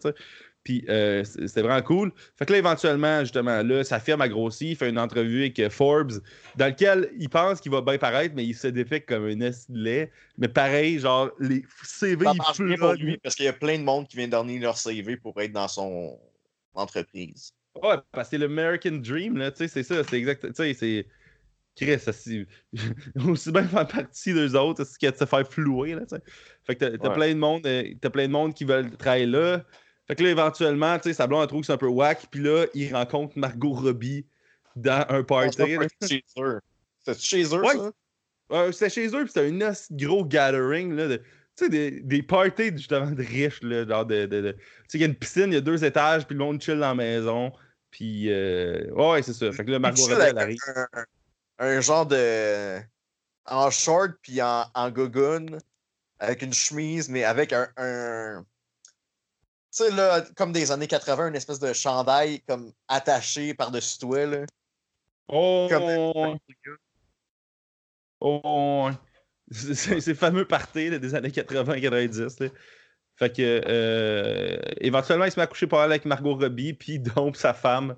[0.64, 2.12] Puis euh, c'était vraiment cool.
[2.36, 4.70] Fait que là, éventuellement, justement, là, sa firme a grossi.
[4.70, 6.20] Il fait une entrevue avec euh, Forbes,
[6.56, 10.10] dans lequel il pense qu'il va bien paraître, mais il se défait comme un lait.
[10.36, 12.32] Mais pareil, genre, les CV, Ça
[12.78, 15.40] pour lui parce qu'il y a plein de monde qui vient donner leur CV pour
[15.40, 16.18] être dans son
[16.74, 17.52] entreprise.
[17.82, 20.46] Ouais, parce que c'est l'American Dream, là, tu sais, c'est ça, c'est exact.
[20.46, 21.06] Tu sais, c'est.
[21.76, 22.46] Chris, c'est-
[23.28, 26.16] aussi bien faire partie d'eux autres, c'est ce qu'il de se faire flouer, là, tu
[26.16, 26.22] sais.
[26.66, 27.14] Fait que t'as, Ouais.
[27.14, 29.64] plein de monde, euh, t'as plein de monde qui veulent travailler là.
[30.08, 32.26] Fait que là, éventuellement, tu sais, sa blonde elle trouve que c'est un peu whack,
[32.32, 34.26] puis là, il rencontre Margot Robbie
[34.74, 35.76] dans un party.
[35.76, 35.86] là.
[36.08, 36.60] chez eux.
[37.04, 37.74] C'est chez eux, Ouais.
[37.76, 37.90] ça?
[38.50, 41.22] Euh, c'était chez eux, puis c'était un os- gros gathering, là, de, tu
[41.54, 44.26] sais, des, des parties justement de riches, là, genre de...
[44.26, 44.58] de- de- Tu
[44.88, 46.74] sais, il y a une piscine, il y a deux étages, puis le monde chill
[46.78, 47.52] dans la maison,
[47.90, 48.30] puis...
[48.32, 49.50] euh, Ouais, ouais, c'est ça.
[49.52, 50.58] Fait que là, Margot elle arrive.
[50.74, 50.86] un,
[51.58, 52.80] un genre de.
[53.46, 55.58] En short puis en, en gogoon,
[56.18, 57.68] avec une chemise, mais avec un.
[57.76, 58.44] un-
[59.70, 64.26] Tu sais, là, comme des années 80, une espèce de chandail comme attaché par-dessus toi,
[64.26, 64.44] là.
[65.28, 66.38] Oh, Comme-
[68.20, 68.90] oh,
[69.50, 72.50] ces fameux parties là, des années 80-90.
[73.18, 76.98] Fait que, euh, éventuellement, il se met à coucher pas mal avec Margot Robbie, puis
[77.16, 77.96] dompe sa femme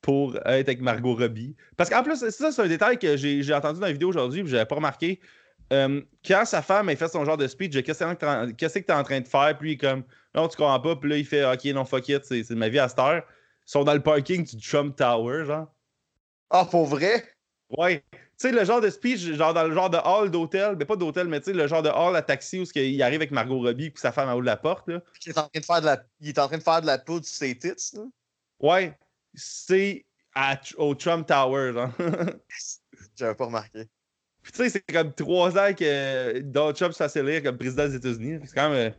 [0.00, 1.54] pour être avec Margot Robbie.
[1.76, 4.42] Parce qu'en plus, ça, c'est un détail que j'ai j'ai entendu dans la vidéo aujourd'hui,
[4.42, 5.20] puis j'avais pas remarqué.
[5.72, 9.02] Euh, quand sa femme a fait son genre de speech, qu'est-ce que que t'es en
[9.02, 10.04] train de faire, puis il est comme,
[10.34, 12.70] non, tu comprends pas, puis là, il fait, ok, non, fuck it, c'est c'est ma
[12.70, 13.24] vie à cette heure.
[13.66, 15.66] Ils sont dans le parking du Trump Tower, genre.
[16.48, 17.24] Ah, pour vrai?
[17.76, 18.02] Ouais.
[18.38, 21.28] Sais, le genre de speech, genre dans le genre de hall d'hôtel, mais pas d'hôtel,
[21.28, 23.86] mais tu sais, le genre de hall à taxi où il arrive avec Margot Robbie
[23.86, 25.00] et sa femme en haut de la porte, là.
[25.24, 26.86] Il est en train de faire de la, il est en train de faire de
[26.86, 28.02] la poudre sur ses tits, là.
[28.60, 28.98] Ouais,
[29.34, 31.90] c'est à- au Trump Tower, genre.
[33.16, 33.86] J'avais pas remarqué.
[34.42, 37.88] Puis tu sais, c'est comme trois ans que Donald Trump se fasse élire comme président
[37.88, 38.40] des États-Unis.
[38.44, 38.92] C'est quand même.
[38.92, 38.94] euh,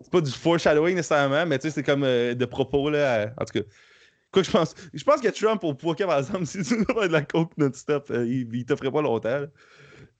[0.00, 3.22] c'est pas du foreshadowing nécessairement, mais tu sais, c'est comme euh, de propos, là.
[3.22, 3.66] à- en tout cas.
[4.30, 4.74] Quoi que je pense.
[4.92, 8.26] Je pense que Trump, au poker, par exemple, si tu de la coke non-stop, euh,
[8.26, 9.40] il, il t'offrait pas longtemps.
[9.40, 9.46] là.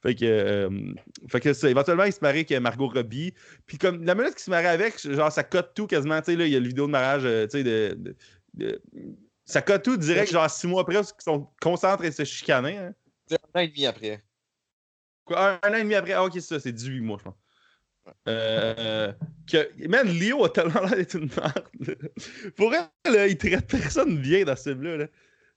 [0.03, 0.71] Fait que, euh,
[1.29, 3.35] fait que ça, éventuellement, il se marie avec euh, Margot Robbie.
[3.67, 6.19] Puis comme la minute qu'il se marie avec, genre, ça cote tout quasiment.
[6.21, 8.17] Tu sais, là, il y a le vidéo de mariage, euh, tu sais, de, de-
[8.55, 8.83] de-
[9.45, 12.79] Ça cote tout direct, genre, six mois après, parce qu'ils sont concentrés et se chicaner.
[12.79, 12.95] hein.
[13.27, 14.23] C'est un an et demi après.
[15.25, 16.13] Quoi, un, un an et demi après?
[16.13, 17.35] Ah, ok, c'est ça, c'est 18 mois, je pense.
[18.29, 19.13] Euh,
[19.51, 21.69] que, man, Léo a tellement l'air d'être une merde.
[22.57, 24.97] Pour elle, là, il traite personne bien dans ce film-là.
[24.97, 25.07] là.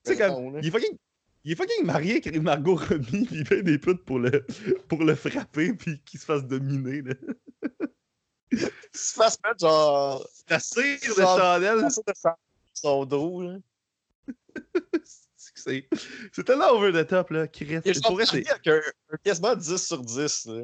[0.04, 0.36] Tu sais, là.
[0.62, 0.97] il est fucking.
[1.43, 4.45] Il est fucking marié avec Margot Robbie, puis il fait des putes pour le,
[4.88, 7.02] pour le frapper, puis qu'il se fasse dominer.
[7.02, 7.14] Là.
[8.52, 8.60] Il
[8.93, 10.28] se fasse mettre genre.
[10.49, 11.88] La cire de chandelle,
[12.74, 13.58] son dos, là.
[15.56, 17.47] c'est tellement over the top, là.
[17.47, 17.66] Chris.
[17.86, 18.82] Il est genre Pour vrai, marié c'est- avec un,
[19.14, 20.62] un quasiment 10 sur 10, là.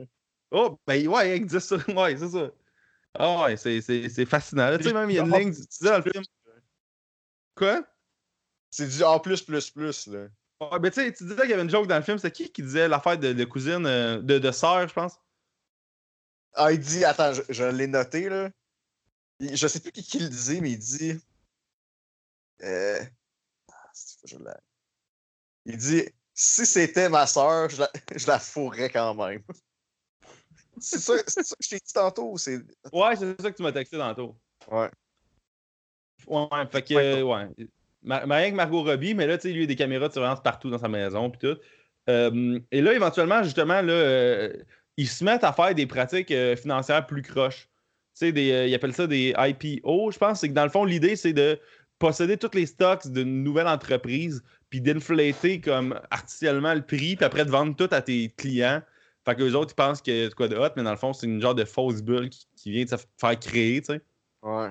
[0.51, 2.51] Oh, ben ouais, avec 10 sur- Ouais, c'est ça.
[3.19, 4.77] Ah ouais, c'est- fascinant.
[4.77, 6.23] Tu sais, même, il y a une ligne, tu disais dans le film.
[7.55, 7.83] Quoi?
[8.69, 9.19] C'est du A++++,
[10.07, 10.27] là.
[10.59, 12.17] Ouais, ben tu sais, tu disais qu'il y avait une joke dans le film.
[12.17, 15.19] C'est qui qui disait l'affaire de, de cousine, euh, de, de sœur, je pense?
[16.53, 18.49] Ah, il dit, attends, je, je l'ai noté, là.
[19.39, 21.19] Il- je sais plus qui, qui le disait, mais il dit.
[22.63, 23.03] Euh.
[23.71, 23.91] ah,
[24.25, 24.59] je la-
[25.65, 29.43] Il dit, si c'était ma soeur, je la, je la fourrais quand même.
[30.79, 32.35] C'est ça, que je t'ai dit tantôt.
[32.37, 34.35] Ouais, c'est ça que tu m'as texté tantôt.
[34.71, 34.89] Ouais.
[36.27, 37.47] Ouais, fait que, euh, ouais.
[38.03, 40.07] Ma- Marié avec Margot Robbie, mais là, tu sais, lui, il y a des caméras
[40.07, 41.57] de surveillance partout dans sa maison, puis tout.
[42.09, 44.53] Euh, et là, éventuellement, justement, là, euh,
[44.97, 47.69] ils se mettent à faire des pratiques euh, financières plus croches.
[48.19, 50.39] Tu sais, ils appellent ça des IPO, je pense.
[50.39, 51.59] C'est que dans le fond, l'idée, c'est de
[51.99, 57.45] posséder tous les stocks d'une nouvelle entreprise, puis d'inflater comme artificiellement le prix, puis après
[57.45, 58.81] de vendre tout à tes clients.
[59.27, 60.91] Fait que les autres, ils pensent qu'il y a de quoi de hot, mais dans
[60.91, 63.81] le fond, c'est une genre de fausse bulle qui, qui vient de se faire créer,
[63.81, 64.01] tu sais.
[64.41, 64.69] Ouais.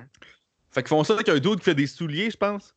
[0.71, 2.75] Fait qu'ils font ça avec un dude qui fait des souliers, je pense.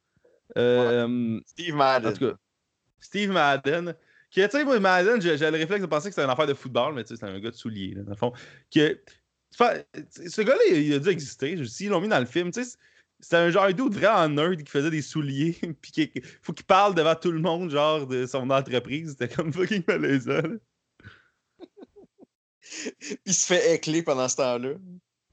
[0.57, 2.13] Euh, Steve En Madden.
[2.13, 2.35] tout cas,
[2.99, 3.95] Steve Madden.
[4.29, 6.47] Qui, tu sais, moi, Madden, j'ai j'ai le réflexe de penser que c'était une affaire
[6.47, 8.33] de football, mais tu sais, c'est un gars de souliers, là, dans le fond.
[8.75, 9.01] Que,
[9.51, 11.65] ce gars-là, il, a dû exister.
[11.65, 12.77] S'ils l'ont mis dans le film, tu sais,
[13.21, 16.11] c'était un genre de dude vraiment nerd qui faisait des souliers, puis qui
[16.41, 19.11] faut qu'il parle devant tout le monde, genre, de son entreprise.
[19.17, 20.57] C'était comme fucking malaisant, là.
[23.25, 24.71] Il se fait écler pendant ce temps-là.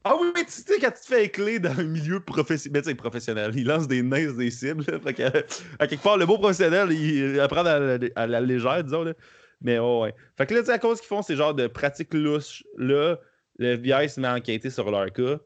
[0.08, 2.94] Ah oui, mais tu sais, quand tu te fais écler dans un milieu professionnel, sais,
[2.94, 4.84] professionnel, il lance des nains des cibles.
[4.88, 5.42] euh,
[5.80, 9.12] à quelque part, le mot professionnel, il apprend à la, légère, disons.
[9.60, 10.14] Mais oh, ouais.
[10.38, 13.16] Fait que là, à cause qu'ils font ces genres de pratiques louches, là,
[13.58, 15.38] le FBI se met à enquêter sur leur cas.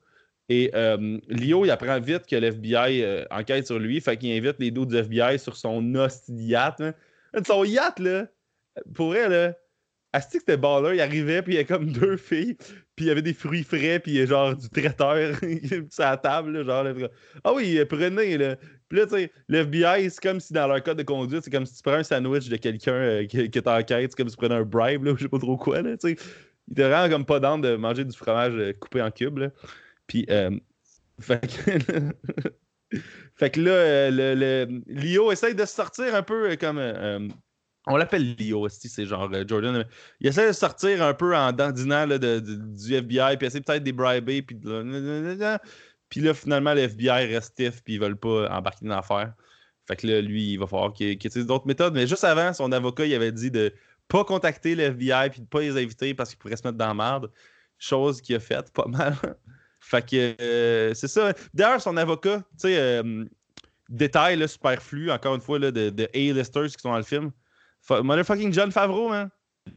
[0.51, 3.99] Et euh, Lio, il apprend vite que le FBI euh, enquête sur lui.
[4.03, 6.82] Fait qu'il invite les dos du FBI sur son hostie yacht.
[6.82, 6.93] hein.
[7.47, 8.26] Son yacht, là,
[8.95, 9.55] pour elle, là,
[10.12, 12.56] Asti que c'était baller, il arrivait, puis il y avait comme deux filles,
[12.96, 15.36] puis il y avait des fruits frais, puis genre du traiteur
[15.90, 17.08] sur la table, là, genre, là,
[17.44, 18.56] ah oui, prenez, là.
[18.88, 21.50] Puis là, tu sais, le FBI, c'est comme si dans leur code de conduite, c'est
[21.50, 24.40] comme si tu prends un sandwich de quelqu'un euh, qui, qui c'est comme si tu
[24.40, 26.16] prenais un bribe, là, ou je sais pas trop quoi, là, tu sais.
[26.66, 29.50] Il était vraiment comme pas d'âme de manger du fromage euh, coupé en cubes, là.
[30.08, 30.50] Puis, euh,
[31.20, 32.98] fait que,
[33.36, 36.78] fait que là, euh, le, le- Lio essaye de sortir un peu euh, comme.
[37.86, 39.84] On l'appelle aussi, c'est genre euh, Jordan.
[40.20, 43.82] Il essaie de sortir un peu en dandinant là, de- du FBI, puis essaie peut-être
[43.82, 45.58] des briber, puis de-
[46.08, 49.32] puis là, finalement, le FBI reste stiff, puis ils veulent pas embarquer dans l'affaire.
[49.86, 51.94] Fait que là, lui, il va falloir qu'il qu'il utilise d'autres méthodes.
[51.94, 53.72] Mais juste avant, son avocat, il avait dit de
[54.08, 56.88] pas contacter le FBI, puis de pas les inviter parce qu'il pourrait se mettre dans
[56.88, 57.30] la merde.
[57.78, 59.14] Chose qu'il a faite pas mal.
[59.80, 61.32] fait que euh, c'est ça.
[61.54, 63.24] D'ailleurs, son avocat, tu sais, euh,
[63.88, 67.30] détail là, superflu, encore une fois, là, de, de A-listers qui sont dans le film.
[67.88, 69.30] Motherfucking John Favreau, hein.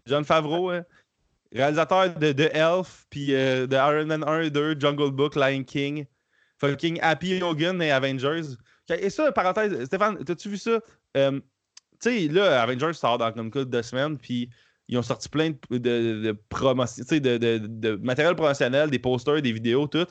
[0.06, 0.84] John Favreau, hein.
[1.54, 6.06] Réalisateur de, Elf, puis euh, de Iron Man 1 et 2, Jungle Book, Lion King.
[6.60, 8.42] Fucking Happy Hogan et Avengers.
[8.90, 10.80] Et ça, parenthèse, Stéphane, t'as-tu vu ça?
[11.18, 11.40] Euh,
[12.02, 14.50] tu sais, là, Avengers sort dans comme coup de deux semaines, puis
[14.88, 17.38] ils ont sorti plein de, de, de promotion- de-
[17.68, 20.08] de matériel promotionnel, des posters, des vidéos, tout.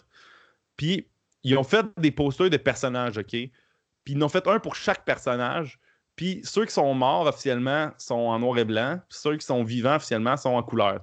[0.77, 1.09] Puis
[1.43, 3.31] ils ont fait des posters de personnages, OK?
[3.31, 3.51] Puis
[4.07, 5.79] ils en ont fait un pour chaque personnage.
[6.17, 9.01] Puis ceux qui sont morts officiellement sont en noir et blanc.
[9.09, 11.01] Puis ceux qui sont vivants officiellement sont en couleur.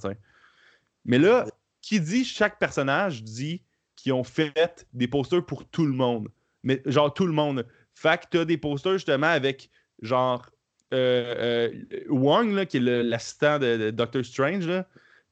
[1.06, 1.46] Mais là,
[1.82, 3.64] qui dit chaque personnage dit
[3.96, 6.30] qu'ils ont fait des posters pour tout le monde.
[6.64, 7.66] Mais genre tout le monde.
[7.96, 9.70] Fait que t'as des posters justement avec
[10.02, 10.50] genre
[10.94, 14.88] euh, euh, Wong, là, qui est l'assistant de, de Doctor Strange, là.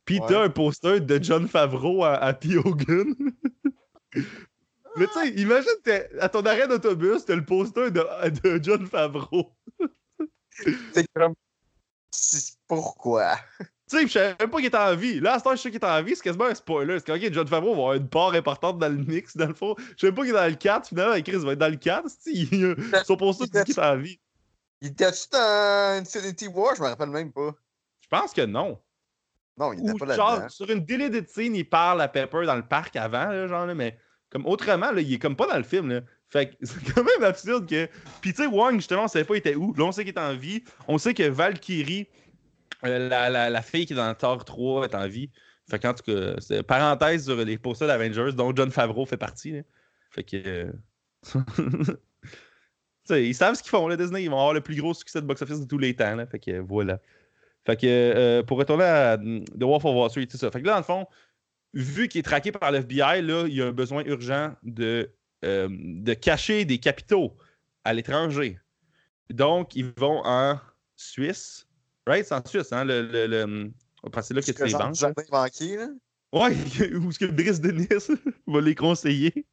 [0.05, 0.25] Puis Ouais.
[0.30, 2.57] t'as un poster de John Favreau à, à P.
[2.57, 3.13] Hogan.
[4.97, 8.85] Mais tu sais, imagine, t'es à ton arrêt d'autobus, t'as le poster de, de John
[8.87, 9.53] Favreau.
[10.93, 11.33] C'est comme.
[12.67, 13.35] Pourquoi?
[13.89, 15.19] Tu sais, je savais même pas qu'il était en vie.
[15.19, 16.99] Là, à ce temps, je sais qu'il est en vie, c'est quasiment un spoiler.
[16.99, 19.53] C'est que, ok, John Favreau va avoir une part importante dans le mix, dans le
[19.53, 19.75] fond.
[19.95, 22.09] Je savais pas qu'il est dans le 4, finalement, Chris va être dans le 4.
[22.09, 22.75] c'est-tu, il-
[23.05, 24.19] Son poster dit qu'il est en vie.
[24.81, 26.75] Il était-tu dans Infinity War?
[26.75, 27.51] Je me rappelle même pas.
[28.01, 28.79] Je pense que non.
[29.57, 30.49] Non, il était Ou pas genre, là-dedans.
[30.49, 33.73] sur une deleted scene, il parle à Pepper dans le parc avant, là, genre, là,
[33.73, 33.97] mais
[34.30, 35.89] comme autrement, là, il est comme pas dans le film.
[35.89, 36.01] Là.
[36.30, 37.88] Fait que c'est quand même absurde que.
[38.21, 39.73] Puis tu sais, Wong, justement, on savait pas il était où.
[39.73, 40.63] Là, on sait qu'il est en vie.
[40.88, 42.07] On sait que Valkyrie,
[42.86, 45.30] euh, la, la, la fille qui est dans Thor 3, est en vie.
[45.69, 49.51] Fait qu'en tout cas, parenthèse sur les posters d'Avengers, dont John Favreau fait partie.
[49.51, 49.61] là.
[50.11, 50.38] Fait que.
[50.38, 50.71] euh,
[51.55, 51.93] tu
[53.05, 54.23] sais, ils savent ce qu'ils font, là, Disney.
[54.23, 56.15] Ils vont avoir le plus gros succès de box-office de tous les temps.
[56.15, 56.25] Là.
[56.25, 56.99] Fait que voilà.
[57.65, 60.49] Fait que euh, pour retourner à mm, The Wolf of Wall Street, tout ça.
[60.51, 61.07] Fait que là, dans le fond,
[61.74, 65.11] vu qu'il est traqué par l'FBI, là, il y a un besoin urgent de,
[65.45, 67.36] euh, de cacher des capitaux
[67.84, 68.59] à l'étranger.
[69.30, 70.59] Donc, ils vont en
[70.95, 71.68] Suisse.
[72.05, 72.26] Right?
[72.26, 72.86] C'est en Suisse, hein?
[72.86, 73.72] Le, le, le...
[74.11, 74.95] Que c'est là que tu les banques.
[74.95, 75.88] jardin banquier, là?
[76.34, 76.55] Ouais,
[76.95, 77.88] où est-ce que Brice Denis
[78.47, 79.45] va les conseiller?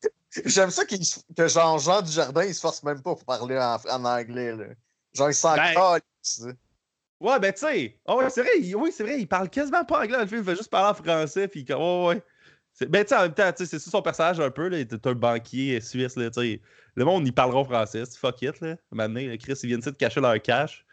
[0.44, 3.78] J'aime ça que genre Jean du Jardin, il se force même pas pour parler en,
[3.90, 4.66] en anglais, là.
[5.12, 6.54] Genre, il s'en Ben-.
[7.24, 7.98] Ouais, ben tu sais.
[8.06, 10.56] Oh, c'est vrai, oui, c'est vrai, il parle quasiment pas anglais le film, il fait
[10.56, 12.22] juste parler en français, puis comme, ouais, ouais.
[12.74, 14.78] C'est- Ben, tu sais, en même temps, c'est ça son personnage un peu, là.
[14.78, 16.60] Il est un banquier suisse, là, tu sais.
[16.96, 18.76] Le monde, ils parleront français, fuck it, là.
[18.92, 20.84] Maintenant, Chris, ils viennent de cacher leur cash,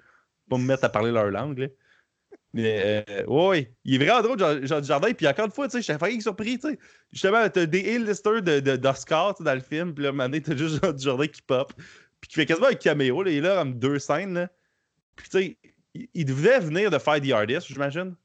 [0.49, 1.67] pas me mettre à parler leur langue, là.
[2.53, 5.73] Mais, euh, ouais, il est vraiment drôle, Jean, Jean Dujardin, puis encore une fois, tu
[5.73, 6.79] sais, j'étais fucking surpris, tu sais.
[7.13, 8.41] Justement, t'as des A-listers
[8.79, 11.73] d'Oscar, dans le film, puis là, maintenant, t'as juste Jean Dujardin qui pop,
[12.21, 13.31] puis qui fait quasiment un caméo, là.
[13.31, 14.49] Il est là, comme deux scènes, là.
[15.15, 15.57] Puis, tu sais,
[15.93, 18.15] il, il devait venir de faire The Artist, j'imagine.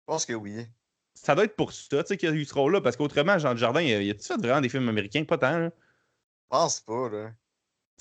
[0.00, 0.66] Je pense que oui.
[1.14, 3.54] Ça doit être pour ça, tu sais, qu'il a eu ce rôle-là, parce qu'autrement, Jean
[3.54, 5.66] Dujardin, il a, il a fait vraiment des films américains, pas tant, là.
[5.66, 7.32] Je pense pas, là.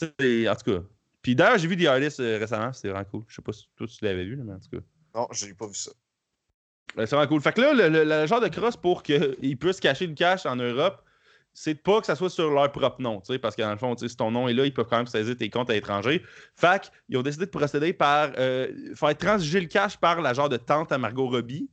[0.02, 0.84] En tout cas.
[1.22, 3.24] Puis d'ailleurs, j'ai vu The Artist euh, récemment, c'était vraiment cool.
[3.28, 4.84] Je sais pas si toi tu l'avais vu, là, mais en tout cas.
[5.16, 5.92] Non, j'ai pas vu ça.
[6.96, 7.42] C'est vraiment cool.
[7.42, 10.46] Fait que là, le, le- le genre de cross pour qu'ils puissent cacher le cash
[10.46, 11.02] en Europe,
[11.54, 13.72] c'est de pas que ça soit sur leur propre nom, tu sais, parce que dans
[13.72, 15.74] le fond, si ton nom est là, ils peuvent quand même saisir tes comptes à
[15.74, 16.24] l'étranger.
[16.56, 20.50] Fait qu'ils ont décidé de procéder par euh, faire transiger le cash par la genre
[20.50, 21.70] de tante à Margot Robbie.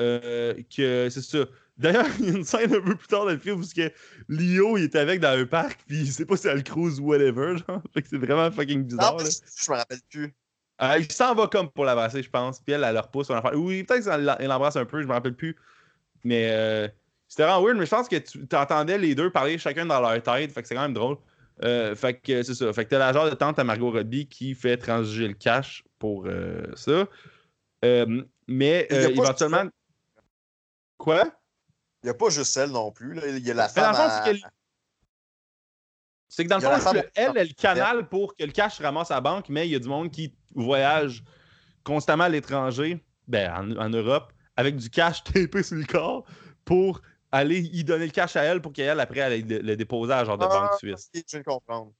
[0.00, 1.44] Euh, que c'est ça.
[1.76, 3.92] D'ailleurs, il y a une scène un peu plus tard dans le film où que
[4.28, 7.04] Leo il est avec dans un parc, puis il sait pas si elle cruise ou
[7.04, 7.82] whatever, genre.
[7.94, 9.16] Fait que c'est vraiment fucking bizarre.
[9.16, 9.30] Non, là.
[9.30, 10.34] je me rappelle plus.
[10.82, 12.60] Euh, il s'en va comme pour l'embrasser, je pense.
[12.60, 13.26] Puis elle, elle le repousse.
[13.26, 13.54] son affaire.
[13.54, 15.56] Oui, peut-être qu'elle l'embrasse un peu, je me rappelle plus.
[16.24, 16.88] Mais euh,
[17.30, 20.20] c'était vraiment weird, mais je pense que tu entendais les deux parler chacun dans leur
[20.20, 20.50] tête.
[20.52, 21.16] Fait que c'est quand même drôle.
[21.62, 22.72] Euh, fait que c'est ça.
[22.72, 25.84] Fait que t'as la genre de tante à Margot Robbie qui fait transiger le cash
[26.00, 27.06] pour euh, ça.
[27.84, 29.64] Euh, mais éventuellement.
[30.98, 31.30] Quoi?
[32.02, 33.22] Il y a pas juste elle non plus, là.
[33.28, 33.94] Il y a la femme.
[33.96, 34.36] à- que-
[36.28, 38.82] C'est que dans le fond, femme elle, elle le canal pour que le cash se
[38.82, 41.22] ramasse à la banque, mais il y a du monde qui voyage
[41.84, 46.24] constamment à l'étranger, ben, en, en Europe, avec du cash tapé sur le corps
[46.64, 47.00] pour
[47.32, 50.16] aller y donner le cash à elle pour qu'elle, après, elle le, le déposer à
[50.18, 51.10] la genre de Ah, banque suisse.
[51.14, 51.92] je de comprendre.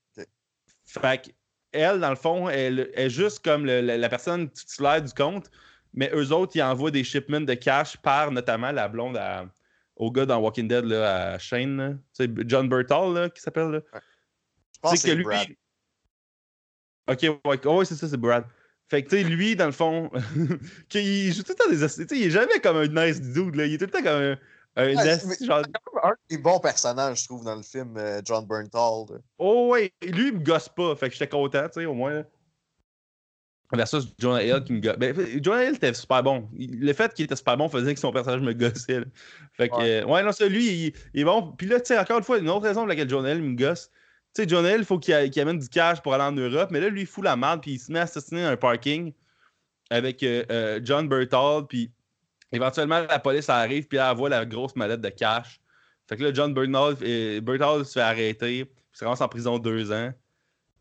[0.85, 1.31] Fait que
[1.73, 5.49] elle, dans le fond, elle est juste comme le- la, la personne titulaire du compte,
[5.95, 9.47] mais eux autres, ils envoient des shipments de cash par notamment la blonde à-
[9.95, 13.81] au gars dans Walking Dead, là, à Shane, sais, John Bertal, là, qui s'appelle, là.
[14.75, 15.25] Je pense que lui.
[15.25, 15.47] Brad.
[17.07, 18.45] Ok, ouais, c'est ça, c'est Brad.
[18.89, 20.11] Fait que, tu sais, lui, dans le fond,
[20.89, 21.79] qu'il joue tout le temps des.
[21.79, 23.67] Tu sais, il est jamais comme un nice dude, là.
[23.67, 24.39] Il est tout le temps comme un.
[24.77, 25.63] Un Ouais, mais- genre.
[26.03, 29.05] Un des bons personnages, je trouve, dans le film, euh, John Bernthal.
[29.11, 29.17] là.
[29.39, 30.95] Oh, ouais, lui, il me gosse pas.
[30.97, 32.25] Fait que j'étais content, tu sais, au moins.
[33.73, 34.97] Versus Jonah Hill qui me gosse.
[34.97, 36.49] Ben, Jonah Hill était super bon.
[36.59, 38.99] Le fait qu'il était super bon faisait que son personnage me gossait.
[39.01, 39.07] là.
[39.53, 40.01] Fait que, Ouais.
[40.03, 41.53] euh, ouais, non, ça, lui, il, il est bon.
[41.53, 43.55] Puis là, tu sais, encore une fois, une autre raison pour laquelle Jonah Hill me
[43.57, 43.91] gosse.
[44.35, 46.71] Tu sais, Jonah Hill, il faut qu'il amène du cash pour aller en Europe.
[46.73, 48.57] Mais là, lui, il fout la merde, puis il se met à assassiner dans un
[48.57, 49.13] parking
[49.89, 51.67] avec euh, John Bertal.
[51.69, 51.93] Puis
[52.53, 55.61] éventuellement, la police arrive, puis elle voit la grosse mallette de cash.
[56.09, 59.93] Fait que là, John euh, Bertal se fait arrêter, puis se ramasse en prison deux
[59.93, 60.13] ans.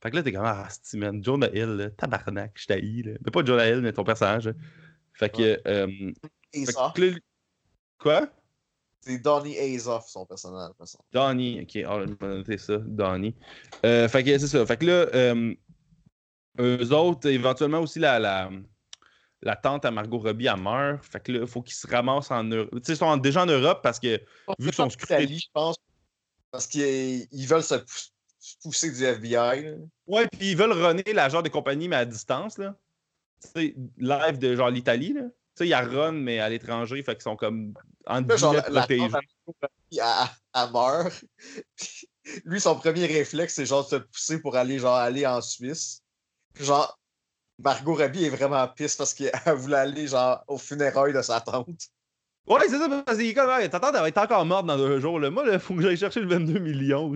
[0.02, 3.12] Fait que là, t'es comme, ah, man, Jonah Hill, là, tabarnak, je t'haïs, là.
[3.24, 4.48] Mais pas Jonah Hill, mais ton personnage.
[4.48, 4.54] là.
[5.14, 5.62] Fait que.
[5.68, 6.14] euh,
[6.54, 6.66] fait
[6.96, 7.18] que là,
[7.98, 8.30] quoi?
[9.02, 10.72] C'est Donnie Azoff, son personnage.
[11.12, 13.36] Donnie, ok, on va noter ça, Donnie.
[13.86, 14.66] Euh, fait que c'est ça.
[14.66, 15.54] Fait que là, euh,
[16.60, 18.50] eux autres, éventuellement aussi, la, la,
[19.42, 21.04] la tante à Margot Robbie, elle meurt.
[21.06, 22.70] Fait que là, il faut qu'ils se ramassent en Europe.
[22.74, 24.18] Tu sais, ils sont déjà en Europe parce que,
[24.60, 25.14] vu qu'ils sont C'est en scrutés.
[25.24, 25.78] Italie, je pense.
[26.52, 27.76] Parce qu'ils ils veulent se,
[28.62, 29.64] poussé du FBI.
[29.64, 29.72] là.
[30.08, 32.76] Ouais, puis ils veulent runner la genre de compagnie, mais à distance, là.
[33.42, 35.22] Tu sais, live de genre l'Italie, là.
[35.24, 37.74] Tu sais, il y a run, mais à l'étranger, fait qu'ils sont comme
[38.08, 39.10] en genre, la, la protégés.
[39.10, 39.56] tante
[40.54, 41.24] à- meurt.
[42.46, 46.04] Lui, son premier réflexe, c'est genre de se pousser pour aller, genre, aller en Suisse.
[46.60, 46.99] Genre,
[47.64, 51.68] Margot Robbie est vraiment pisse parce qu'elle voulait aller, genre, aux funérailles de sa tante.
[52.48, 54.78] Ouais, c'est ça, parce qu'il est comme, hey, ta tante, va être encore morte dans
[54.78, 55.30] deux jours, là.
[55.30, 57.16] Moi, il faut que j'aille chercher le 22 millions, ou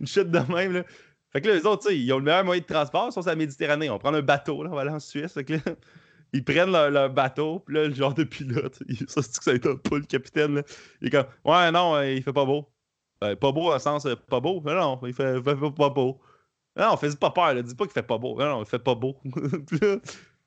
[0.00, 0.84] une chute de même, là.
[1.32, 3.88] Fait que là, les autres, ils ont le meilleur moyen de transport, sur la Méditerranée.
[3.90, 5.32] On prend un bateau, là, on va aller en Suisse.
[5.32, 5.60] Fait que là,
[6.32, 9.70] ils prennent leur, bateau, puis là, le genre de pilote, il- ça, c'est que ça
[9.70, 10.62] un peu le capitaine, là?
[11.00, 12.68] Il est comme, ouais, non, euh, il fait pas beau.
[13.20, 14.60] Ben, pas beau dans le sens, euh, pas beau.
[14.64, 15.40] Mais non, il fait
[15.76, 16.20] pas beau.
[16.76, 17.62] Non, fais pas peur, là.
[17.62, 18.38] Dis pas qu'il fait pas beau.
[18.38, 19.16] Non, non, il fait pas beau.
[19.24, 19.96] Là,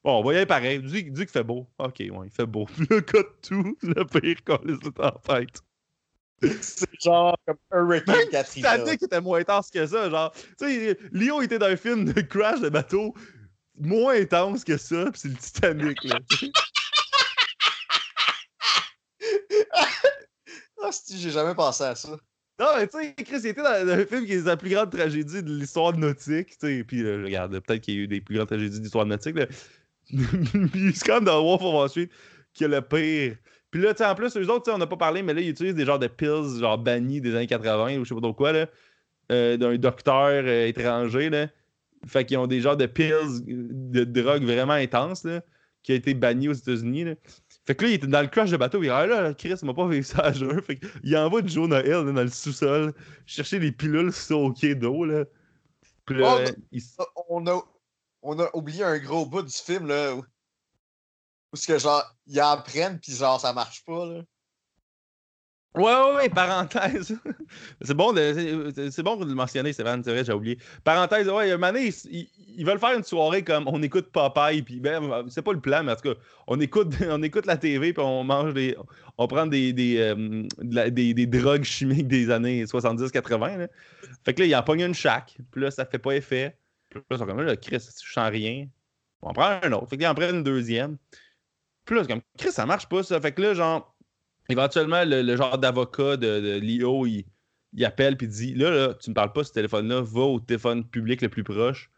[0.04, 0.80] bon, on va y aller pareil.
[0.80, 1.68] Dis, dis qu'il fait beau.
[1.78, 2.66] Ok, ouais, il fait beau.
[2.76, 3.78] Puis là, cut tout.
[3.84, 5.62] Le pire qu'on laisse en tête.
[6.62, 8.78] C'est genre comme Hurricane Katrina.
[8.78, 10.10] Titanic était moins intense que ça.
[10.10, 13.14] Genre, tu sais, Léo était dans un film de crash de bateau
[13.78, 16.20] moins intense que ça, puis c'est le Titanic, là.
[20.88, 22.16] Ah, si, j'ai jamais pensé à ça.
[22.60, 24.90] Non, mais tu sais, Chris, il était dans un film qui est la plus grande
[24.90, 26.84] tragédie de l'histoire nautique, tu sais.
[26.86, 29.36] Puis, euh, regarde, peut-être qu'il y a eu des plus grandes tragédies de l'histoire nautique,
[29.36, 29.48] là.
[30.72, 32.10] Puis, c'est comme dans Wolf of Wall Street
[32.54, 33.36] qui est le pire.
[33.70, 35.50] Puis là, tu sais, en plus, eux autres, on n'a pas parlé, mais là, ils
[35.50, 38.34] utilisent des genres de pills, genre bannis des années 80 ou je sais pas trop
[38.34, 38.68] quoi, là,
[39.34, 41.50] euh, d'un docteur euh, étranger, là.
[42.08, 45.42] Fait qu'ils ont des genres de pills de drogue vraiment intenses, là,
[45.84, 47.16] qui a été banni aux États-Unis, là.
[47.66, 48.78] Fait que là, il était dans le crash de bateau.
[48.80, 50.62] Il dit Ah là, Chris m'a pas fait ça à jeun.
[50.62, 52.94] Fait qu'il envoie Joe Noël là, dans le sous-sol
[53.26, 55.06] chercher les pilules soakées d'eau.
[55.06, 55.26] là.
[56.06, 56.84] Puis là, Oh, il
[57.30, 57.62] On a,
[58.22, 60.14] on a oublié un gros bout du film, là.
[60.16, 60.24] Où,
[61.54, 64.22] où ce que, genre, ils apprennent, puis genre, ça marche pas, là.
[65.76, 67.18] Ouais, ouais, ouais, parenthèse.
[67.82, 70.58] c'est bon c'est- bon de le mentionner, Stéphane, c'est vrai, j'ai oublié.
[70.84, 75.26] Parenthèse, ouais, donné, ils, ils- veulent faire une soirée comme on écoute Popeye, puis ben,
[75.30, 78.04] c'est pas le plan, mais en tout cas, on écoute, on écoute la TV, puis
[78.04, 78.76] on mange des.
[79.18, 83.58] On prend des, des, euh, des, drogues chimiques des années 70-80.
[83.58, 83.68] là.
[84.24, 86.58] Fait que là, ils en pognent une chaque, puis là, ça fait pas effet.
[86.90, 88.68] Puis là, ils sont comme là, Chris, je sens rien.
[89.22, 89.90] On prend un autre.
[89.90, 90.98] Fait qu'ils en prennent une deuxième.
[91.86, 93.20] Puis là, c'est comme, Chris, ça marche pas, ça.
[93.22, 93.95] Fait que là, genre.
[94.50, 97.26] Éventuellement, le, le genre d'avocat de, de Lio, il,
[97.74, 100.84] il appelle puis dit Là, là, tu me parles pas ce téléphone-là, va au téléphone
[100.88, 101.90] public le plus proche.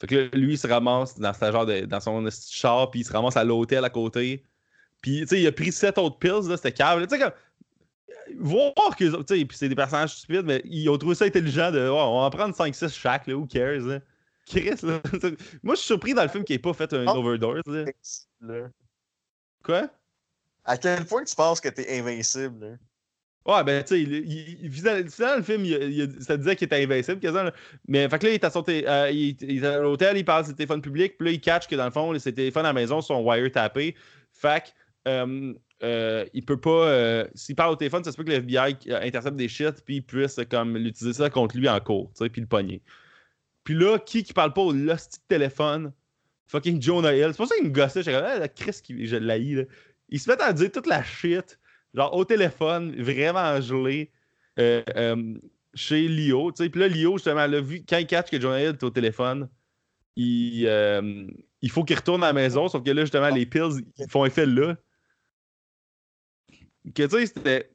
[0.00, 3.00] Fait que là, lui, il se ramasse dans, sa genre de- dans son char, puis
[3.00, 4.44] il se ramasse à l'hôtel à côté.
[5.02, 7.06] Puis, tu sais, il a pris sept autres pills, là, c'était câble.
[7.06, 7.32] Tu sais, comme.
[8.38, 9.04] Voir que.
[9.04, 11.80] Tu sais, puis c'est des personnages stupides, mais ils ont trouvé ça intelligent de.
[11.88, 14.00] On va en prendre 5-6 chaque, là, who cares, là.
[14.46, 15.00] Chris, là.
[15.62, 17.18] Moi, je suis surpris dans le film qu'il ait pas fait un Oh.
[17.18, 17.62] overdose.
[18.40, 18.68] Là.
[19.62, 19.88] Quoi?
[20.64, 22.78] À quel point tu penses que t'es invincible?
[23.46, 27.50] Ouais, ben, tu sais, finalement, le film, il, il- ça disait qu'il était invincible, quasiment.
[27.86, 30.80] Mais, fait là, il est à, son euh, à l'hôtel, il parle de ses téléphones
[30.80, 33.22] publics, puis là, il catch que dans le fond, ses téléphones à la maison sont
[33.22, 33.94] wiretappés.
[34.32, 35.52] Fait que, euh,
[35.82, 37.26] euh, il peut pas.
[37.34, 40.02] S'il parle au téléphone, ça se peut que le FBI intercepte des shit, puis il
[40.02, 42.82] puisse, comme, l'utiliser ça contre lui en cours, tu sais, puis le pogner.
[43.64, 45.92] Puis là, qui qui parle pas au hostie de téléphone?
[46.46, 47.28] Fucking Jonah Hill.
[47.30, 48.02] C'est pour ça qu'il me gossait.
[48.02, 49.62] J'étais comme, ah, la Chris, qui, je l'haïs, là.
[50.14, 51.58] Ils se mettent à dire toute la shit
[51.92, 54.12] genre au téléphone, vraiment gelé,
[54.60, 55.34] euh, euh,
[55.74, 56.52] chez Lio.
[56.52, 59.48] Puis là, Lio, justement, là, vu, quand il catch que Jonah Hill est au téléphone,
[60.14, 61.26] il, euh,
[61.62, 64.24] il faut qu'il retourne à la maison, sauf que là, justement, les pills ils font
[64.24, 64.76] effet là.
[66.94, 67.70] Que tu sais, c'était.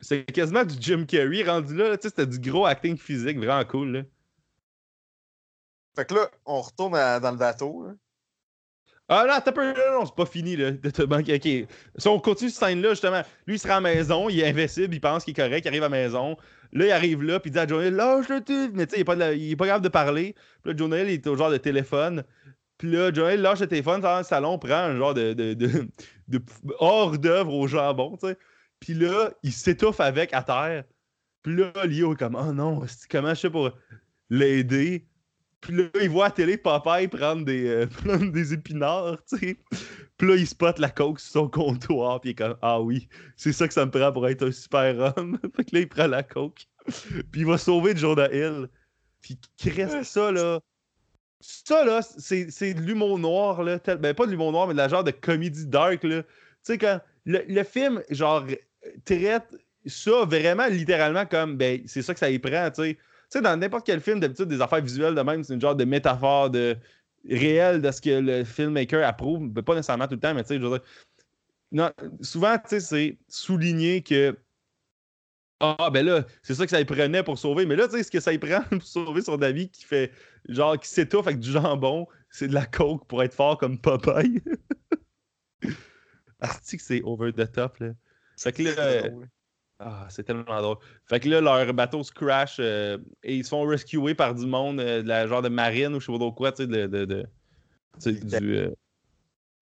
[0.00, 3.64] C'est quasiment du Jim Carrey rendu là, là, sais, c'était du gros acting physique, vraiment
[3.64, 4.04] cool.
[5.94, 7.86] Fait que là, on retourne dans le bateau.
[9.08, 9.52] Ah non, t'as
[10.06, 11.02] c'est pas fini là, de te.
[11.98, 14.94] Si on continue cette scène-là, justement, lui il sera à la maison, il est invincible,
[14.94, 16.38] il pense qu'il est correct, il arrive à la maison.
[16.72, 18.40] Là, il arrive là, puis il dit à Jonah, lâche le.
[18.72, 19.04] Mais tu sais,
[19.36, 20.34] il est pas capable de parler.
[20.62, 22.24] Puis là, Jonah, il est au genre de téléphone.
[22.78, 26.42] Puis là, il lâche le téléphone, dans le salon, prend un genre de, de, de,
[26.78, 28.38] hors d'œuvre au jambon, tu sais.
[28.80, 30.84] Puis là, il s'étouffe avec à terre.
[31.42, 33.70] Puis là, Lio est comme, oh non, comment je fais pour
[34.30, 35.06] l'aider?
[35.64, 39.38] Puis là, il voit à la télé Popeye prendre des, euh, prendre des épinards, tu
[39.38, 39.56] sais.
[40.18, 43.08] Puis là, il spot la coke sur son comptoir, puis il est comme Ah oui,
[43.36, 45.38] c'est ça que ça me prend pour être un super homme.
[45.56, 46.66] fait que là, il prend la coke,
[47.32, 48.68] puis il va sauver Jonah Hill.
[49.22, 50.60] Puis Christ, ça là.
[51.40, 53.78] Ça là, c'est de l'humour noir, là.
[53.98, 56.22] Ben, pas de l'humour noir, mais de la genre de comédie dark, là.
[56.22, 56.28] Tu
[56.62, 58.44] sais, quand le, le film, genre,
[59.06, 59.56] traite
[59.86, 62.98] ça vraiment littéralement comme Ben, c'est ça que ça y prend, tu sais.
[63.34, 65.84] Sais, dans n'importe quel film, d'habitude, des affaires visuelles de même, c'est une genre de
[65.84, 66.76] métaphore de
[67.28, 69.52] réel de ce que le filmmaker approuve.
[69.52, 70.86] Pas nécessairement tout le temps, mais tu sais, je veux dire.
[71.72, 74.38] Non, souvent, tu sais, c'est souligner que
[75.58, 77.66] Ah, ben là, c'est ça que ça y prenait pour sauver.
[77.66, 80.12] Mais là, tu sais, ce que ça y prend pour sauver son ami qui fait,
[80.48, 84.42] genre, qui s'étouffe avec du jambon, c'est de la coke pour être fort comme Popeye.
[86.38, 87.94] Asti que c'est over the top, là.
[88.36, 89.10] Fait que là,
[89.84, 90.78] ah, c'est tellement drôle.
[91.06, 94.46] Fait que là, leur bateau se crash euh, et ils se font rescuer par du
[94.46, 96.86] monde, euh, de la genre de marine ou je sais pas quoi, tu sais, de.
[96.86, 97.26] de, de
[98.38, 98.56] du.
[98.58, 98.70] euh,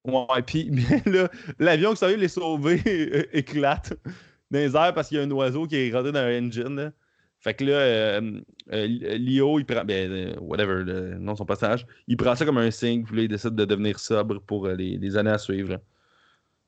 [0.04, 1.28] Ouais, puis mais là,
[1.60, 3.92] l'avion qui s'en vient les sauver éclate
[4.50, 6.92] dans les airs parce qu'il y a un oiseau qui est rentré dans un engine.
[7.40, 8.40] Fait que là, euh,
[8.72, 9.84] euh, Lio, il prend.
[9.84, 11.86] Ben, euh, whatever, le de son personnage.
[12.06, 14.74] Il prend ça comme un signe, puis là, il décide de devenir sobre pour euh,
[14.76, 15.70] les, années à suivre.
[15.72, 15.80] là.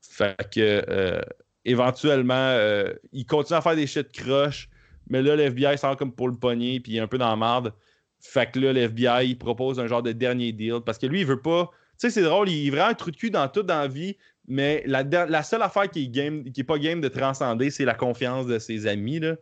[0.02, 1.20] Fait que, euh,
[1.64, 4.68] éventuellement, euh, il continue à faire des shit croches,
[5.08, 7.36] mais là, l'FBI sort comme pour le pogner, puis il est un peu dans la
[7.36, 7.72] merde.
[8.20, 11.26] Fait que là, l'FBI, il propose un genre de dernier deal, parce que lui, il
[11.26, 11.70] veut pas.
[11.98, 13.88] Tu sais, c'est drôle, il est vraiment un trou de cul dans tout dans la
[13.88, 14.16] vie,
[14.48, 17.94] mais la, seule affaire qui est, game, qui est pas game de transcender, c'est la
[17.94, 19.36] confiance de ses amis, là.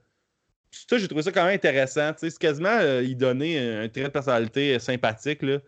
[0.88, 2.14] Ça, j'ai trouvé ça quand même intéressant.
[2.14, 5.58] Tu sais, c'est quasiment euh, y donner un, un trait de personnalité euh, sympathique, là.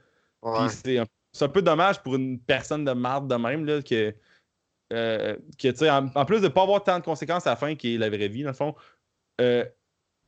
[0.40, 0.66] Ouais.
[0.66, 3.82] Puis c'est un, c'est un peu dommage pour une personne de marde de même, là,
[3.82, 4.14] que,
[4.93, 5.37] euh,
[5.82, 8.09] en, en plus de pas avoir tant de conséquences à la fin, qui est la
[8.09, 8.74] vraie vie, dans le fond,
[9.41, 9.64] euh,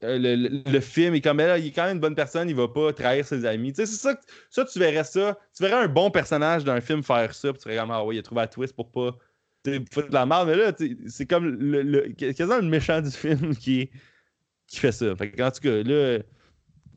[0.04, 2.54] euh, le, le- film est comme, là, il est quand même une bonne personne, il
[2.54, 3.72] va pas trahir ses amis.
[3.74, 4.14] C'est ça,
[4.50, 7.62] ça, tu verrais ça, tu verrais un bon personnage d'un film faire ça, puis tu
[7.64, 9.16] serais comme, ah ouais, il a trouvé un twist pour pas
[9.90, 10.72] foutre de la merde, mais là,
[11.08, 13.90] c'est comme le, quasiment le méchant du film qui,
[14.66, 15.14] qui fait ça.
[15.16, 16.18] Fait que, en tout cas, là,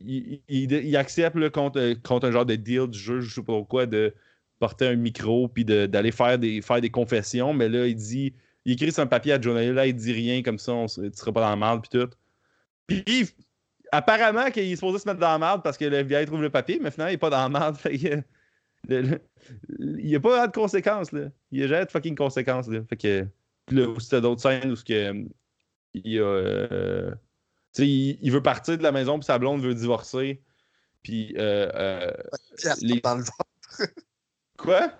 [0.00, 3.86] il, accepte là, contre, un genre de deal du jeu, je sais pas trop quoi,
[3.86, 4.14] de
[4.60, 8.32] porter un micro puis de- d'aller faire des, faire des confessions, mais là, il dit,
[8.64, 11.00] il écrit sur un papier à Jonah là, il dit rien comme ça, on, se-
[11.00, 12.10] tu seras pas dans la merde puis tout.
[12.86, 13.28] Puis,
[13.90, 16.50] apparemment qu'il est supposé se mettre dans la merde parce que le FBI trouve le
[16.50, 17.76] papier, mais finalement, il est pas dans la merde.
[17.78, 18.22] Fait que,
[18.88, 19.20] le- le-
[19.78, 21.30] il n'y a pas de conséquences, là.
[21.50, 22.80] Il n'y a jamais de fucking conséquences, là.
[22.88, 23.26] Fait que,
[23.66, 25.24] puis là, t'as d'autres scènes où ce que,
[25.94, 27.14] il, a, euh,
[27.78, 30.42] il, il veut partir de la maison, puis sa blonde veut divorcer.
[31.02, 32.12] Puis, euh, euh,
[32.82, 33.94] les- dans le ventre.
[34.60, 34.92] quoi?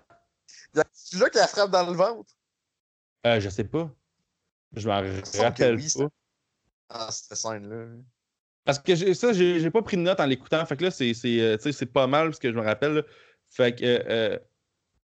[0.93, 2.33] C'est là qui la frappe dans le ventre?
[3.27, 3.91] Euh, je sais pas.
[4.75, 5.03] Je m'en
[5.43, 5.89] rappelle oui, pas.
[5.89, 6.09] ça.
[6.89, 7.87] Ah, cette scène-là.
[8.65, 10.65] Parce que ça, j'ai pas pris de note en l'écoutant.
[10.67, 12.95] Fait que là, c'est euh, c'est pas mal ce que je me rappelle.
[12.95, 13.03] là.
[13.49, 14.39] Fait que euh, euh,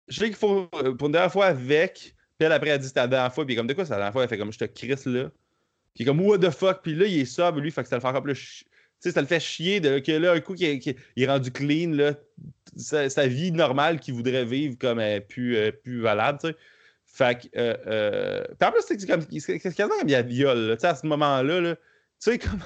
[0.07, 3.01] je sais qu'il faut, pour une dernière fois avec, puis elle après, elle dit c'était
[3.01, 4.59] la dernière fois, puis comme de quoi c'est la dernière fois, elle fait comme je
[4.59, 5.29] te crisse là.
[5.93, 8.01] Puis comme what the fuck, puis là, il est sobre, lui, fait que ça le
[8.01, 8.63] fait encore plus.
[9.01, 10.79] Sais, ça le fait chier de, que là, un coup, qu'il
[11.15, 12.13] il est rendu clean, là,
[12.75, 16.55] sa, vie normale qu'il voudrait vivre comme est plus, euh, plus valable.
[17.05, 20.77] Fait que, euh, euh, puis en plus, c'est comme, quasiment comme il y a viol,
[20.81, 21.81] à ce moment-là, là, tu
[22.19, 22.61] sais, comme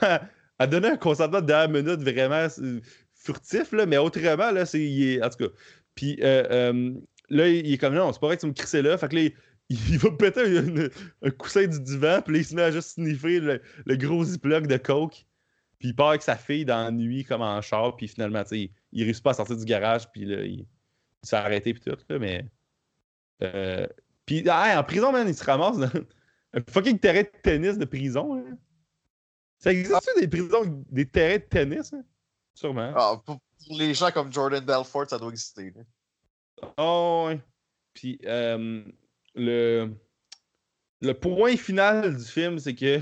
[0.59, 2.79] elle donnait un consentement de dernière minute vraiment euh,
[3.13, 5.53] furtif, là, mais autrement, là, c'est, en tout cas.
[5.95, 6.93] Puis euh, euh,
[7.29, 9.15] là, il est comme, non, c'est pas vrai que tu me crissais là, fait que
[9.15, 9.33] là, il,
[9.89, 12.91] il va péter un, un coussin du divan, puis là, il se met à juste
[12.91, 15.25] sniffer le, le gros ziploc de coke.
[15.85, 18.71] Puis il part avec sa fille dans la nuit comme en char, puis finalement, il,
[18.91, 20.67] il réussit pas à sortir du garage, puis là, il, il
[21.21, 22.43] s'est arrêté, puis tout, là, mais...
[23.43, 23.85] Euh,
[24.25, 25.85] puis ah, en prison, man, il se ramasse dans
[26.53, 28.57] un fucking terrain de tennis de prison, hein.
[29.59, 32.03] Ça existe des prisons, des terrains de tennis, hein?
[32.55, 32.91] Sûrement.
[32.95, 35.71] Ah, pour, les gens comme Jordan Belfort, ça doit exister.
[36.77, 37.39] Oh, ouais.
[37.93, 38.83] Puis euh,
[39.35, 39.93] le,
[41.01, 43.01] le point final du film, c'est que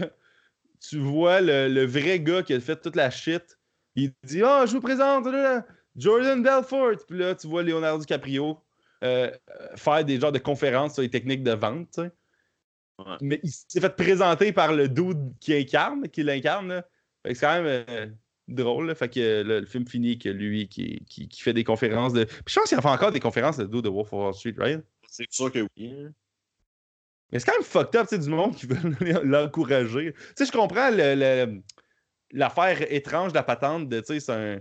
[0.87, 3.57] tu vois le, le vrai gars qui a fait toute la shit.
[3.95, 5.65] Il dit Ah, je vous présente là,
[5.95, 7.05] Jordan Belfort.
[7.07, 8.59] Puis là, tu vois Leonardo DiCaprio
[9.03, 9.31] euh,
[9.75, 11.97] faire des genres de conférences sur les techniques de vente.
[11.97, 13.17] Ouais.
[13.21, 16.83] Mais il s'est fait présenter par le dude qui incarne, qui l'incarne.
[17.25, 18.07] c'est quand même euh,
[18.47, 18.87] drôle.
[18.87, 18.95] là.
[18.95, 22.13] Fait que euh, le, le film finit que lui qui, qui, qui fait des conférences
[22.13, 22.23] de.
[22.25, 24.33] Puis je pense qu'il en fait encore des conférences de dude de Wolf of Wall
[24.33, 24.81] Street, right?
[25.07, 26.07] C'est sûr que oui.
[27.31, 28.77] Mais c'est quand même fucked up, tu sais, du monde qui veut
[29.23, 30.13] l'encourager.
[30.13, 30.89] Tu sais, je comprends
[32.31, 34.59] l'affaire étrange de la patente de, tu sais, c'est un.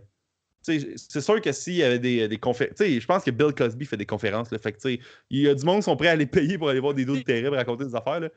[0.65, 2.77] C'est sûr que s'il y avait des, des conférences.
[2.79, 4.49] Je pense que Bill Cosby fait des conférences.
[4.49, 5.01] Fait que, il
[5.41, 7.25] y a du monde qui sont prêts à les payer pour aller voir des doutes
[7.25, 8.31] terribles raconter des affaires.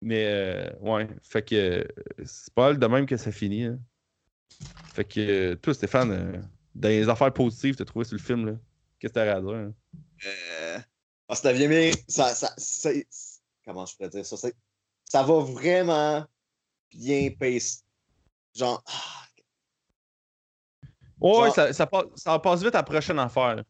[0.00, 1.08] Mais, euh, ouais.
[1.24, 1.84] Fait que euh,
[2.24, 3.64] c'est pas de même que ça finit.
[3.64, 3.80] hein.
[4.94, 6.40] Fait que, euh, toi, Stéphane, euh,
[6.76, 8.60] dans les affaires positives, t'as trouvé sur le film.
[9.00, 9.50] Qu'est-ce que t'as à dire?
[9.54, 9.74] hein?
[11.28, 11.90] Ah, ça vient bien.
[12.08, 12.90] Ça, ça, ça-
[13.64, 14.36] comment je pourrais dire ça?
[15.04, 16.24] Ça va vraiment
[16.90, 17.84] bien pace.
[18.54, 19.14] Genre, ah,
[21.20, 23.64] Ouais, Genre- ça, ça, passe, ça passe vite à la prochaine affaire.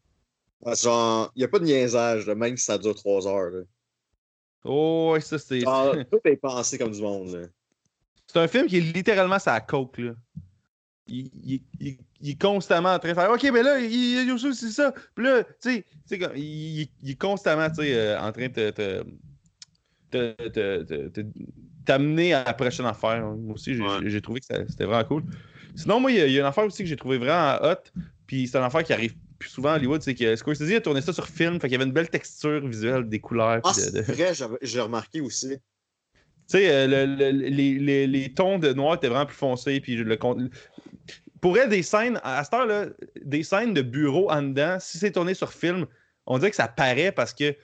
[0.75, 3.49] genre, il n'y a pas de niaisage, là, même si ça dure trois heures.
[3.49, 3.61] là.
[4.65, 5.61] Oh, ouais, ça, c'est.
[6.11, 7.51] Tout est pensé comme du monde.
[8.27, 10.11] C'est un film qui est littéralement sa coke, là.
[11.09, 14.69] Il, il- il- il est constamment en train de faire OK, mais là, il, c'est
[14.69, 14.93] ça.
[15.15, 19.05] Puis là, tu sais, il, il est constamment euh, en train de
[21.85, 23.21] t'amener à la prochaine affaire.
[23.21, 24.21] Moi aussi, j'ai Ouais.
[24.21, 25.23] trouvé que c'était vraiment cool.
[25.75, 27.57] Sinon, moi, il y, a- il y a une affaire aussi que j'ai trouvé vraiment
[27.63, 27.75] hot,
[28.27, 31.01] puis c'est une affaire qui arrive plus souvent à Hollywood, c'est que Scorsese a tourné
[31.01, 33.61] ça sur film, fait qu'il y avait une belle texture visuelle des couleurs.
[33.63, 35.55] Ah, de- c'est vrai, j'ai remarqué aussi.
[36.49, 39.79] Tu sais, euh, le- le- les, les- les tons de noir étaient vraiment plus foncés.
[39.79, 40.17] Puis le
[41.41, 42.87] Pour elle, des scènes, à cette heure-là,
[43.23, 45.85] des scènes de bureau en dedans, si c'est tourné sur film,
[46.25, 47.55] on dirait que ça paraît parce que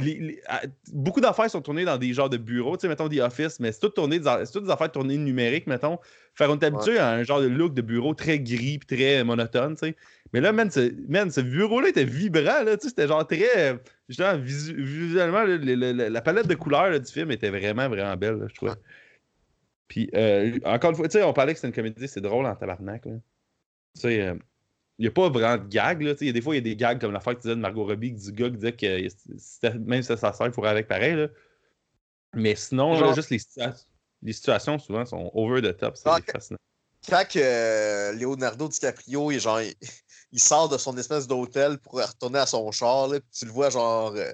[0.00, 3.08] les- les- à- beaucoup d'affaires sont tournées dans des genres de bureaux, tu sais, mettons
[3.08, 5.98] des offices, mais c'est tout tourné, c'est toutes des affaires tournées numériques, mettons.
[6.34, 9.74] Fait qu'on est habitué à un genre de look de bureau très gris très monotone,
[9.74, 9.96] tu sais.
[10.32, 13.72] Mais là, man, ce, ce bureau-là était vibrant, là, tu sais, c'était genre très.
[13.72, 13.76] euh,
[14.08, 17.50] Justement, visu- visuellement, là, le- le- le- la palette de couleurs là, du film était
[17.50, 18.72] vraiment, vraiment belle, là, je trouvais.
[19.88, 22.46] Puis, euh, encore une fois, tu sais, on parlait que c'était une comédie, c'est drôle
[22.46, 23.12] en tabarnak, là.
[23.94, 24.34] Tu sais, euh,
[25.02, 26.12] n'y a pas vraiment de gag, là.
[26.12, 27.38] Tu sais, il y a des fois, il y a des gags comme l'affaire que
[27.38, 30.52] tu disais de Margot Robbie, du gars qui disait que même si sa sœur, il
[30.52, 31.28] faudrait avec pareil, là.
[32.34, 33.84] Mais sinon, là, Genre- juste les, situa-
[34.22, 35.96] les situations, souvent, sont over the top.
[35.96, 36.58] C'est fascinant.
[37.08, 39.74] Quand que, euh, Leonardo DiCaprio, il, genre, il,
[40.32, 43.52] il sort de son espèce d'hôtel pour retourner à son char, là, puis tu le
[43.52, 44.12] vois genre.
[44.14, 44.32] euh,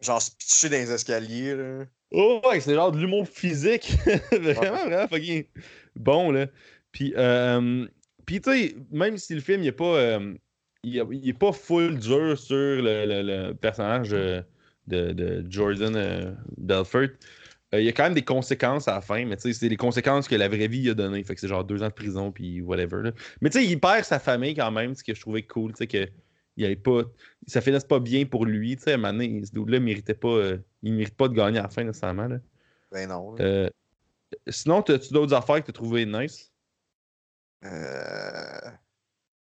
[0.00, 1.54] genre se pitcher dans les escaliers.
[1.54, 1.84] Là.
[2.10, 3.92] Oh, ouais, c'est genre de l'humour physique.
[4.32, 5.44] vraiment, vraiment fucking
[5.94, 6.46] bon, là.
[6.90, 7.86] Puis, euh,
[8.32, 10.34] puis tu sais, même si le film, il est pas, euh,
[10.84, 14.40] il, est- il est pas full dur sur le, le- le personnage euh,
[14.86, 17.08] de, de Jordan euh, Belfort,
[17.74, 19.68] euh, il y a quand même des conséquences à la fin, mais tu sais, c'est
[19.68, 21.22] les conséquences que la vraie vie a donné.
[21.24, 23.02] Fait que c'est genre deux ans de prison, puis whatever.
[23.02, 23.12] là.
[23.40, 25.78] Mais tu sais, il perd sa famille quand même, ce que je trouvais cool, tu
[25.78, 26.08] sais, que
[26.56, 27.02] il avait pas,
[27.46, 30.12] ça finisse pas bien pour lui, tu sais, à un moment donné, ce dude-là méritait
[30.14, 32.38] pas, euh, il mérite pas de gagner à la fin, nécessairement, là.
[32.90, 33.34] Ben non.
[33.40, 33.70] Euh,
[34.48, 36.51] sinon, as-tu d'autres affaires que tu as trouvées nice?
[37.64, 38.70] Euh,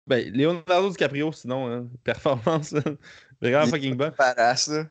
[0.06, 2.96] Ben, Leonardo DiCaprio, sinon, hein, performance, hein,
[3.40, 4.12] vraiment fucking bon.
[4.16, 4.84] badass, là.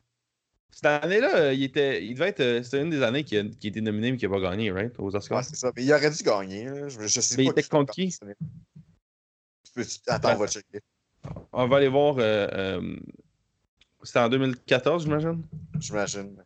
[0.74, 2.40] Cette année-là, euh, il, était, il devait être.
[2.40, 4.40] euh, C'était une des années qui a, qui a été nominé mais qui n'a pas
[4.40, 4.94] gagné, right?
[4.98, 5.36] Aux Oscars.
[5.38, 5.70] Ouais, c'est ça.
[5.76, 6.64] Mais il aurait dû gagner.
[6.64, 6.88] là.
[6.88, 8.16] Je, je sais Mais il était contre qui?
[10.06, 10.80] Attends, on va checker.
[11.52, 12.16] On va aller voir.
[12.18, 12.96] euh, euh,
[14.02, 15.42] C'était en 2014, j'imagine?
[15.78, 16.42] J'imagine.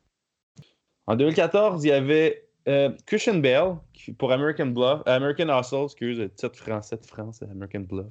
[1.07, 6.19] En 2014, il y avait euh, Christian Bale qui- pour American Bluff, American Hustle, excuse,
[6.19, 8.07] le titre français de France, c'est American Bluff.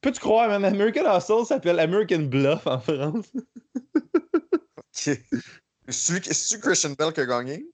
[0.00, 3.32] Peux-tu croire, man, American Hustle s'appelle American Bluff en France?
[4.76, 5.18] Ok.
[5.88, 7.66] C'est-tu Christian Bell qui a gagné?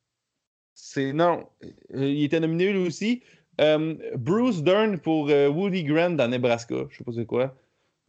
[0.75, 1.49] C'est non.
[1.65, 3.23] Euh, il était nominé lui aussi.
[3.61, 6.75] Euh, Bruce Dern pour euh, Woody Grant dans Nebraska.
[6.91, 7.55] Je sais pas c'est quoi.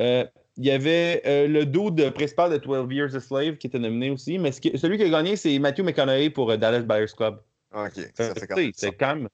[0.02, 0.26] Euh,
[0.58, 4.10] il y avait euh, le dude principal de 12 Years a Slave qui était nominé
[4.10, 4.38] aussi.
[4.40, 7.42] Mais ce qui- celui qui a gagné, c'est Matthew McConaughey pour Dallas Buyers Club.
[7.76, 8.00] Ok.
[8.76, 9.30] C'est quand même.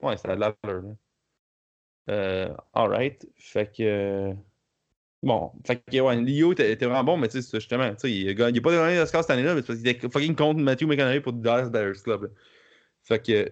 [0.00, 0.96] Ouais, ça a de l'allure.
[2.10, 3.26] Euh, alright.
[3.36, 4.32] Fait que.
[5.22, 8.10] Bon, fait que ouais, Leo était, était vraiment bon, mais tu sais, justement, tu sais,
[8.10, 10.86] il a pas gagné l'Oscar cette année-là, mais c'est parce qu'il était fucking contre Matthew
[10.86, 12.22] McConaughey pour Dallas Buyers Club.
[12.24, 12.28] là.
[13.04, 13.50] Fait que,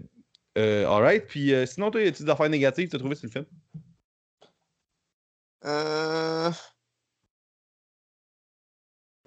[0.59, 1.27] euh, alright.
[1.29, 3.33] Puis euh, sinon, toi, y a-tu des affaires négatives que tu as trouvées sur le
[3.33, 3.47] film?
[5.65, 6.51] Euh...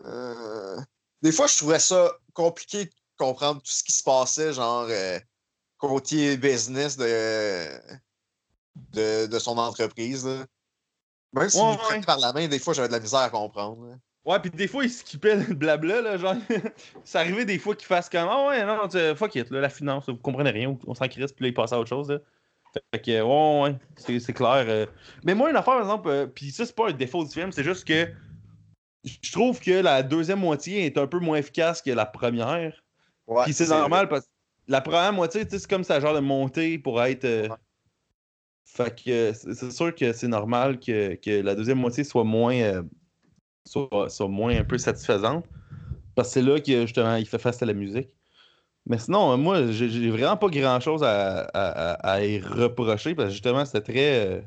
[0.06, 0.78] Euh,
[1.22, 2.92] Des fois, je trouvais ça compliqué de
[3.26, 5.20] comprendre tout ce qui se passait, genre euh,
[5.78, 7.70] côté business de,
[8.94, 10.26] de, de son entreprise.
[10.26, 10.46] là.
[11.34, 12.02] Même si Ouais, ouais.
[12.02, 13.88] par la main, des fois, j'avais de la misère à comprendre.
[13.88, 13.96] là.
[14.26, 16.36] Ouais, puis des fois, il skippait le blabla, là, genre.
[17.04, 19.70] ça arrivait des fois qu'il fasse comme Ah ouais, non, tu- fuck it, là, la
[19.70, 22.20] finance, vous comprenez rien, on s'en crisse, puis là, il passe à autre chose, là.
[22.92, 24.66] Fait que, ouais, ouais, c'est, c'est clair.
[24.68, 24.86] euh.
[25.24, 27.52] Mais moi, une affaire, par exemple, euh, puis ça, c'est pas un défaut du film,
[27.52, 28.12] c'est juste que
[29.04, 32.83] je trouve que la deuxième moitié est un peu moins efficace que la première.
[33.28, 34.32] Ouais, Puis c'est normal parce que
[34.68, 37.26] la première moitié, c'est comme ça genre de montée pour être.
[37.26, 37.58] euh, Ouais.
[38.66, 42.56] Fait que c'est sûr que c'est normal que, que la deuxième moitié soit moins.
[42.56, 42.84] euh,
[43.66, 45.48] soit, soit moins un peu satisfaisante.
[46.16, 48.10] Parce que c'est là que justement il fait face à la musique.
[48.88, 53.16] Mais sinon, euh, moi, j'ai vraiment pas grand chose à, à, à- à y reprocher
[53.16, 54.28] parce que justement, c'était très.
[54.40, 54.42] euh,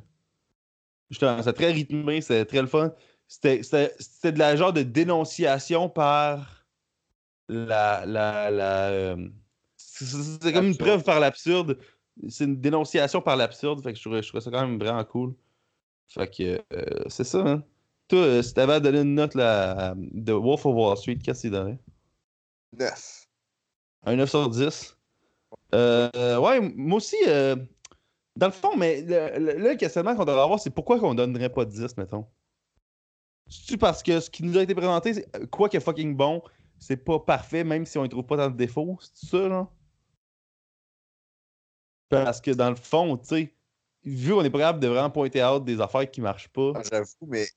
[1.11, 2.93] justement, c'était très rythmé, c'était très le fun.
[3.29, 6.56] C'était de la genre de dénonciation par
[7.49, 8.05] la.
[8.07, 9.29] la, la euh,
[9.77, 11.79] c'est comme une preuve par l'absurde.
[12.29, 13.83] C'est une dénonciation par l'absurde.
[13.83, 15.35] Fait que je trouvais, je trouvais ça quand même vraiment cool.
[16.09, 17.63] Fait que euh, c'est ça, hein.
[18.09, 21.43] Toi, euh, si t'avais à donner une note là, The Wolf of Wall Street, qu'est-ce
[21.43, 21.79] que tu donné?
[22.79, 23.27] Neuf.
[24.05, 24.97] Un 9 sur 10.
[25.75, 27.57] Euh, ouais, moi aussi, euh,
[28.37, 31.49] dans le fond, mais le, le- le questionnement qu'on devrait avoir, c'est pourquoi qu'on donnerait
[31.53, 32.27] pas 10, mettons?
[33.49, 36.43] C'est-tu parce que ce qui nous a été présenté, c'est quoi que fucking bon,
[36.79, 38.99] c'est pas parfait, même si on ne trouve pas dans le défaut?
[39.01, 39.73] C'est ça, genre?
[42.09, 43.55] Parce que dans le fond, tu sais,
[44.05, 46.83] vu qu'on est pas capable de vraiment pointer out des affaires qui marchent pas, Ah,
[46.91, 47.49] J'avoue, mais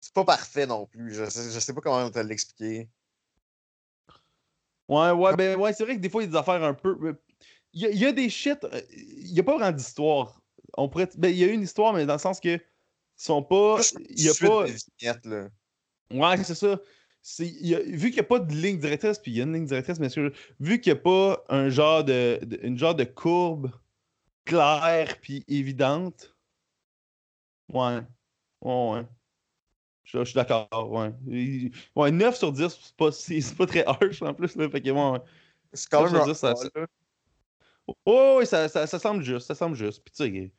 [0.00, 1.14] c'est pas parfait non plus.
[1.14, 2.88] Je sais, je sais pas comment te l'expliquer.
[4.88, 6.74] Ouais, ouais, ben ouais, c'est vrai que des fois, il y a des affaires un
[6.74, 6.96] peu.
[7.02, 7.20] euh,
[7.72, 8.62] Il y a, il y a des shit.
[8.64, 10.40] euh, Il n'y a pas vraiment d'histoire.
[10.76, 11.08] On pourrait.
[11.16, 12.56] Ben, il y a une histoire, mais dans le sens que.
[12.56, 12.60] Ils
[13.16, 13.80] sont pas.
[14.10, 14.66] Il y a pas.
[14.68, 15.48] de vignettes, là.
[16.12, 16.78] Ouais, c'est ça.
[17.40, 19.52] Y a- vu qu'il n'y a pas de ligne directrice, puis il y a une
[19.52, 22.94] ligne directrice, mais sûr, vu qu'il n'y a pas un genre de, de- une genre
[22.94, 23.72] de courbe
[24.44, 26.36] claire puis évidente.
[27.72, 28.00] Ouais.
[28.62, 29.06] Ouais, ouais.
[30.04, 31.12] Je, je suis d'accord, ouais.
[31.26, 34.68] Il- Ouais, 9 sur 10, c'est pas, c'est pas très harsh en plus, là.
[34.70, 35.20] Fait que, ouais, ouais.
[35.72, 36.86] C'est quand Ça, même je veux dire, ça- rock'n'roll, là.
[38.04, 40.02] Oh, oui, ça, ça, ça semble juste, ça semble juste.
[40.04, 40.52] Puis tu sais,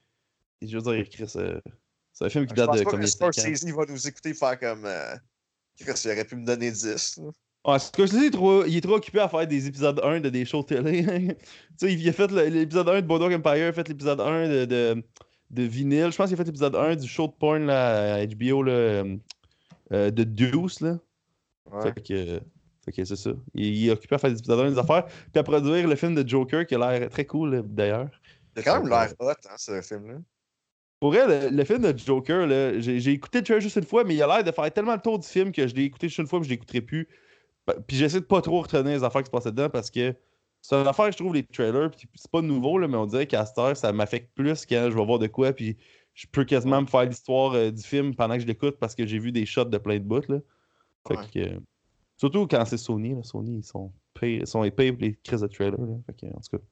[0.68, 1.60] je veux dire, Chris, euh,
[2.14, 3.32] c'est un film qui Je date pense de pas combien que de temps?
[3.32, 4.86] Scorsese va nous écouter faire comme.
[4.86, 5.16] euh,
[5.80, 7.18] il aurait pu me donner 10.
[7.18, 7.32] là.
[7.66, 10.30] Ouais, Scorsese, il est, trop, il est trop occupé à faire des épisodes 1 de
[10.30, 11.04] des shows télé.
[11.36, 11.36] tu
[11.76, 14.66] sais, il a fait l'épisode 1 de Boardwalk Empire, il a fait l'épisode 1 de,
[14.66, 15.04] de,
[15.50, 16.10] de Vinyl.
[16.12, 18.72] Je pense qu'il a fait l'épisode 1 du show de porn là, à HBO là,
[18.72, 19.18] euh,
[19.92, 20.80] euh, de Deuce.
[20.80, 20.98] Là.
[21.70, 21.82] Ouais.
[21.82, 22.42] Fait que,
[22.86, 23.32] fait que c'est ça.
[23.54, 25.06] Il, il est occupé à faire des épisodes 1 des affaires.
[25.06, 28.10] Puis à produire le film de Joker qui a l'air très cool d'ailleurs.
[28.56, 30.20] Il a quand même l'air hot, hein, ce film-là.
[31.00, 34.04] Pour vrai, le, film de Joker, là, j'ai j'ai écouté le trailer juste une fois,
[34.04, 36.08] mais il a l'air de faire tellement le tour du film que je l'ai écouté
[36.08, 37.08] juste une fois, mais je l'écouterai plus.
[37.88, 40.16] Puis j'essaie de pas trop retenir les affaires qui se passaient dedans parce que
[40.62, 43.28] c'est une affaire, je trouve, les trailers, puis c'est pas nouveau, là, mais on dirait
[43.28, 45.78] qu'à cette heure, ça m'affecte plus quand je vais voir de quoi, puis
[46.14, 49.06] je peux quasiment me faire l'histoire euh, du film pendant que je l'écoute parce que
[49.06, 50.22] j'ai vu des shots de plein de bouts.
[50.28, 50.40] Là.
[51.08, 51.26] Fait Ouais.
[51.32, 51.60] que, euh,
[52.18, 53.94] surtout quand c'est Sony, là, Sony, ils sont,
[54.24, 55.80] ils sont épais pour les crises de trailer.
[55.80, 55.96] Là.
[56.08, 56.64] Fait que, en tout cas,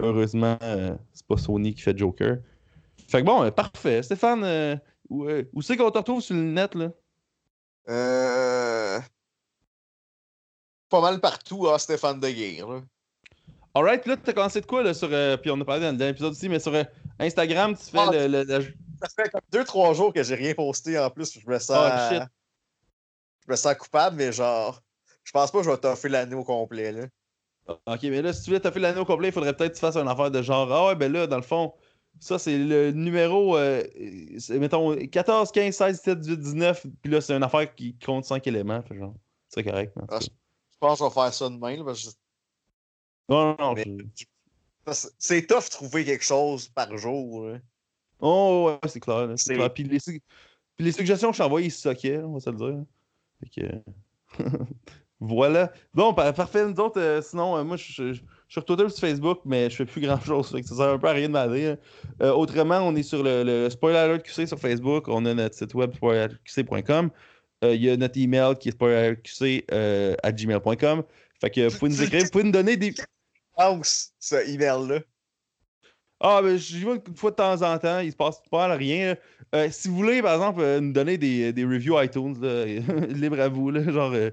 [0.00, 2.38] heureusement, euh, c'est pas Sony qui fait Joker.
[3.10, 4.02] Fait que bon, euh, parfait.
[4.02, 4.76] Stéphane, euh,
[5.08, 6.90] où, euh, où c'est qu'on te retrouve sur le net, là?
[7.88, 9.00] Euh...
[10.88, 12.68] Pas mal partout, hein, Stéphane Deguire.
[12.68, 12.80] là.
[13.74, 15.08] Alright, là, t'as commencé de quoi, là, sur...
[15.12, 16.82] euh, puis on a parlé dans le dernier épisode aussi, mais sur euh,
[17.18, 18.26] Instagram, tu fais Ah, le...
[18.26, 18.62] le- le-
[19.02, 21.38] Ça fait comme 2-3 jours que j'ai rien posté en plus.
[21.38, 21.76] Je me sens.
[21.80, 22.22] Ah, shit.
[23.46, 24.80] Je me sens coupable, mais genre.
[25.24, 26.92] Je pense pas que je vais toffer l'année au complet.
[26.92, 27.06] Là.
[27.86, 29.80] Ok, mais là, si tu veux taper l'année au complet, il faudrait peut-être que tu
[29.80, 31.72] fasses une affaire de genre, ah ouais, ben là, dans le fond,
[32.20, 33.82] ça, c'est le numéro, euh,
[34.50, 38.46] mettons, 14, 15, 16, 17, 18, 19, puis là, c'est une affaire qui compte 5
[38.46, 39.14] éléments, fait genre,
[39.48, 39.92] c'est correct.
[40.08, 40.18] Ah.
[40.20, 40.28] Je
[40.78, 41.76] pense je vais faire ça demain.
[41.76, 42.10] là, parce que
[43.28, 43.84] Non, non, mais-
[44.16, 44.24] je-
[45.18, 47.46] C'est tough de trouver quelque chose par jour.
[47.46, 47.58] là.
[48.18, 49.26] Oh, ouais, c'est clair.
[49.26, 49.72] là, c'est C'est- clair.
[49.72, 50.20] Puis les, su-
[50.76, 52.84] puis les suggestions que je t'envoie, ils se sockaient, on va se le dire.
[53.40, 53.82] Fait que...
[55.20, 55.72] voilà.
[55.94, 56.66] Bon, par- parfait.
[56.66, 58.20] Nous autres, euh, sinon, euh, moi, je, je-
[58.50, 60.50] sur Twitter sur Facebook, mais je fais plus grand-chose.
[60.50, 61.66] Fait que ça sert un peu à rien de m'aider.
[61.68, 61.78] hein.
[62.20, 65.08] Euh, autrement, on est sur le, le Spoiler Alert QC sur Facebook.
[65.08, 67.10] On a notre site web spoilerqc.com.
[67.64, 71.04] Euh, Il y a notre email qui est spoilerqc euh, à gmail.com.
[71.40, 72.92] Fait que vous pouvez nous écrire, vous pouvez nous donner des...
[73.56, 75.00] Pense ce email-là?
[76.22, 78.76] Ah, ben, j'y vais une fois de temps en temps, il se passe pas mal
[78.76, 79.16] rien.
[79.54, 82.64] Euh, si vous voulez, par exemple, euh, nous donner des, des reviews iTunes, là,
[83.08, 84.30] libre à vous, là, genre, euh,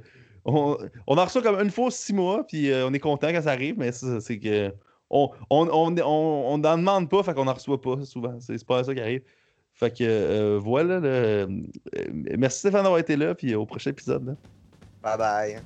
[0.47, 3.41] on, on en reçoit comme une fois six mois, puis euh, on est content quand
[3.41, 4.73] ça arrive, mais c'est que
[5.09, 8.37] on on, on, on, n'en demande pas, fait qu'on en reçoit pas souvent.
[8.39, 9.21] C'est pas ça qui arrive.
[9.73, 10.99] Fait que euh, voilà.
[10.99, 11.47] là, euh,
[12.37, 14.25] merci Stéphane d'avoir été là, puis au prochain épisode.
[14.25, 14.35] là.
[15.03, 15.61] Bye bye.